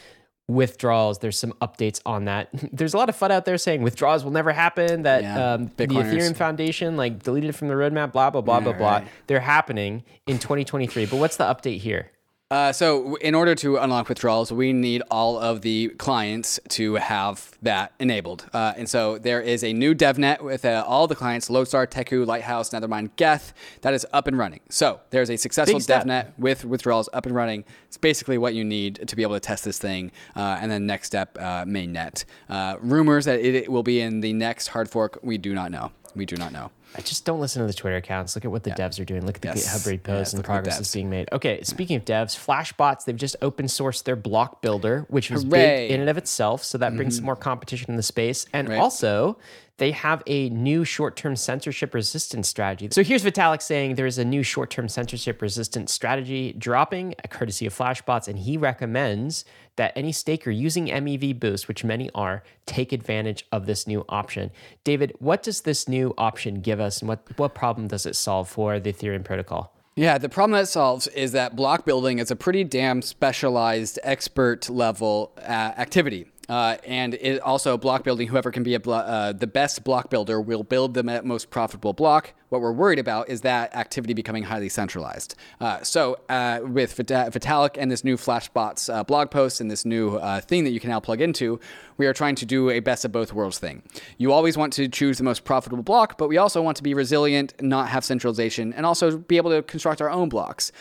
[0.48, 2.49] Withdrawals, there's some updates on that.
[2.72, 5.72] There's a lot of FUD out there saying withdrawals will never happen, that yeah, um,
[5.76, 8.99] the Ethereum Foundation like deleted it from the roadmap, blah, blah, blah, yeah, blah, right.
[9.02, 9.10] blah.
[9.26, 11.07] They're happening in 2023.
[11.07, 12.11] But what's the update here?
[12.56, 17.52] Uh, so, in order to unlock withdrawals, we need all of the clients to have
[17.61, 18.45] that enabled.
[18.53, 22.26] Uh, and so, there is a new DevNet with uh, all the clients Lodestar, Teku,
[22.26, 23.52] Lighthouse, Nethermind, Geth
[23.82, 24.61] that is up and running.
[24.69, 27.65] So, there's a successful DevNet with withdrawals up and running.
[27.88, 30.14] It's basically what you need to be able to test this thing.
[30.34, 32.23] Uh, and then, next step, uh, mainnet.
[32.48, 35.91] Uh, rumors that it will be in the next hard fork, we do not know.
[36.15, 36.72] We do not know.
[36.97, 38.35] I just don't listen to the Twitter accounts.
[38.35, 38.88] Look at what the yeah.
[38.88, 39.26] devs are doing.
[39.26, 39.67] Look at the yes.
[39.67, 41.27] GitHub repos yes, and progress that's being made.
[41.31, 45.88] Okay, speaking of devs, Flashbots, they've just open sourced their block builder, which was Hooray.
[45.88, 46.63] big in and of itself.
[46.63, 46.97] So that mm-hmm.
[46.97, 48.45] brings some more competition in the space.
[48.53, 48.80] And right.
[48.80, 49.38] also,
[49.77, 52.88] they have a new short term censorship resistance strategy.
[52.91, 57.65] So here's Vitalik saying there is a new short term censorship resistance strategy dropping, courtesy
[57.65, 59.45] of Flashbots, and he recommends
[59.76, 64.52] that any staker using MEV Boost, which many are, take advantage of this new option.
[64.84, 68.47] David, what does this new option give us, and what, what problem does it solve
[68.47, 69.76] for the Ethereum protocol?
[69.97, 74.69] Yeah, the problem that solves is that block building is a pretty damn specialized expert
[74.69, 76.27] level uh, activity.
[76.47, 78.27] Uh, and it also block building.
[78.27, 82.34] Whoever can be blo- uh, the best block builder will build the most profitable block.
[82.49, 85.35] What we're worried about is that activity becoming highly centralized.
[85.59, 90.17] Uh, so uh, with Vitalik and this new Flashbots uh, blog post and this new
[90.17, 91.59] uh, thing that you can now plug into,
[91.97, 93.81] we are trying to do a best of both worlds thing.
[94.17, 96.93] You always want to choose the most profitable block, but we also want to be
[96.93, 100.72] resilient, not have centralization, and also be able to construct our own blocks.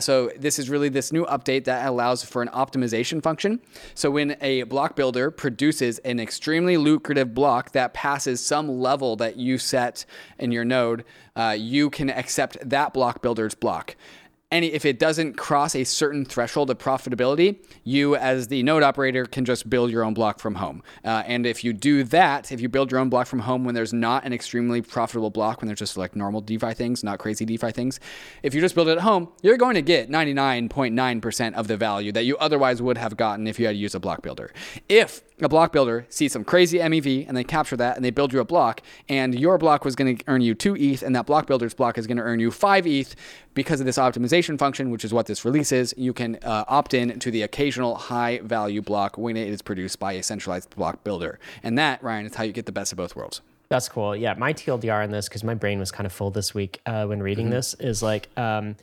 [0.00, 3.60] so this is really this new update that allows for an optimization function.
[3.94, 9.36] So when a block builder produces an extremely lucrative block that passes some level that
[9.36, 10.04] you set
[10.38, 11.04] in your node,
[11.34, 13.96] uh, you can accept that block builder's block
[14.52, 19.24] any if it doesn't cross a certain threshold of profitability, you as the node operator
[19.24, 20.82] can just build your own block from home.
[21.04, 23.74] Uh, and if you do that, if you build your own block from home when
[23.74, 27.44] there's not an extremely profitable block, when there's just like normal DeFi things, not crazy
[27.44, 27.98] DeFi things,
[28.42, 32.12] if you just build it at home, you're going to get 99.9% of the value
[32.12, 34.52] that you otherwise would have gotten if you had to use a block builder.
[34.88, 38.32] If a block builder sees some crazy MEV and they capture that and they build
[38.32, 41.26] you a block, and your block was going to earn you two ETH, and that
[41.26, 43.16] block builder's block is going to earn you five ETH
[43.54, 45.94] because of this optimization function, which is what this release is.
[45.96, 49.98] You can uh, opt in to the occasional high value block when it is produced
[49.98, 51.38] by a centralized block builder.
[51.62, 53.40] And that, Ryan, is how you get the best of both worlds.
[53.68, 54.14] That's cool.
[54.14, 57.06] Yeah, my TLDR on this, because my brain was kind of full this week uh,
[57.06, 57.54] when reading mm-hmm.
[57.54, 58.76] this, is like um,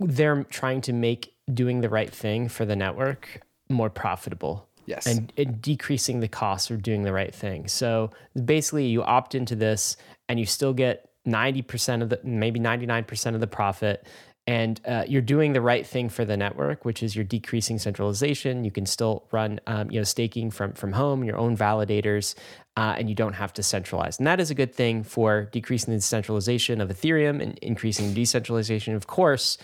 [0.00, 5.06] they're trying to make doing the right thing for the network more profitable Yes.
[5.06, 7.66] And, and, decreasing the cost of doing the right thing.
[7.68, 8.12] So
[8.44, 9.96] basically, you opt into this
[10.28, 14.06] and you still get 90% of the, maybe 99% of the profit.
[14.46, 18.64] And uh, you're doing the right thing for the network, which is you're decreasing centralization.
[18.64, 22.34] You can still run, um, you know, staking from from home, your own validators,
[22.76, 24.18] uh, and you don't have to centralize.
[24.18, 28.94] And that is a good thing for decreasing the centralization of Ethereum and increasing decentralization.
[28.94, 29.58] Of course,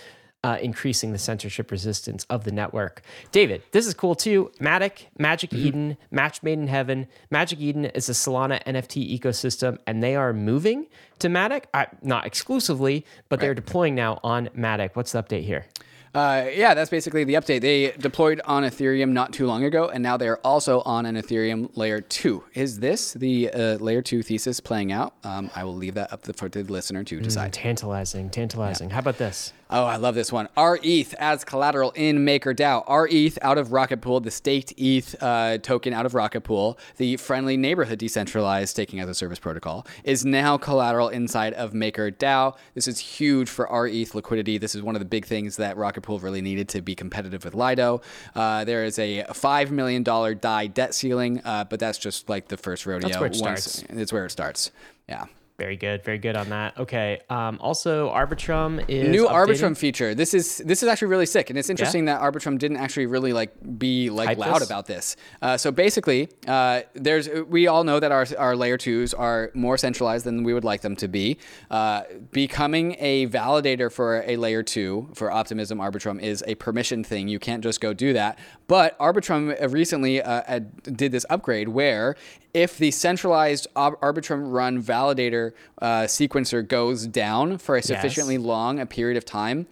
[0.44, 3.02] uh, increasing the censorship resistance of the network.
[3.30, 4.50] David, this is cool too.
[4.60, 5.66] Matic, Magic mm-hmm.
[5.66, 7.06] Eden, Match Made in Heaven.
[7.30, 10.86] Magic Eden is a Solana NFT ecosystem, and they are moving
[11.20, 11.64] to Matic.
[11.72, 13.46] Uh, not exclusively, but right.
[13.46, 14.90] they're deploying now on Matic.
[14.94, 15.66] What's the update here?
[16.14, 17.62] Uh, yeah, that's basically the update.
[17.62, 21.16] They deployed on Ethereum not too long ago, and now they are also on an
[21.16, 22.44] Ethereum layer two.
[22.52, 25.14] Is this the uh, layer two thesis playing out?
[25.24, 27.52] Um, I will leave that up for the listener to decide.
[27.52, 28.90] Mm, tantalizing, tantalizing.
[28.90, 28.94] Yeah.
[28.94, 29.54] How about this?
[29.74, 30.50] Oh, I love this one.
[30.54, 32.86] rETH as collateral in MakerDAO.
[32.86, 37.16] rETH out of Rocket Pool, the staked ETH uh, token out of Rocket Pool, the
[37.16, 42.54] friendly neighborhood decentralized staking as a service protocol, is now collateral inside of MakerDAO.
[42.74, 44.58] This is huge for rETH liquidity.
[44.58, 47.42] This is one of the big things that Rocket Pool really needed to be competitive
[47.42, 48.02] with Lido.
[48.34, 52.58] Uh, there is a $5 million DAI debt ceiling, uh, but that's just like the
[52.58, 53.08] first rodeo.
[53.08, 53.84] That's where it Once, starts.
[53.88, 54.70] It's where it starts.
[55.08, 55.24] Yeah.
[55.62, 56.76] Very good, very good on that.
[56.76, 57.20] Okay.
[57.30, 60.12] Um, also, Arbitrum is new Arbitrum feature.
[60.12, 62.18] This is this is actually really sick, and it's interesting yeah.
[62.18, 64.68] that Arbitrum didn't actually really like be like Hype loud this?
[64.68, 65.16] about this.
[65.40, 69.78] Uh, so basically, uh, there's we all know that our our layer twos are more
[69.78, 71.38] centralized than we would like them to be.
[71.70, 72.02] Uh,
[72.32, 77.28] becoming a validator for a layer two for Optimism Arbitrum is a permission thing.
[77.28, 78.36] You can't just go do that.
[78.72, 82.16] But Arbitrum recently uh, did this upgrade where
[82.54, 88.44] if the centralized Arbitrum run validator uh, sequencer goes down for a sufficiently yes.
[88.44, 89.66] long a period of time,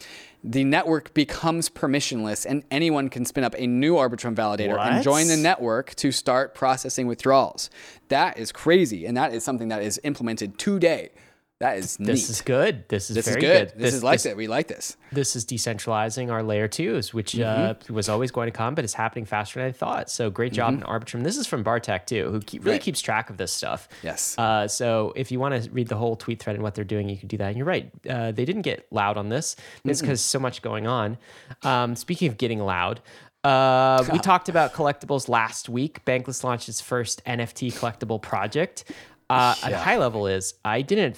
[0.44, 4.93] the network becomes permissionless and anyone can spin up a new Arbitrum validator what?
[4.93, 7.70] and join the network to start processing withdrawals.
[8.09, 9.06] That is crazy.
[9.06, 11.09] And that is something that is implemented today.
[11.61, 12.07] That is neat.
[12.07, 12.89] This is good.
[12.89, 13.69] This is this very is good.
[13.69, 13.78] good.
[13.78, 14.37] This, this, is like this, it.
[14.39, 14.97] We like this.
[15.12, 17.93] This is decentralizing our layer twos, which uh, mm-hmm.
[17.93, 20.09] uh, was always going to come, but it's happening faster than I thought.
[20.09, 20.82] So great job mm-hmm.
[20.82, 21.23] in Arbitrum.
[21.23, 22.81] This is from Bartek too, who keep, really right.
[22.81, 23.91] keeps track of this stuff.
[24.03, 24.39] Yes.
[24.39, 27.11] Uh, so if you want to read the whole tweet thread and what they're doing,
[27.11, 27.49] you can do that.
[27.49, 27.91] And you're right.
[28.09, 29.55] Uh, they didn't get loud on this.
[29.85, 31.19] It's because so much going on.
[31.62, 33.03] Um, speaking of getting loud,
[33.45, 36.07] uh, we talked about collectibles last week.
[36.07, 38.85] Bankless launched its first NFT collectible project.
[39.28, 39.66] Uh, yeah.
[39.69, 41.16] At high level, is I didn't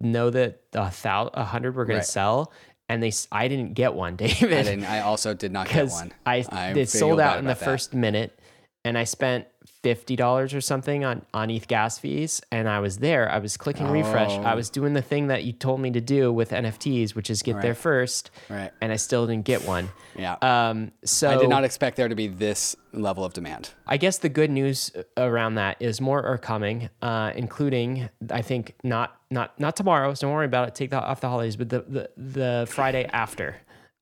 [0.00, 2.04] know that a thousand, a hundred were going right.
[2.04, 2.52] to sell,
[2.88, 4.52] and they I didn't get one, David.
[4.52, 4.84] I didn't.
[4.84, 6.12] I also did not get one.
[6.26, 6.44] I
[6.74, 7.64] it sold out in the that.
[7.64, 8.38] first minute,
[8.84, 9.46] and I spent
[9.82, 13.30] fifty dollars or something on on ETH gas fees, and I was there.
[13.30, 13.92] I was clicking oh.
[13.92, 14.32] refresh.
[14.32, 17.42] I was doing the thing that you told me to do with NFTs, which is
[17.42, 17.62] get right.
[17.62, 18.30] there first.
[18.48, 18.70] Right.
[18.80, 19.90] And I still didn't get one.
[20.16, 20.36] Yeah.
[20.42, 20.92] Um.
[21.04, 23.70] So I did not expect there to be this level of demand.
[23.86, 28.74] I guess the good news around that is more are coming, uh, including I think
[28.82, 30.14] not not not tomorrow.
[30.14, 30.74] So don't worry about it.
[30.74, 33.56] Take that off the holidays, but the the, the Friday after.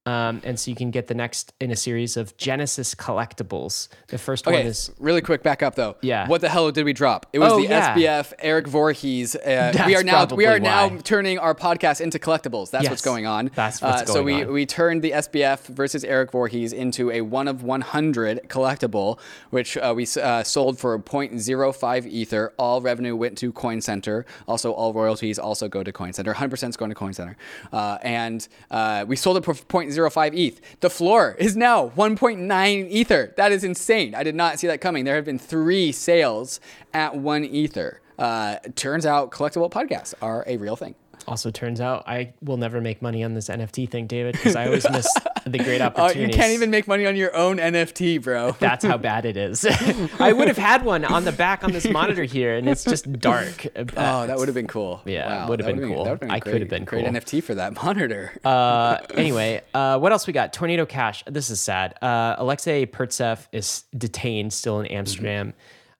[0.08, 3.88] Um, and so you can get the next in a series of Genesis collectibles.
[4.06, 5.42] The first okay, one is really quick.
[5.42, 5.96] Back up though.
[6.00, 6.26] Yeah.
[6.26, 7.26] What the hell did we drop?
[7.34, 7.94] It was oh, the yeah.
[7.94, 9.36] SBF Eric Voorhees.
[9.36, 10.58] Uh, we are now we are why.
[10.58, 12.70] now turning our podcast into collectibles.
[12.70, 13.50] That's yes, what's going on.
[13.54, 14.52] That's what's uh, going so we on.
[14.52, 19.18] we turned the SBF versus Eric Voorhees into a one of 100 collectible,
[19.50, 22.54] which uh, we uh, sold for 0.05 ether.
[22.58, 24.24] All revenue went to Coin Center.
[24.46, 26.32] Also, all royalties also go to Coin Center.
[26.32, 27.36] 100% is going to Coin Center.
[27.70, 30.80] Uh, and uh, we sold it for 0.05 ETH.
[30.80, 33.34] The floor is now 1.9 Ether.
[33.36, 34.14] That is insane.
[34.14, 35.04] I did not see that coming.
[35.04, 36.60] There have been three sales
[36.94, 38.00] at one Ether.
[38.18, 40.94] Uh, turns out collectible podcasts are a real thing.
[41.28, 44.64] Also, turns out I will never make money on this NFT thing, David, because I
[44.64, 45.06] always miss
[45.46, 46.16] the great opportunities.
[46.16, 48.52] Oh, you can't even make money on your own NFT, bro.
[48.52, 49.66] That's how bad it is.
[50.18, 53.12] I would have had one on the back on this monitor here, and it's just
[53.20, 53.66] dark.
[53.76, 55.02] oh, that would have been cool.
[55.04, 56.16] Yeah, wow, would have been, been, cool.
[56.16, 57.04] Been I could have been great.
[57.04, 58.32] NFT for that monitor.
[58.42, 60.54] uh, anyway, uh, what else we got?
[60.54, 61.24] Tornado Cash.
[61.26, 61.94] This is sad.
[62.02, 65.48] Uh, Alexei Pertsev is detained still in Amsterdam.
[65.48, 65.58] Mm-hmm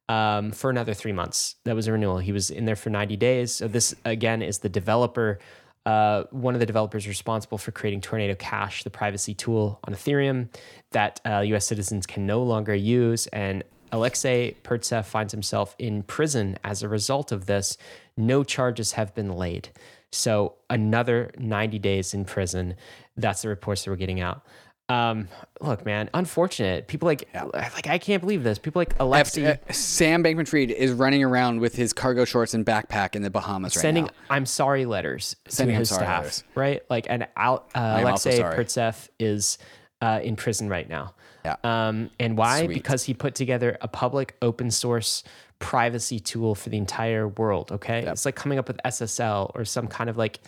[0.08, 1.56] um, for another three months.
[1.64, 2.18] That was a renewal.
[2.18, 3.52] He was in there for 90 days.
[3.54, 5.38] So this again is the developer,
[5.86, 10.48] uh, one of the developers responsible for creating Tornado Cash, the privacy tool on Ethereum
[10.90, 11.66] that uh, U.S.
[11.66, 13.26] citizens can no longer use.
[13.28, 17.76] And Alexei Pertsev finds himself in prison as a result of this.
[18.16, 19.70] No charges have been laid.
[20.10, 22.74] So another 90 days in prison.
[23.16, 24.44] That's the reports that we're getting out.
[24.88, 25.28] Um,
[25.60, 26.86] look, man, unfortunate.
[26.86, 27.44] People like, yeah.
[27.44, 28.58] like I can't believe this.
[28.58, 29.52] People like Alexei.
[29.52, 33.74] Uh, Sam Bankman-Fried is running around with his cargo shorts and backpack in the Bahamas
[33.74, 36.44] sending right "I'm sorry" letters sending to his staff, letters.
[36.54, 36.82] right?
[36.88, 39.58] Like, and uh, Alexei Pertsev is
[40.00, 41.14] uh, in prison right now.
[41.44, 41.56] Yeah.
[41.64, 42.64] Um, and why?
[42.64, 42.74] Sweet.
[42.74, 45.22] Because he put together a public open source
[45.58, 47.72] privacy tool for the entire world.
[47.72, 48.12] Okay, yep.
[48.12, 50.40] it's like coming up with SSL or some kind of like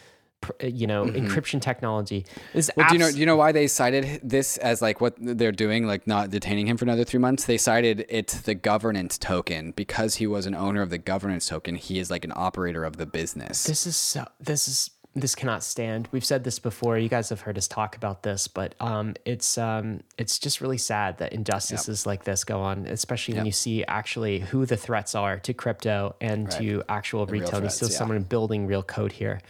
[0.62, 2.24] you know encryption technology.
[2.52, 2.80] This Mm-hmm.
[2.80, 3.10] Well, do you know?
[3.10, 6.66] Do you know why they cited this as like what they're doing, like not detaining
[6.66, 7.44] him for another three months?
[7.44, 11.74] They cited it the governance token because he was an owner of the governance token.
[11.74, 13.64] He is like an operator of the business.
[13.64, 14.26] This is so.
[14.40, 16.08] This is this cannot stand.
[16.12, 16.96] We've said this before.
[16.96, 20.78] You guys have heard us talk about this, but um, it's um, it's just really
[20.78, 25.14] sad that injustices like this go on, especially when you see actually who the threats
[25.14, 27.62] are to crypto and to actual retail.
[27.62, 27.98] You see threats, yeah.
[27.98, 29.40] someone building real code here.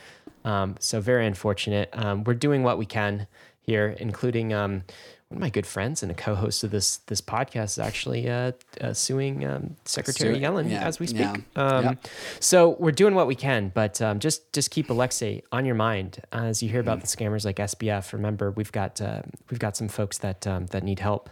[0.45, 1.91] Um, so very unfortunate.
[1.93, 3.27] Um, we're doing what we can
[3.61, 4.83] here, including um,
[5.29, 8.53] one of my good friends and a co-host of this this podcast is actually uh,
[8.81, 11.21] uh, suing um, Secretary Yellen yeah, as we speak.
[11.21, 11.93] yeah, Um, yeah.
[12.41, 16.21] So we're doing what we can, but um, just just keep Alexei on your mind
[16.33, 18.13] as you hear about the scammers like SBF.
[18.13, 21.31] Remember, we've got uh, we've got some folks that um, that need help.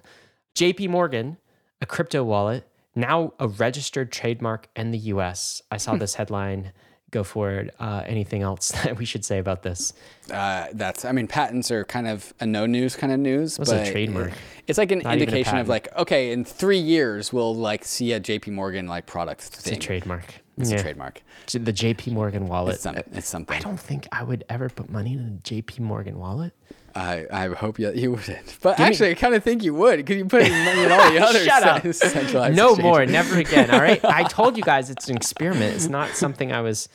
[0.54, 0.88] J.P.
[0.88, 1.36] Morgan,
[1.80, 5.62] a crypto wallet, now a registered trademark in the U.S.
[5.70, 5.78] I Hmm.
[5.80, 6.72] saw this headline.
[7.10, 7.72] Go forward.
[7.80, 9.94] Uh, anything else that we should say about this?
[10.30, 11.04] Uh, that's.
[11.04, 13.58] I mean, patents are kind of a no news kind of news.
[13.58, 14.32] What's a but trademark?
[14.66, 18.20] It's like an Not indication of like, okay, in three years we'll like see a
[18.20, 18.50] J.P.
[18.50, 19.74] Morgan like product It's thing.
[19.74, 20.24] a trademark.
[20.58, 20.76] It's Yeah.
[20.78, 21.22] a trademark.
[21.46, 22.10] The J.P.
[22.10, 22.74] Morgan wallet.
[22.74, 23.56] It's, some, it's something.
[23.56, 25.82] I don't think I would ever put money in a J.P.
[25.82, 26.52] Morgan wallet.
[26.98, 28.58] I, I hope you, you wouldn't.
[28.60, 31.10] But actually, I kind of think you would because you put in money in all
[31.12, 31.82] the other Shut up.
[31.82, 32.82] cen- centralized No exchanges.
[32.82, 33.70] more, never again.
[33.70, 34.04] All right.
[34.04, 35.74] I told you guys it's an experiment.
[35.76, 36.88] It's not something I was,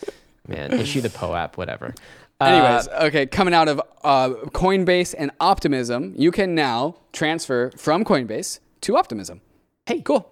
[0.47, 0.73] man.
[0.73, 1.93] Issue the PO app, whatever.
[2.41, 8.03] Uh, Anyways, okay, coming out of uh, Coinbase and Optimism, you can now transfer from
[8.03, 9.39] Coinbase to Optimism.
[9.85, 10.29] Hey, cool.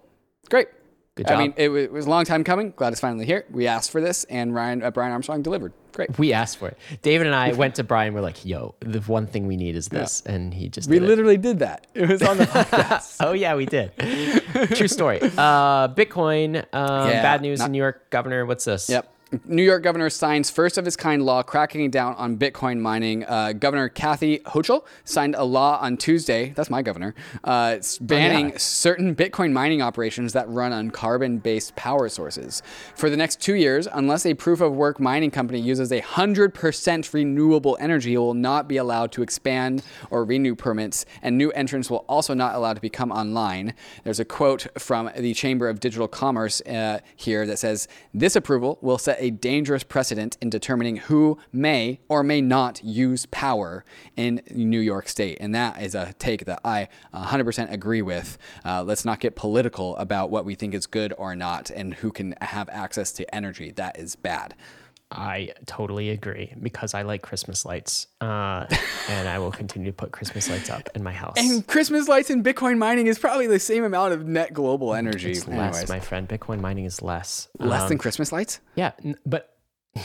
[0.50, 0.68] Great.
[1.14, 2.72] Good I mean, it, it was a long time coming.
[2.74, 3.44] Glad it's finally here.
[3.50, 5.74] We asked for this, and Ryan, uh, Brian Armstrong delivered.
[5.92, 6.18] Great.
[6.18, 6.78] we asked for it.
[7.02, 8.14] David and I went to Brian.
[8.14, 11.04] We're like, "Yo, the one thing we need is this," and he just We did
[11.04, 11.08] it.
[11.08, 11.86] literally did that.
[11.92, 13.16] It was on the podcast.
[13.20, 13.92] Oh yeah, we did.
[14.74, 15.20] True story.
[15.20, 16.64] Uh, Bitcoin.
[16.72, 18.08] Um, Yeah, bad news not- in New York.
[18.08, 18.88] Governor, what's this?
[18.88, 19.11] Yep.
[19.46, 23.24] New York governor signs first of its kind law cracking down on Bitcoin mining.
[23.24, 26.50] Uh, governor Kathy Hochul signed a law on Tuesday.
[26.50, 27.14] That's my governor.
[27.42, 32.62] Uh, it's banning certain Bitcoin mining operations that run on carbon based power sources.
[32.94, 37.14] For the next two years, unless a proof of work mining company uses a 100%
[37.14, 41.88] renewable energy, it will not be allowed to expand or renew permits, and new entrants
[41.88, 43.72] will also not allowed to become online.
[44.04, 48.78] There's a quote from the Chamber of Digital Commerce uh, here that says this approval
[48.82, 53.84] will set a dangerous precedent in determining who may or may not use power
[54.16, 55.38] in New York State.
[55.40, 58.36] And that is a take that I 100% agree with.
[58.64, 62.10] Uh, let's not get political about what we think is good or not and who
[62.10, 63.70] can have access to energy.
[63.70, 64.54] That is bad.
[65.12, 68.66] I totally agree because I like Christmas lights, uh,
[69.08, 71.34] and I will continue to put Christmas lights up in my house.
[71.36, 75.32] And Christmas lights and Bitcoin mining is probably the same amount of net global energy.
[75.32, 76.28] it's less, Anyways, my friend.
[76.28, 77.48] Bitcoin mining is less.
[77.58, 78.60] less Um, than Christmas lights?
[78.74, 79.50] Yeah, n- but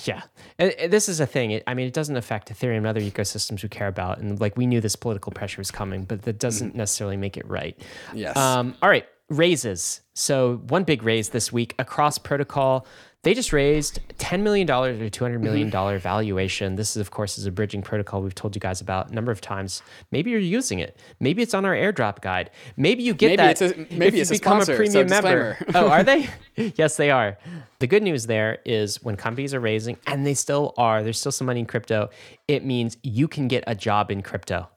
[0.03, 0.23] yeah,
[0.59, 1.51] And- and this is a thing.
[1.51, 4.57] It, I mean, it doesn't affect Ethereum and other ecosystems we care about, and like
[4.57, 7.79] we knew this political pressure was coming, but that doesn't necessarily make it right.
[8.13, 8.35] Yes.
[8.35, 10.01] Um, all right, raises.
[10.13, 12.85] So one big raise this week across protocol.
[13.27, 15.97] They just raised $10 million or $200 million Mm-hmm.
[15.97, 16.77] valuation.
[16.77, 19.33] This is, of course, is a bridging protocol we've told you guys about a number
[19.33, 19.81] of times.
[20.13, 20.97] Maybe you're using it.
[21.19, 22.51] Maybe it's on our airdrop guide.
[22.77, 25.09] Maybe you get Maybe that it's a- maybe it's a become sponsor, a so premium
[25.09, 25.57] member.
[25.75, 26.29] oh, are they?
[26.77, 27.37] yes, they are.
[27.79, 31.33] The good news there is when companies are raising, and they still are, there's still
[31.33, 32.09] some money in crypto,
[32.47, 34.69] it means you can get a job in crypto.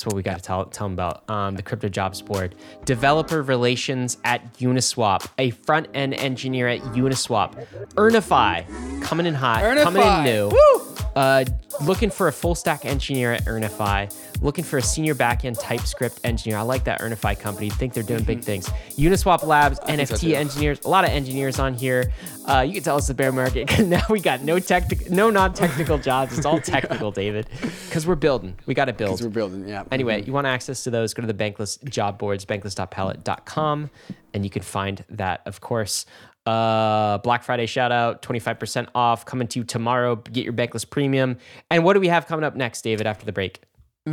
[0.00, 1.28] That's what we got to tell, tell them about.
[1.28, 2.54] Um, the Crypto Jobs Board.
[2.86, 5.28] Developer relations at Uniswap.
[5.36, 7.66] A front end engineer at Uniswap.
[7.96, 9.02] Earnifi.
[9.02, 9.60] Coming in hot.
[9.60, 10.48] Coming in new.
[10.48, 10.96] Woo!
[11.14, 11.44] Uh,
[11.82, 14.10] looking for a full stack engineer at Earnifi.
[14.42, 16.58] Looking for a senior backend TypeScript engineer.
[16.58, 17.68] I like that Earnifi company.
[17.68, 18.68] Think they're doing big things.
[18.96, 20.80] Uniswap Labs, so NFT engineers.
[20.84, 22.10] A lot of engineers on here.
[22.46, 25.98] Uh, you can tell us the bear market now we got no tech, no non-technical
[26.10, 26.36] jobs.
[26.36, 27.48] It's all technical, David,
[27.86, 28.56] because we're building.
[28.64, 29.18] We got to build.
[29.18, 29.84] Because we're building, yeah.
[29.90, 33.90] Anyway, you want access to those, go to the Bankless job boards, bankless.pallet.com,
[34.32, 36.06] and you can find that, of course.
[36.46, 40.16] Uh, Black Friday shout out, 25% off coming to you tomorrow.
[40.16, 41.36] Get your Bankless premium.
[41.70, 43.60] And what do we have coming up next, David, after the break?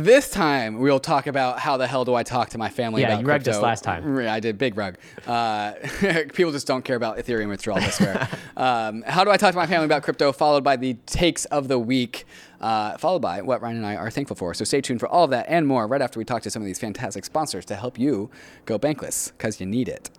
[0.04, 3.08] This time we'll talk about how the hell do I talk to my family about
[3.08, 3.10] crypto?
[3.10, 3.58] Yeah, about you rugged crypto.
[3.58, 4.20] us last time.
[4.20, 4.96] Yeah, I did big rug.
[5.26, 5.72] Uh,
[6.32, 7.80] people just don't care about Ethereum withdrawal.
[7.80, 8.28] I swear.
[8.56, 10.30] um, how do I talk to my family about crypto?
[10.30, 12.26] Followed by the takes of the week.
[12.60, 14.54] Uh, followed by what Ryan and I are thankful for.
[14.54, 16.62] So stay tuned for all of that and more right after we talk to some
[16.62, 18.30] of these fantastic sponsors to help you
[18.66, 20.10] go bankless because you need it.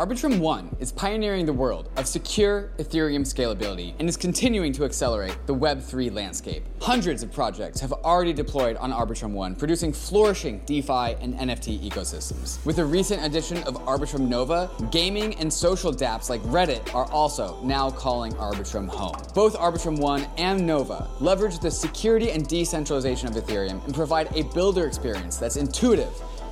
[0.00, 5.36] Arbitrum One is pioneering the world of secure Ethereum scalability and is continuing to accelerate
[5.46, 6.64] the Web3 landscape.
[6.80, 12.64] Hundreds of projects have already deployed on Arbitrum One, producing flourishing DeFi and NFT ecosystems.
[12.66, 17.62] With the recent addition of Arbitrum Nova, gaming and social dApps like Reddit are also
[17.62, 19.14] now calling Arbitrum home.
[19.32, 24.42] Both Arbitrum One and Nova leverage the security and decentralization of Ethereum and provide a
[24.54, 26.12] builder experience that's intuitive,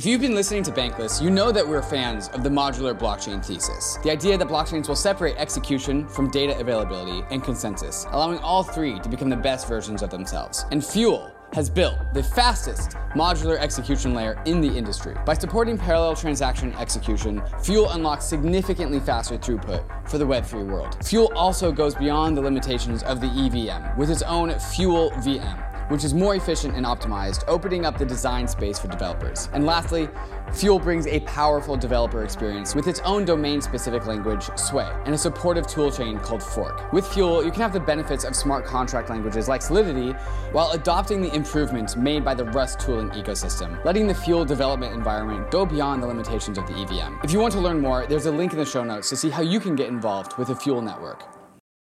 [0.00, 3.44] If you've been listening to Bankless, you know that we're fans of the modular blockchain
[3.44, 3.98] thesis.
[4.02, 8.98] The idea that blockchains will separate execution from data availability and consensus, allowing all three
[9.00, 10.64] to become the best versions of themselves.
[10.70, 15.18] And Fuel has built the fastest modular execution layer in the industry.
[15.26, 20.96] By supporting parallel transaction execution, Fuel unlocks significantly faster throughput for the Web3 world.
[21.04, 26.04] Fuel also goes beyond the limitations of the EVM with its own Fuel VM which
[26.04, 29.48] is more efficient and optimized, opening up the design space for developers.
[29.52, 30.08] And lastly,
[30.54, 35.18] Fuel brings a powerful developer experience with its own domain specific language, Sway, and a
[35.18, 36.92] supportive toolchain called Forc.
[36.92, 40.12] With Fuel, you can have the benefits of smart contract languages like Solidity
[40.52, 45.50] while adopting the improvements made by the Rust tooling ecosystem, letting the Fuel development environment
[45.50, 47.16] go beyond the limitations of the EVM.
[47.24, 49.30] If you want to learn more, there's a link in the show notes to see
[49.30, 51.39] how you can get involved with the Fuel network.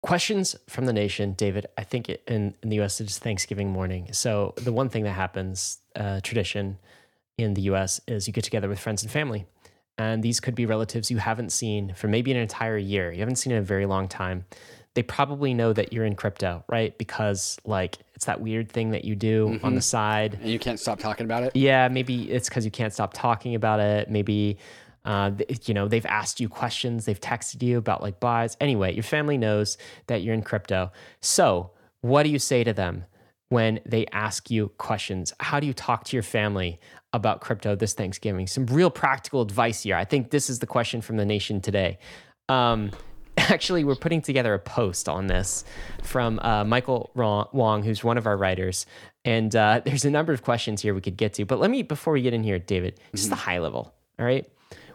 [0.08, 1.66] Questions from the nation, David.
[1.78, 4.08] I think in, in the US it's Thanksgiving morning.
[4.14, 6.78] So the one thing that happens, uh, tradition
[7.38, 9.46] in the US, is you get together with friends and family.
[9.98, 13.12] And these could be relatives you haven't seen for maybe an entire year.
[13.12, 14.46] You haven't seen in a very long time.
[14.94, 16.98] They probably know that you're in crypto, right?
[16.98, 19.66] Because like it's that weird thing that you do mm-hmm.
[19.66, 20.40] on the side.
[20.42, 21.54] And you can't stop talking about it.
[21.54, 24.10] Yeah, maybe it's because you can't stop talking about it.
[24.10, 24.58] Maybe
[25.08, 25.32] uh,
[25.64, 28.58] you know, they've asked you questions, they've texted you about like buys.
[28.60, 29.78] Anyway, your family knows
[30.08, 30.92] that you're in crypto.
[31.22, 31.72] So,
[32.02, 33.06] what do you say to them
[33.48, 35.34] when they ask you questions?
[35.40, 36.82] How do you talk to your family
[37.14, 38.48] about crypto this Thanksgiving?
[38.48, 39.96] Some real practical advice here.
[39.96, 42.00] I think this is the question from the nation today.
[42.50, 42.92] Um,
[43.38, 45.64] actually, we're putting together a post on this
[46.04, 48.86] from uh, Michael Wong, who's one of our writers.
[49.24, 51.46] And uh, there's a number of questions here we could get to.
[51.46, 53.30] But let me, before we get in here, David, just mm-hmm.
[53.30, 53.94] the high level.
[54.20, 54.46] All right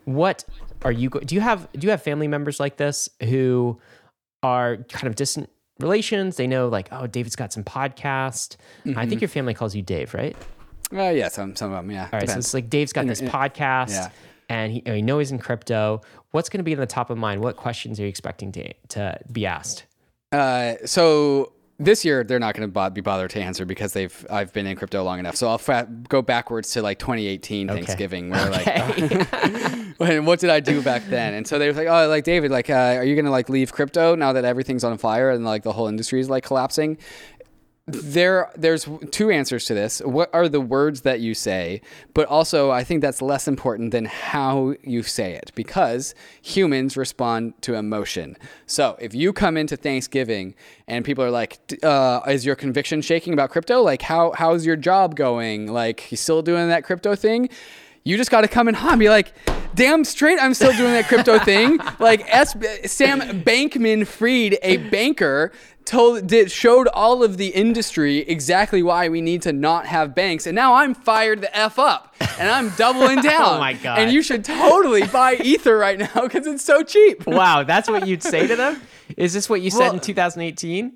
[0.05, 0.45] what
[0.83, 3.79] are you do you have do you have family members like this who
[4.43, 5.49] are kind of distant
[5.79, 8.99] relations they know like oh david's got some podcast mm-hmm.
[8.99, 10.37] i think your family calls you dave right
[10.93, 12.33] uh, yeah some, some of them yeah all right Depends.
[12.33, 14.11] so it's like dave's got this podcast yeah.
[14.49, 16.01] and he, you know he's in crypto
[16.33, 18.73] what's going to be in the top of mind what questions are you expecting to,
[18.89, 19.87] to be asked
[20.33, 24.53] uh, so this year they're not going to be bothered to answer because they've I've
[24.53, 25.37] been in crypto long enough.
[25.37, 27.77] So I'll fa- go backwards to like 2018 okay.
[27.77, 28.97] Thanksgiving, where okay.
[29.01, 29.33] like,
[30.25, 31.35] what did I do back then?
[31.35, 33.73] And so they were like, oh, like David, like, uh, are you to like leave
[33.73, 36.99] crypto now that everything's on fire and like the whole industry is like collapsing?
[37.87, 40.01] there there's two answers to this.
[40.01, 41.81] What are the words that you say?
[42.15, 47.61] But also i think that's less important than how you say it because humans respond
[47.63, 48.37] to emotion.
[48.67, 50.55] So if you come into thanksgiving
[50.87, 53.83] and people are like uh, is your conviction shaking about crypto?
[53.83, 55.67] Like how how's your job going?
[55.67, 57.49] Like you still doing that crypto thing
[58.05, 59.33] you just got to come in hot and be like,
[59.75, 61.79] damn straight, I'm still doing that crypto thing.
[61.99, 62.57] Like S-
[62.91, 65.53] Sam Bankman Fried, a banker,
[65.85, 70.47] told did, showed all of the industry exactly why we need to not have banks,
[70.47, 73.57] and now I'm fired the f up, and I'm doubling oh down.
[73.57, 73.99] oh my god!
[73.99, 77.27] And you should totally buy Ether right now because it's so cheap.
[77.27, 78.81] wow, that's what you'd say to them.
[79.17, 80.93] Is this what you said well, in 2018?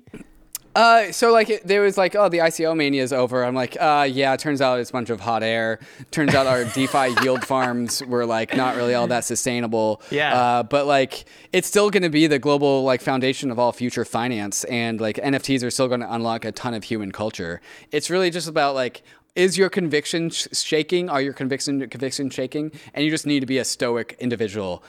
[0.77, 3.43] Uh, so like it, there was like, oh, the ICO mania is over.
[3.43, 4.33] I'm like, uh, yeah.
[4.33, 5.79] It turns out it's a bunch of hot air.
[6.11, 10.03] Turns out our DeFi yield farms were like not really all that sustainable.
[10.11, 10.35] Yeah.
[10.35, 14.05] Uh, but like, it's still going to be the global like foundation of all future
[14.05, 17.59] finance, and like NFTs are still going to unlock a ton of human culture.
[17.91, 19.01] It's really just about like
[19.35, 21.09] is your conviction shaking?
[21.09, 22.71] Are your conviction conviction shaking?
[22.93, 24.83] And you just need to be a stoic individual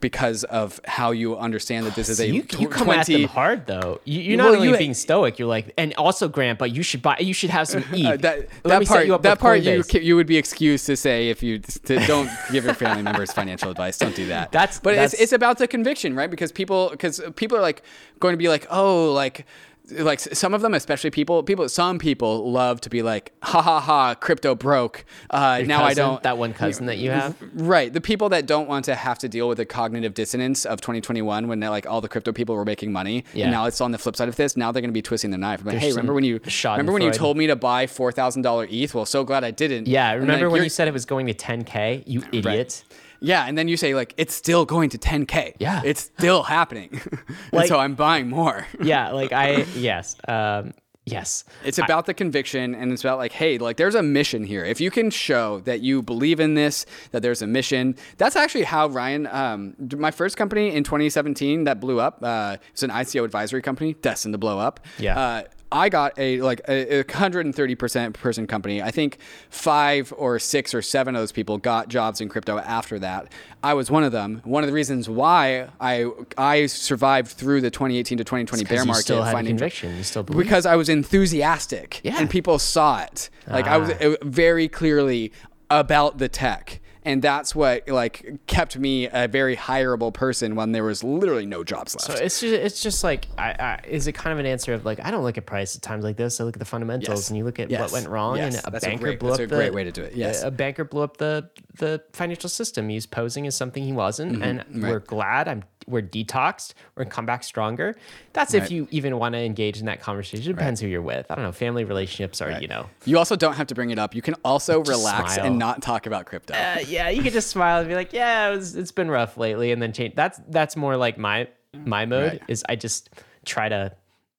[0.00, 3.28] because of how you understand that this is a you, you come 20, at them
[3.28, 4.00] hard though.
[4.04, 6.82] You, are not well, only you, being stoic, you're like, and also Grant, but you
[6.82, 8.04] should buy, you should have some ETH.
[8.04, 11.58] Uh, that, that part, that part you you would be excused to say if you
[11.58, 13.96] to, don't give your family members financial advice.
[13.96, 14.52] Don't do that.
[14.52, 16.30] That's but that's, it's it's about the conviction, right?
[16.30, 17.82] Because people because people are like
[18.20, 19.46] going to be like, oh, like
[19.90, 23.80] like some of them, especially people, people, some people love to be like, ha ha
[23.80, 25.04] ha, crypto broke.
[25.30, 26.22] Uh, now I don't.
[26.22, 27.36] that one cousin that you have.
[27.52, 27.92] Right.
[27.92, 31.48] The people that don't want to have to deal with the cognitive dissonance of 2021
[31.48, 33.24] when they like all the crypto people were making money.
[33.34, 33.44] Yeah.
[33.44, 34.56] And now it's on the flip side of this.
[34.56, 35.62] Now they're going to be twisting their knife.
[35.62, 38.94] But hey, remember when you remember when you told me to buy $4,000 ETH?
[38.94, 39.86] Well, so glad I didn't.
[39.86, 42.04] Yeah, remember like, when you said it was going to 10k?
[42.06, 42.84] You idiot.
[43.24, 45.54] Yeah, and then you say like it's still going to 10k.
[45.58, 45.82] Yeah.
[45.84, 47.00] It's still happening.
[47.52, 48.66] Like- so I'm buying more.
[48.82, 50.72] Yeah, like I yes, um,
[51.06, 51.44] yes.
[51.64, 54.64] It's about the conviction and it's about like, hey, like there's a mission here.
[54.64, 58.64] If you can show that you believe in this, that there's a mission, that's actually
[58.64, 62.90] how Ryan, um, my first company in 2017 that blew up, uh, it was an
[62.90, 64.80] ICO advisory company destined to blow up.
[64.98, 65.18] Yeah.
[65.18, 65.42] Uh,
[65.74, 68.80] I got a like a, a 130% person company.
[68.80, 69.18] I think
[69.50, 73.32] five or six or seven of those people got jobs in crypto after that.
[73.62, 74.40] I was one of them.
[74.44, 76.06] One of the reasons why I
[76.38, 79.96] I survived through the 2018 to 2020 bear market still had finding conviction.
[79.96, 80.44] You still believe.
[80.44, 82.18] because I was enthusiastic Yeah.
[82.18, 83.28] and people saw it.
[83.48, 84.14] Like I was Ah.
[84.22, 85.32] very clearly
[85.70, 86.80] about the tech.
[87.06, 91.62] And that's what like kept me a very hireable person when there was literally no
[91.62, 92.06] jobs left.
[92.18, 94.84] So it's just it's just like I, I is it kind of an answer of
[94.86, 96.40] like I don't look at price at times like this.
[96.40, 97.28] I look at the fundamentals Yes.
[97.28, 97.80] and you look at Yes.
[97.80, 98.56] what went wrong Yes.
[98.56, 100.14] and a That's a banker great- blew up a the great way to do it.
[100.14, 100.42] Yes.
[100.42, 102.88] a, a banker blew up the the financial system.
[102.88, 104.82] He was posing as something he wasn't, and Mm-hmm.
[104.84, 104.90] right.
[104.92, 106.74] we're glad I'm we're detoxed.
[106.94, 107.94] We're gonna come back stronger.
[108.32, 110.50] That's if you even want to engage in that conversation.
[110.50, 111.26] It depends who you're with.
[111.30, 111.52] I don't know.
[111.52, 112.88] Family relationships are you know.
[113.04, 114.14] you also don't have to bring it up.
[114.14, 115.46] You can also relax smile.
[115.46, 116.54] and not talk about crypto.
[116.54, 119.36] Uh, yeah, you could just smile and be like, "Yeah, it was, it's been rough
[119.36, 120.14] lately," and then change.
[120.14, 121.48] That's that's more like my
[121.84, 122.42] my mode Right.
[122.48, 123.10] is I just
[123.44, 123.92] try to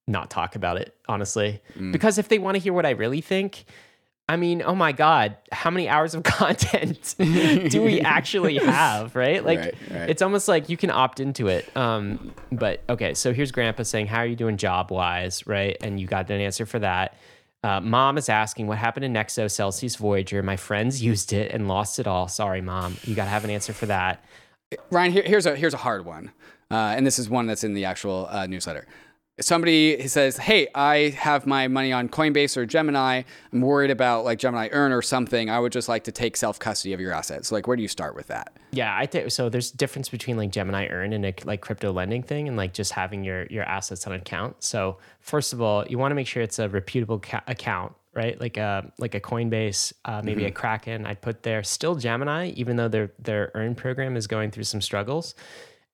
[0.07, 1.91] not talk about it honestly, Mm.
[1.91, 3.65] because if they want to hear what I really think,
[4.27, 9.15] I mean, oh my god, how many hours of content do we actually have?
[9.15, 10.09] Right, like Right, right.
[10.09, 11.75] it's almost like you can opt into it.
[11.77, 15.99] Um, but okay, so here's Grandpa saying, "How are you doing job wise?" Right, and
[15.99, 17.17] you got an answer for that.
[17.63, 20.41] Uh, mom is asking what happened to Nexo Celsius Voyager.
[20.43, 22.27] My friends used it and lost it all.
[22.27, 22.97] Sorry, mom.
[23.03, 24.23] You got to have an answer for that.
[24.91, 26.31] Ryan, here, here's a here's a hard one,
[26.71, 28.87] uh, and this is one that's in the actual uh, newsletter.
[29.41, 33.23] Somebody says, "Hey, I have my money on Coinbase or Gemini.
[33.51, 35.49] I'm worried about like Gemini Earn or something.
[35.49, 37.51] I would just like to take self custody of your assets.
[37.51, 39.49] Like, where do you start with that?" Yeah, I think so.
[39.49, 42.73] There's a difference between like Gemini Earn and a like crypto lending thing, and like
[42.73, 44.63] just having your your assets on account.
[44.63, 48.39] So first of all, you want to make sure it's a reputable ca- account, right?
[48.39, 51.05] Like a like a Coinbase, uh, maybe a Kraken.
[51.05, 54.79] I'd put there still Gemini, even though their their Earn program is going through some
[54.79, 55.35] struggles.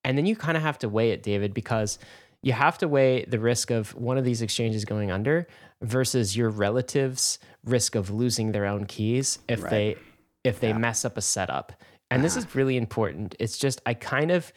[0.04, 2.00] And then you kind of have to weigh it, David, because
[2.44, 5.48] you have to weigh the risk of one of these exchanges going under
[5.82, 9.96] versus your relatives' risk of losing their own keys if they
[10.44, 11.72] if they mess up a setup.
[12.10, 12.48] And this uh-huh.
[12.48, 13.36] is really important.
[13.40, 14.52] It's just I kind of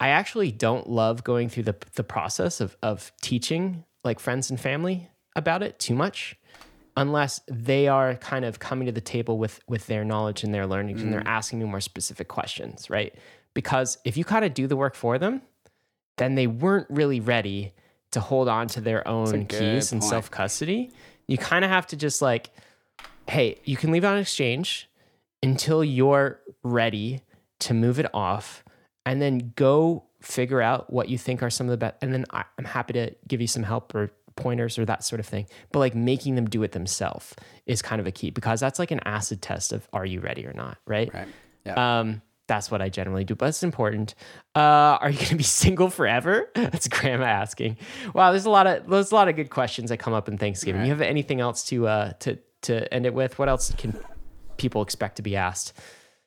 [0.00, 4.58] I actually don't love going through the the process of of teaching like friends and
[4.58, 6.36] family about it too much
[6.96, 10.66] unless they are kind of coming to the table with with their knowledge and their
[10.66, 11.26] learnings and they're mm.
[11.26, 13.14] asking me more specific questions, right?
[13.54, 15.42] Because if you kind of do the work for them,
[16.16, 17.72] then they weren't really ready
[18.12, 20.90] to hold on to their own keys and self custody.
[21.26, 22.50] You kind of have to just like,
[23.28, 24.88] hey, you can leave it on exchange
[25.42, 27.22] until you're ready
[27.60, 28.64] to move it off
[29.06, 31.96] and then go figure out what you think are some of the best.
[32.02, 35.20] And then I, I'm happy to give you some help or pointers or that sort
[35.20, 35.46] of thing.
[35.72, 37.34] But like making them do it themselves
[37.66, 40.46] is kind of a key because that's like an acid test of are you ready
[40.46, 41.12] or not, right?
[41.12, 41.28] Right.
[41.64, 42.00] Yeah.
[42.00, 42.22] Um,
[42.52, 44.14] that's what I generally do, but it's important.
[44.54, 46.50] Uh, are you going to be single forever?
[46.54, 47.78] That's Grandma asking.
[48.12, 50.36] Wow, there's a lot of there's a lot of good questions that come up in
[50.36, 50.82] Thanksgiving.
[50.82, 53.38] You have anything else to uh, to to end it with?
[53.38, 53.98] What else can
[54.58, 55.72] people expect to be asked?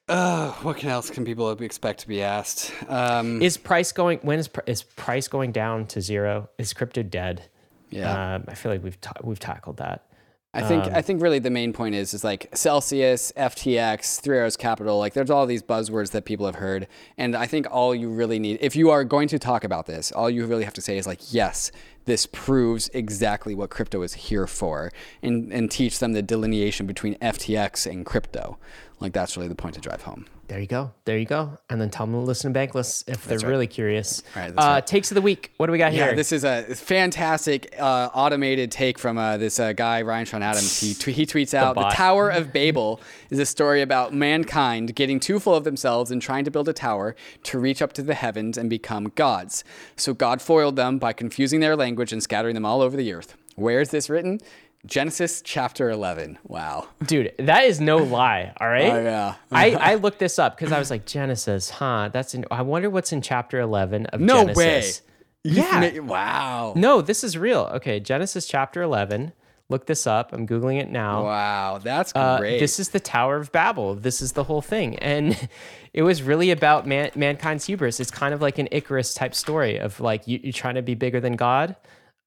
[0.10, 2.72] Uh, what can else can people expect to be asked?
[2.90, 4.18] Um, Is price going?
[4.24, 6.50] When is is price going down to zero?
[6.58, 7.44] Is crypto dead?
[7.92, 8.36] yeah.
[8.36, 10.08] Um, I feel like we've ta- we've tackled that.
[10.56, 14.38] I think Um, I think really the main point is is like Celsius, FTX, Three
[14.38, 14.98] Arrows Capital.
[14.98, 16.88] Like there's all these buzzwords that people have heard,
[17.18, 20.12] and I think all you really need, if you are going to talk about this,
[20.12, 21.72] all you really have to say is like, yes,
[22.06, 24.92] this proves exactly what crypto is here for,
[25.22, 28.58] and and teach them the delineation between FTX and crypto.
[29.00, 30.26] Like that's really the point to drive home.
[30.48, 30.92] There you go.
[31.06, 31.58] There you go.
[31.70, 34.22] And then tell them to listen to Bankless if they're really curious.
[34.36, 34.88] Right, uh, right.
[34.88, 35.52] Takes of the week.
[35.58, 36.16] What do we got Yeah, here?
[36.16, 40.80] this is a fantastic uh, automated take from uh, this uh, guy Ryan Sean Adams.
[40.80, 41.94] He tw- he tweets out the, bot.
[41.94, 43.02] Tower of Babel
[43.32, 46.74] is a story about mankind getting too full of themselves and trying to build a
[46.74, 49.64] tower to reach up to the heavens and become gods.
[49.96, 53.36] So God foiled them by confusing their language and scattering them all over the earth.
[53.56, 54.40] Where is this written?
[54.86, 56.38] Genesis chapter 11.
[56.44, 56.88] Wow.
[57.06, 58.54] Dude, that is no lie.
[58.60, 58.92] All right.
[58.92, 59.36] Oh, yeah.
[59.52, 62.10] I, I looked this up because I was like Genesis, huh?
[62.14, 62.46] That's in.
[62.52, 65.02] I wonder what's in chapter eleven of No Genesis.
[65.44, 66.00] Yeah.
[66.00, 66.74] Wow.
[66.76, 67.70] No, this is real.
[67.76, 69.32] Okay, Genesis chapter 11.
[69.70, 70.32] Look this up.
[70.34, 71.24] I'm Googling it now.
[71.24, 71.80] Wow.
[71.84, 72.60] That's Uh, great.
[72.60, 73.96] this is the Tower of Babel.
[73.96, 75.50] This is the whole thing, and
[75.94, 78.00] it was really about man, mankind's hubris.
[78.00, 80.94] It's kind of like an Icarus type story of like you, you're trying to be
[80.96, 81.76] bigger than God,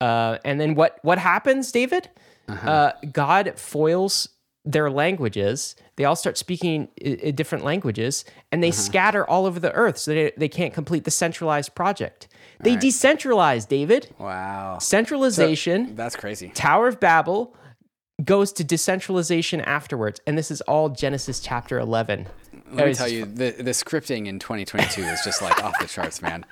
[0.01, 2.09] uh, and then what what happens, David?
[2.49, 2.70] Uh-huh.
[2.70, 4.29] Uh, God foils
[4.65, 5.77] their languages.
[5.97, 8.69] They all start speaking i- different languages, and Uh-huh.
[8.69, 12.29] they scatter all over the earth, so they, they can't complete the centralized project.
[12.61, 14.12] They decentralize, David.
[14.19, 14.79] wow.
[14.79, 15.95] Centralization.
[15.95, 16.49] That's crazy.
[16.51, 17.55] Tower of Babel
[18.25, 22.27] goes to decentralization afterwards, and this is all Genesis chapter 11.
[22.73, 26.20] Let me tell you, the, the scripting in 2022 is just like off the charts,
[26.23, 26.45] man.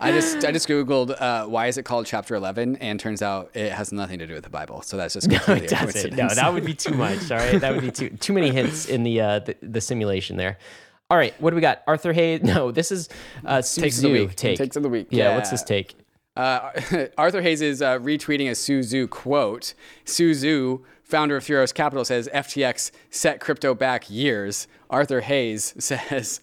[0.00, 3.50] I just I just googled uh, why is it called chapter 11, and turns out
[3.54, 4.82] it has nothing to do with the Bible.
[4.82, 6.16] So that's just completely It doesn't.
[6.16, 7.30] No, that would be too much.
[7.30, 10.36] All right, that would be too too many hints in the uh, the, the simulation
[10.36, 10.58] there.
[11.10, 11.82] All right, what do we got?
[11.86, 12.40] Arthur Hayes?
[12.44, 13.08] No, this is
[13.44, 14.34] uh, Takes of the week.
[14.36, 14.58] take.
[14.58, 15.06] Takes of the week.
[15.10, 15.52] Yeah, what's Yeah.
[15.52, 15.94] this take?
[16.36, 16.70] Uh,
[17.18, 19.72] Arthur Hayes is uh, retweeting a Su Zhu quote.
[20.04, 24.66] Su Zhu, founder of Three Arrows Capital, says FTX set crypto back years.
[24.90, 26.40] Arthur Hayes says,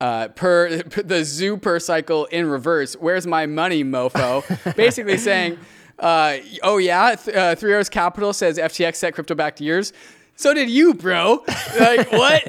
[0.00, 2.94] uh, per, per the zoo per cycle in reverse.
[2.94, 4.44] Where's my money, mofo?
[4.76, 5.58] Basically saying,
[5.98, 9.92] uh, oh yeah, th- uh, Three Arrows Capital says FTX set crypto back to years.
[10.36, 11.44] So did you, bro.
[11.78, 12.42] Like what?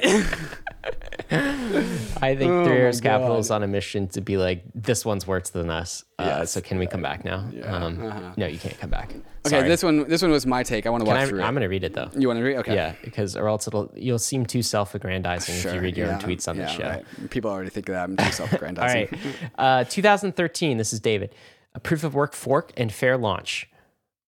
[1.30, 5.26] I think Oh Three Arrows Capital is on a mission to be like this one's
[5.26, 6.04] worse than us.
[6.18, 6.52] Uh, Yes.
[6.52, 7.44] So can we come back now?
[7.64, 9.10] Um, No, you can't come back.
[9.44, 9.68] Okay, Sorry.
[9.68, 10.86] this one this one was my take.
[10.86, 12.08] I want to Can walk I, through I'm gonna read it though.
[12.16, 12.56] You want to read?
[12.58, 12.74] Okay.
[12.74, 16.46] Yeah, because or else it'll you'll seem too self-aggrandizing if you read your own tweets
[16.48, 16.88] on the yeah, show.
[16.88, 17.30] right.
[17.30, 19.10] People already think that I'm too self-aggrandizing.
[19.12, 19.50] right.
[19.58, 21.34] Uh, 2013, this is David.
[21.74, 23.68] A proof of work fork and fair launch.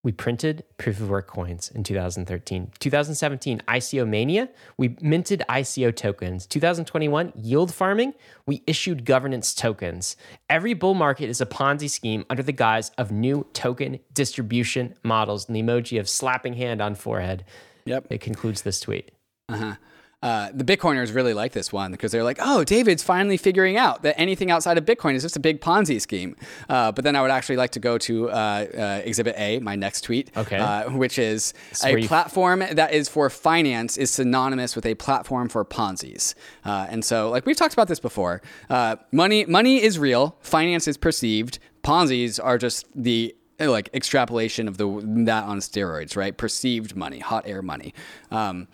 [0.04, 2.72] We printed proof of work coins in 2013.
[2.78, 4.50] 2017, ICO mania.
[4.76, 6.46] We minted ICO tokens.
[6.46, 8.12] 2021, yield farming.
[8.46, 10.16] We issued governance tokens.
[10.50, 15.46] Every bull market is a Ponzi scheme under the guise of new token distribution models.
[15.48, 17.46] And the emoji of slapping hand on forehead.
[17.86, 18.08] Yep.
[18.10, 19.10] It concludes this tweet.
[19.48, 19.76] Uh,
[20.24, 24.18] the Bitcoiners really like this one because they're like, oh, David's finally figuring out that
[24.18, 26.34] anything outside of Bitcoin is just a big Ponzi scheme.
[26.68, 29.76] Uh, but then I would actually like to go to uh, uh, Exhibit A, my
[29.76, 30.56] next tweet, Okay.
[30.56, 31.52] uh, which is
[31.82, 36.34] where a platform that is for finance is synonymous with a platform for Ponzi's.
[36.64, 38.40] Uh, and so, like we've talked about this before,
[38.70, 41.58] uh, money money is real, finance is perceived.
[41.82, 44.86] Ponzi's are just the uh, like extrapolation of the
[45.26, 46.36] that on steroids, right?
[46.36, 47.94] Perceived money, hot air money.
[48.30, 48.66] Um,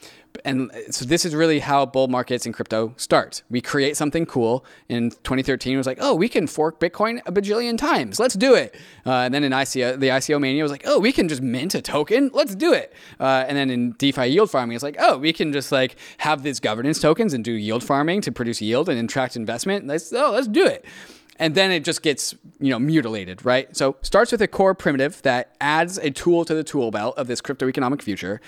[0.44, 3.42] and so this is really how bull markets in crypto start.
[3.50, 4.64] We create something cool.
[4.88, 8.18] In 2013, it was like, oh, we can fork Bitcoin a bajillion times.
[8.18, 8.74] Let's do it.
[9.04, 11.74] Uh, and then in ICO, the ICO mania was like, oh, we can just mint
[11.74, 12.30] a token.
[12.32, 12.92] Let's do it.
[13.18, 16.42] Uh, and then in DeFi yield farming, it's like, oh, we can just like have
[16.42, 19.86] these governance tokens and do yield farming to produce yield and attract investment.
[19.86, 20.84] Let's oh, let's do it
[21.40, 25.20] and then it just gets you know mutilated right so starts with a core primitive
[25.22, 28.40] that adds a tool to the tool belt of this crypto economic future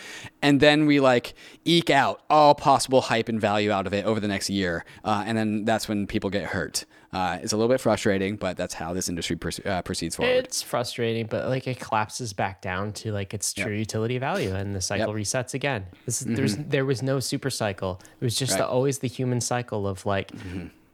[0.42, 4.20] and then we like eke out all possible hype and value out of it over
[4.20, 7.68] the next year uh, and then that's when people get hurt uh, it's a little
[7.68, 9.36] bit frustrating but that's how this industry
[9.66, 13.74] uh, proceeds forward It's frustrating, but like it collapses back down to like its true
[13.74, 15.84] utility value, and the cycle resets again.
[16.06, 18.00] This is, there's there was no super cycle.
[18.18, 18.60] It was just Mm-hmm.
[18.60, 18.64] Right.
[18.66, 18.74] Mm-hmm.
[18.74, 20.32] always the human cycle of like.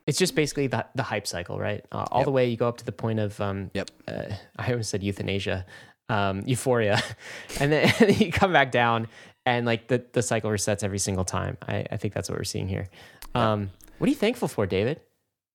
[0.08, 1.84] It's just basically the, the hype cycle, right?
[1.92, 3.90] Uh, all the way you go up to the point of um, Yep.
[4.08, 4.22] uh,
[4.58, 5.66] I almost said euthanasia,
[6.08, 7.00] um, euphoria,
[7.60, 9.08] and then you come back down,
[9.44, 11.58] and like the, the cycle resets every single time.
[11.68, 12.88] I, I think that's what we're seeing here.
[13.34, 15.00] Um, what are you thankful for, David?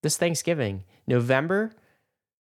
[0.03, 1.71] This Thanksgiving, November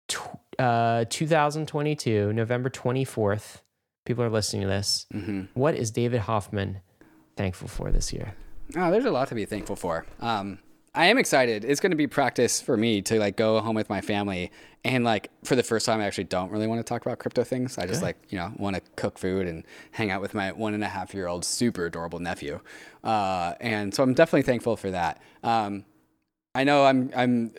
[0.07, 3.61] tw- uh, 2022, November 24th.
[4.05, 5.05] People are listening to this.
[5.13, 5.41] Mm-hmm.
[5.55, 6.79] What is David Hoffman
[7.35, 8.34] thankful for this year?
[8.77, 10.05] Oh, there's a lot to be thankful for.
[10.21, 10.59] Um,
[10.98, 11.64] I am excited.
[11.64, 14.52] It's going to be practice for me to like go home with my family
[14.84, 17.44] and like for the first time, I actually don't really want to talk about crypto
[17.44, 17.78] things.
[17.78, 20.74] I just like you know want to cook food and hang out with my one
[20.74, 22.60] and a half year old super adorable nephew.
[23.03, 25.22] Uh, and so I'm definitely thankful for that.
[25.44, 25.84] Um,
[26.56, 27.52] I know I'm I'm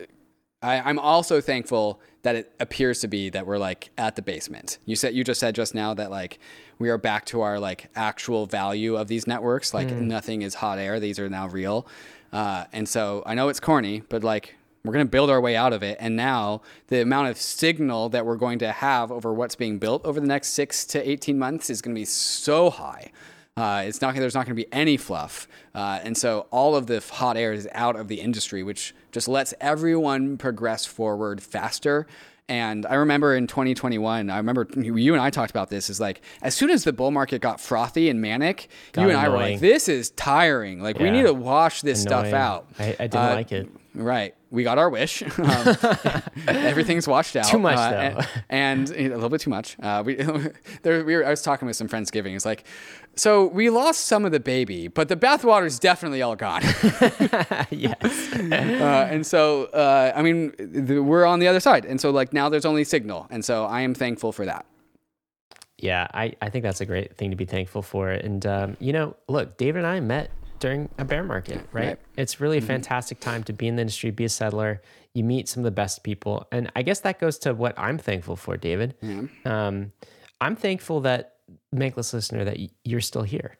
[0.61, 4.79] I, I'm also thankful that it appears to be that we're like at the basement.
[4.85, 6.39] You said you just said just now that like
[6.79, 9.73] we are back to our like actual value of these networks.
[9.73, 11.87] Like nothing is hot air; these are now real.
[12.31, 15.73] Uh, and so I know it's corny, but like we're gonna build our way out
[15.73, 15.97] of it.
[15.99, 20.05] And now the amount of signal that we're going to have over what's being built
[20.05, 23.11] over the next six to eighteen months is gonna be so high.
[23.57, 25.45] Uh, it's not there's not going to be any fluff,
[25.75, 29.27] uh, and so all of the hot air is out of the industry, which just
[29.27, 32.07] lets everyone progress forward faster.
[32.49, 35.89] And I remember in 2021, I remember you and I talked about this.
[35.89, 39.17] Is like as soon as the bull market got frothy and manic, Got you and
[39.17, 40.81] I were like, "This is tiring.
[40.81, 43.69] Like we need to wash this stuff out." I, I didn't Uh, like it.
[43.95, 44.35] Right.
[44.51, 45.23] We got our wish.
[45.39, 45.75] Um,
[46.47, 47.45] everything's washed out.
[47.45, 48.21] Too much, uh, though.
[48.49, 49.77] And, and a little bit too much.
[49.81, 50.15] Uh, we,
[50.83, 52.35] there, we were, I was talking with some friends giving.
[52.35, 52.65] It's like,
[53.15, 56.61] so we lost some of the baby, but the bathwater's definitely all gone.
[57.71, 58.33] yes.
[58.33, 61.85] uh, and so, uh, I mean, the, we're on the other side.
[61.85, 63.27] And so, like, now there's only signal.
[63.31, 64.65] And so I am thankful for that.
[65.77, 68.09] Yeah, I, I think that's a great thing to be thankful for.
[68.09, 70.29] And, um, you know, look, David and I met
[70.59, 71.87] during a bear market, right?
[71.87, 71.99] Right.
[72.17, 74.81] It's really a fantastic time to be in the industry, be a settler.
[75.13, 76.47] You meet some of the best people.
[76.51, 78.95] And I guess that goes to what I'm thankful for, David.
[79.45, 79.91] Um,
[80.41, 81.35] I'm thankful that,
[81.73, 83.57] Bankless listener, that you're still here.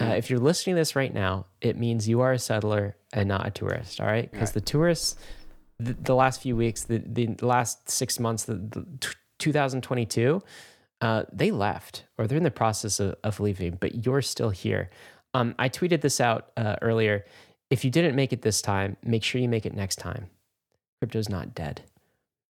[0.00, 3.28] Uh, if you're listening to this right now, it means you are a settler and
[3.28, 4.30] not a tourist, all right?
[4.30, 5.16] Because the tourists,
[5.78, 9.08] the, the last few weeks, the, the last six months, the, the t-
[9.38, 10.42] 2022,
[11.00, 14.90] uh, they left or they're in the process of, of leaving, but you're still here.
[15.34, 17.26] Um, I tweeted this out uh, earlier.
[17.68, 20.30] If you didn't make it this time, make sure you make it next time.
[21.00, 21.82] Crypto's not dead.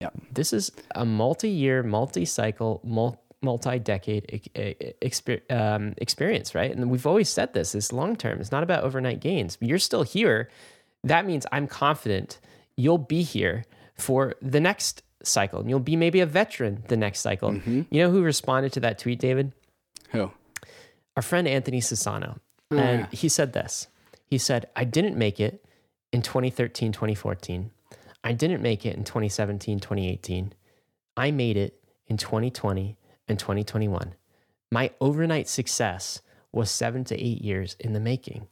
[0.01, 0.13] Yep.
[0.33, 2.81] This is a multi-year, multi-cycle,
[3.41, 4.49] multi-decade
[5.49, 6.71] um, experience, right?
[6.75, 8.41] And we've always said this: it's long-term.
[8.41, 9.57] It's not about overnight gains.
[9.61, 10.49] You're still here.
[11.05, 12.39] That means I'm confident
[12.75, 13.63] you'll be here
[13.95, 17.53] for the next cycle, and you'll be maybe a veteran the next cycle.
[17.89, 19.53] You know who responded to that tweet, David?
[20.09, 20.31] Who?
[21.15, 21.81] our friend Anthony
[22.77, 22.79] Sassano.
[23.03, 23.87] and he said this.
[24.25, 25.63] He said, I didn't make it
[26.11, 27.71] in 2013, 2014.
[28.23, 30.53] I didn't make it in 2017, 2018.
[31.17, 32.97] I made it in 2020
[33.27, 34.15] and 2021.
[34.71, 36.21] My overnight success
[36.51, 38.47] was seven to eight years in the making.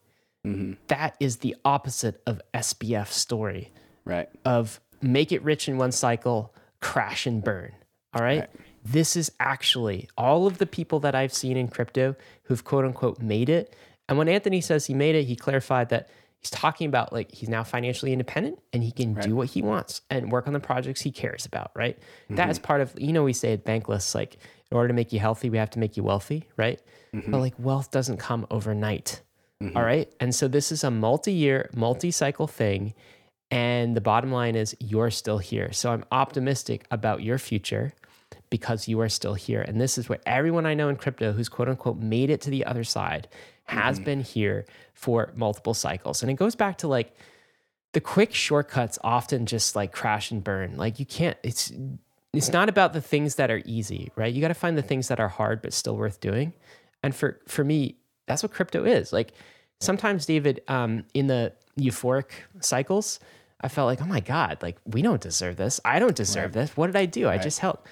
[0.45, 0.73] Mm-hmm.
[0.87, 3.71] That is the opposite of SBF's story
[4.05, 4.29] Right.
[4.45, 7.73] of make it rich in one cycle, crash and burn.
[8.13, 8.49] All right?
[8.83, 13.19] This is actually all of the people that I've seen in crypto who've quote unquote
[13.21, 13.75] made it.
[14.11, 16.09] And when Anthony says he made it, he clarified that
[16.41, 20.01] he's talking about like he's now financially independent and he can do what he wants
[20.09, 21.97] and work on the projects he cares about, right?
[22.29, 22.51] That mm-hmm.
[22.51, 24.35] is part of, you know, we say at Bankless, like,
[24.69, 26.81] in order to make you healthy, we have to make you wealthy, right?
[27.15, 27.31] Mm-hmm.
[27.31, 29.21] But like wealth doesn't come overnight.
[29.63, 29.77] Mm-hmm.
[29.77, 30.13] All right.
[30.19, 32.93] And so this is a multi year, multi cycle thing.
[33.49, 35.71] And the bottom line is you're still here.
[35.71, 37.93] So I'm optimistic about your future
[38.49, 39.61] because you are still here.
[39.61, 42.49] And this is what everyone I know in crypto who's quote unquote made it to
[42.49, 43.29] the other side
[43.71, 46.21] has been here for multiple cycles.
[46.21, 47.15] And it goes back to like
[47.93, 50.77] the quick shortcuts often just like crash and burn.
[50.77, 51.71] Like you can't, it's,
[52.33, 54.33] it's not about the things that are easy, right?
[54.33, 56.53] You got to find the things that are hard but still worth doing.
[57.03, 59.11] And for for me, that's what crypto is.
[59.11, 59.33] Like
[59.79, 62.29] sometimes, David, um, in the euphoric
[62.61, 63.19] cycles,
[63.59, 65.81] I felt like, oh my god, like we don't deserve this.
[65.83, 66.77] I don't deserve this.
[66.77, 67.27] What did I do?
[67.27, 67.87] I just helped.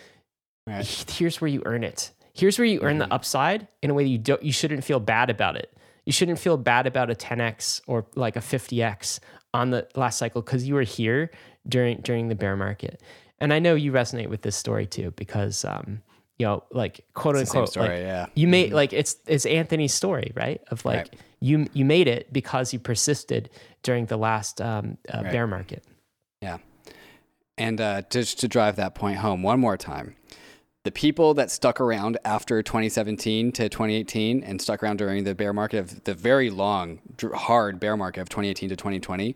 [0.67, 0.85] Right.
[1.09, 2.11] Here's where you earn it.
[2.39, 4.41] Here's where you earn the upside in a way that you don't.
[4.41, 5.75] You shouldn't feel bad about it.
[6.05, 9.19] You shouldn't feel bad about a 10x or like a 50x
[9.53, 11.31] on the last cycle because you were here
[11.67, 13.01] during during the bear market.
[13.39, 16.01] And I know you resonate with this story too because um,
[16.37, 18.25] you know, like quote same unquote, story, like, yeah.
[18.33, 20.61] you made like it's it's Anthony's story, right?
[20.71, 21.15] Of like Right.
[21.41, 23.49] you you made it because you persisted
[23.83, 25.83] during the last um, uh, bear market.
[26.41, 26.59] Yeah.
[27.57, 30.15] And uh, just to drive that point home one more time,
[30.83, 35.51] the people that stuck around after 2017 to 2018 and stuck around during the bear
[35.51, 36.99] market of the very long,
[37.35, 39.35] hard bear market of 2018 to 2020,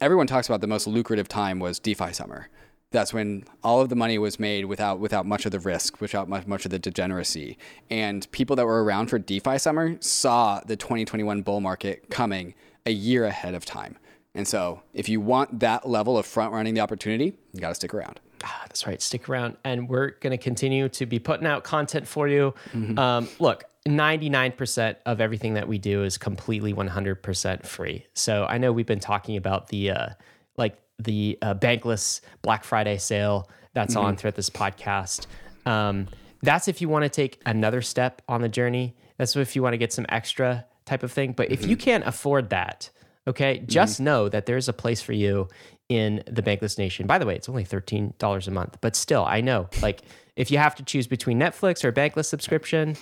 [0.00, 2.48] everyone talks about the most lucrative time was DeFi summer.
[2.90, 6.28] That's when all of the money was made without without much of the risk, without
[6.28, 7.58] much, much of the degeneracy.
[7.90, 12.54] And people that were around for DeFi summer saw the 2021 bull market coming
[12.86, 13.98] a year ahead of time.
[14.34, 17.74] And so, if you want that level of front running the opportunity, you got to
[17.74, 18.20] stick around.
[18.44, 19.00] Ah, that's right.
[19.00, 22.54] Stick around, and we're going to continue to be putting out content for you.
[22.98, 27.66] Um, look, ninety nine percent of everything that we do is completely one hundred percent
[27.66, 28.06] free.
[28.14, 30.08] So I know we've been talking about the uh,
[30.56, 35.26] like the uh, bankless Black Friday sale that's on throughout this podcast.
[35.66, 36.08] Um,
[36.42, 38.96] that's if you want to take another step on the journey.
[39.16, 41.32] That's if you want to get some extra type of thing.
[41.32, 42.90] But if you can't afford that,
[43.26, 45.48] okay, just know that there's a place for you
[45.88, 47.06] in the Bankless Nation.
[47.06, 50.02] By the way, it's only $13 a month, but still, I know, like,
[50.36, 52.96] if you have to choose between Netflix or a Bankless subscription,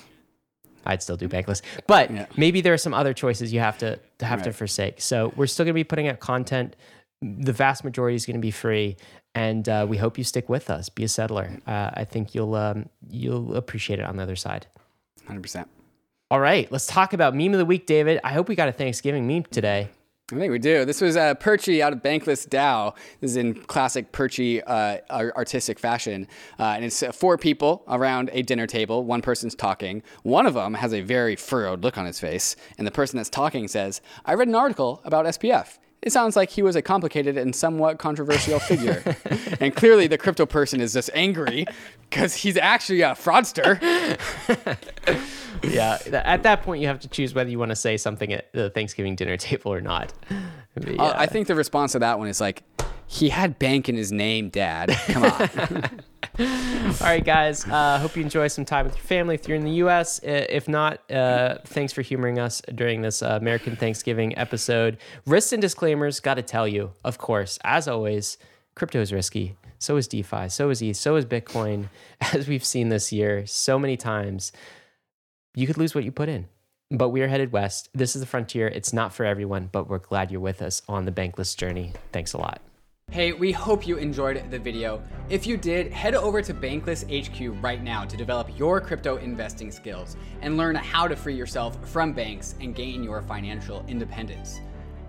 [0.87, 1.63] I'd still do Bankless.
[1.87, 2.27] But Yeah.
[2.37, 5.01] maybe there are some other choices you have to, to have to forsake.
[5.01, 6.77] So we're still going to be putting out content.
[7.23, 8.97] The vast majority is going to be free,
[9.35, 10.89] and uh, we hope you stick with us.
[10.89, 11.51] Be a settler.
[11.67, 14.67] Uh, I think you'll um, you'll appreciate it on the other side.
[15.29, 15.67] 100%.
[16.31, 18.21] All right, let's talk about meme of the week, David.
[18.23, 19.89] I hope we got a Thanksgiving meme today.
[20.33, 20.85] I think we do.
[20.85, 22.97] This was uh, Perchy out of Bankless DAO.
[23.21, 26.27] This is in classic Perchy uh, artistic fashion.
[26.59, 29.05] Uh, and it's uh, four people around a dinner table.
[29.05, 30.03] One person's talking.
[30.25, 32.57] One of them has a very furrowed look on his face.
[32.77, 35.79] And the person that's talking says, I read an article about SBF.
[36.07, 39.03] It sounds like he was a complicated and somewhat controversial figure.
[39.61, 41.67] and clearly, the crypto person is just angry
[42.09, 43.81] because he's actually a fraudster.
[45.65, 48.53] yeah, at that point, you have to choose whether you want to say something at
[48.53, 50.13] the Thanksgiving dinner table or not.
[50.79, 51.03] But, yeah.
[51.03, 52.63] uh, I think the response to that one is like,
[53.07, 54.91] he had bank in his name, Dad.
[55.07, 56.03] Come on.
[56.39, 57.67] All right, guys.
[57.67, 60.21] Uh, hope you enjoy some time with your family if you're in the U.S.
[60.23, 64.99] If not, uh, thanks for humoring us during this uh, American Thanksgiving episode.
[65.25, 66.21] Risks and disclaimers.
[66.21, 68.37] Got to tell you, of course, as always,
[68.75, 69.57] crypto is risky.
[69.79, 70.49] So is DeFi.
[70.49, 70.97] So is ETH.
[70.97, 71.89] So is Bitcoin.
[72.33, 74.53] As we've seen this year so many times,
[75.55, 76.49] you could lose what you put in.
[76.91, 77.89] But we are headed west.
[77.95, 78.69] This is the frontier.
[78.69, 81.93] It's not for everyone, but we're glad you're with us on the bankless journey.
[82.13, 82.61] Thanks a lot.
[83.17, 85.03] Hey, we hope you enjoyed the video.
[85.31, 89.71] If you did, head over to Bankless HQ right now to develop your crypto investing
[89.71, 94.61] skills and learn how to free yourself from banks and gain your financial independence.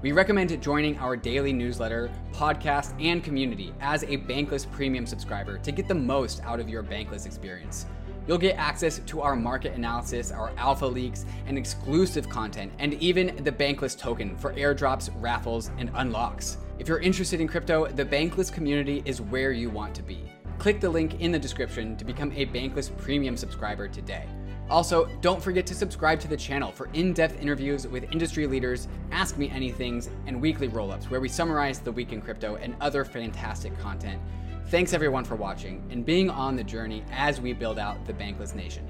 [0.02, 5.72] We recommend joining our daily newsletter, podcast, and community as a Bankless Premium subscriber to
[5.74, 7.88] get the most out of your Bankless experience.
[8.26, 13.44] You'll get access to our market analysis, our alpha leaks, and exclusive content, and even
[13.44, 16.58] the Bankless token for airdrops, raffles, and unlocks.
[16.80, 20.32] If you're interested in crypto, the Bankless community is where you want to be.
[20.60, 24.28] Click the link in the description to become a Bankless Premium subscriber today.
[24.70, 28.88] Also, don't forget to subscribe to the channel for in depth interviews with industry leaders,
[29.12, 32.76] Ask Me Anythings, and weekly roll ups where we summarize the week in crypto and
[32.80, 34.22] other fantastic content.
[34.68, 38.54] Thanks everyone for watching and being on the journey as we build out the Bankless
[38.54, 38.88] Nation.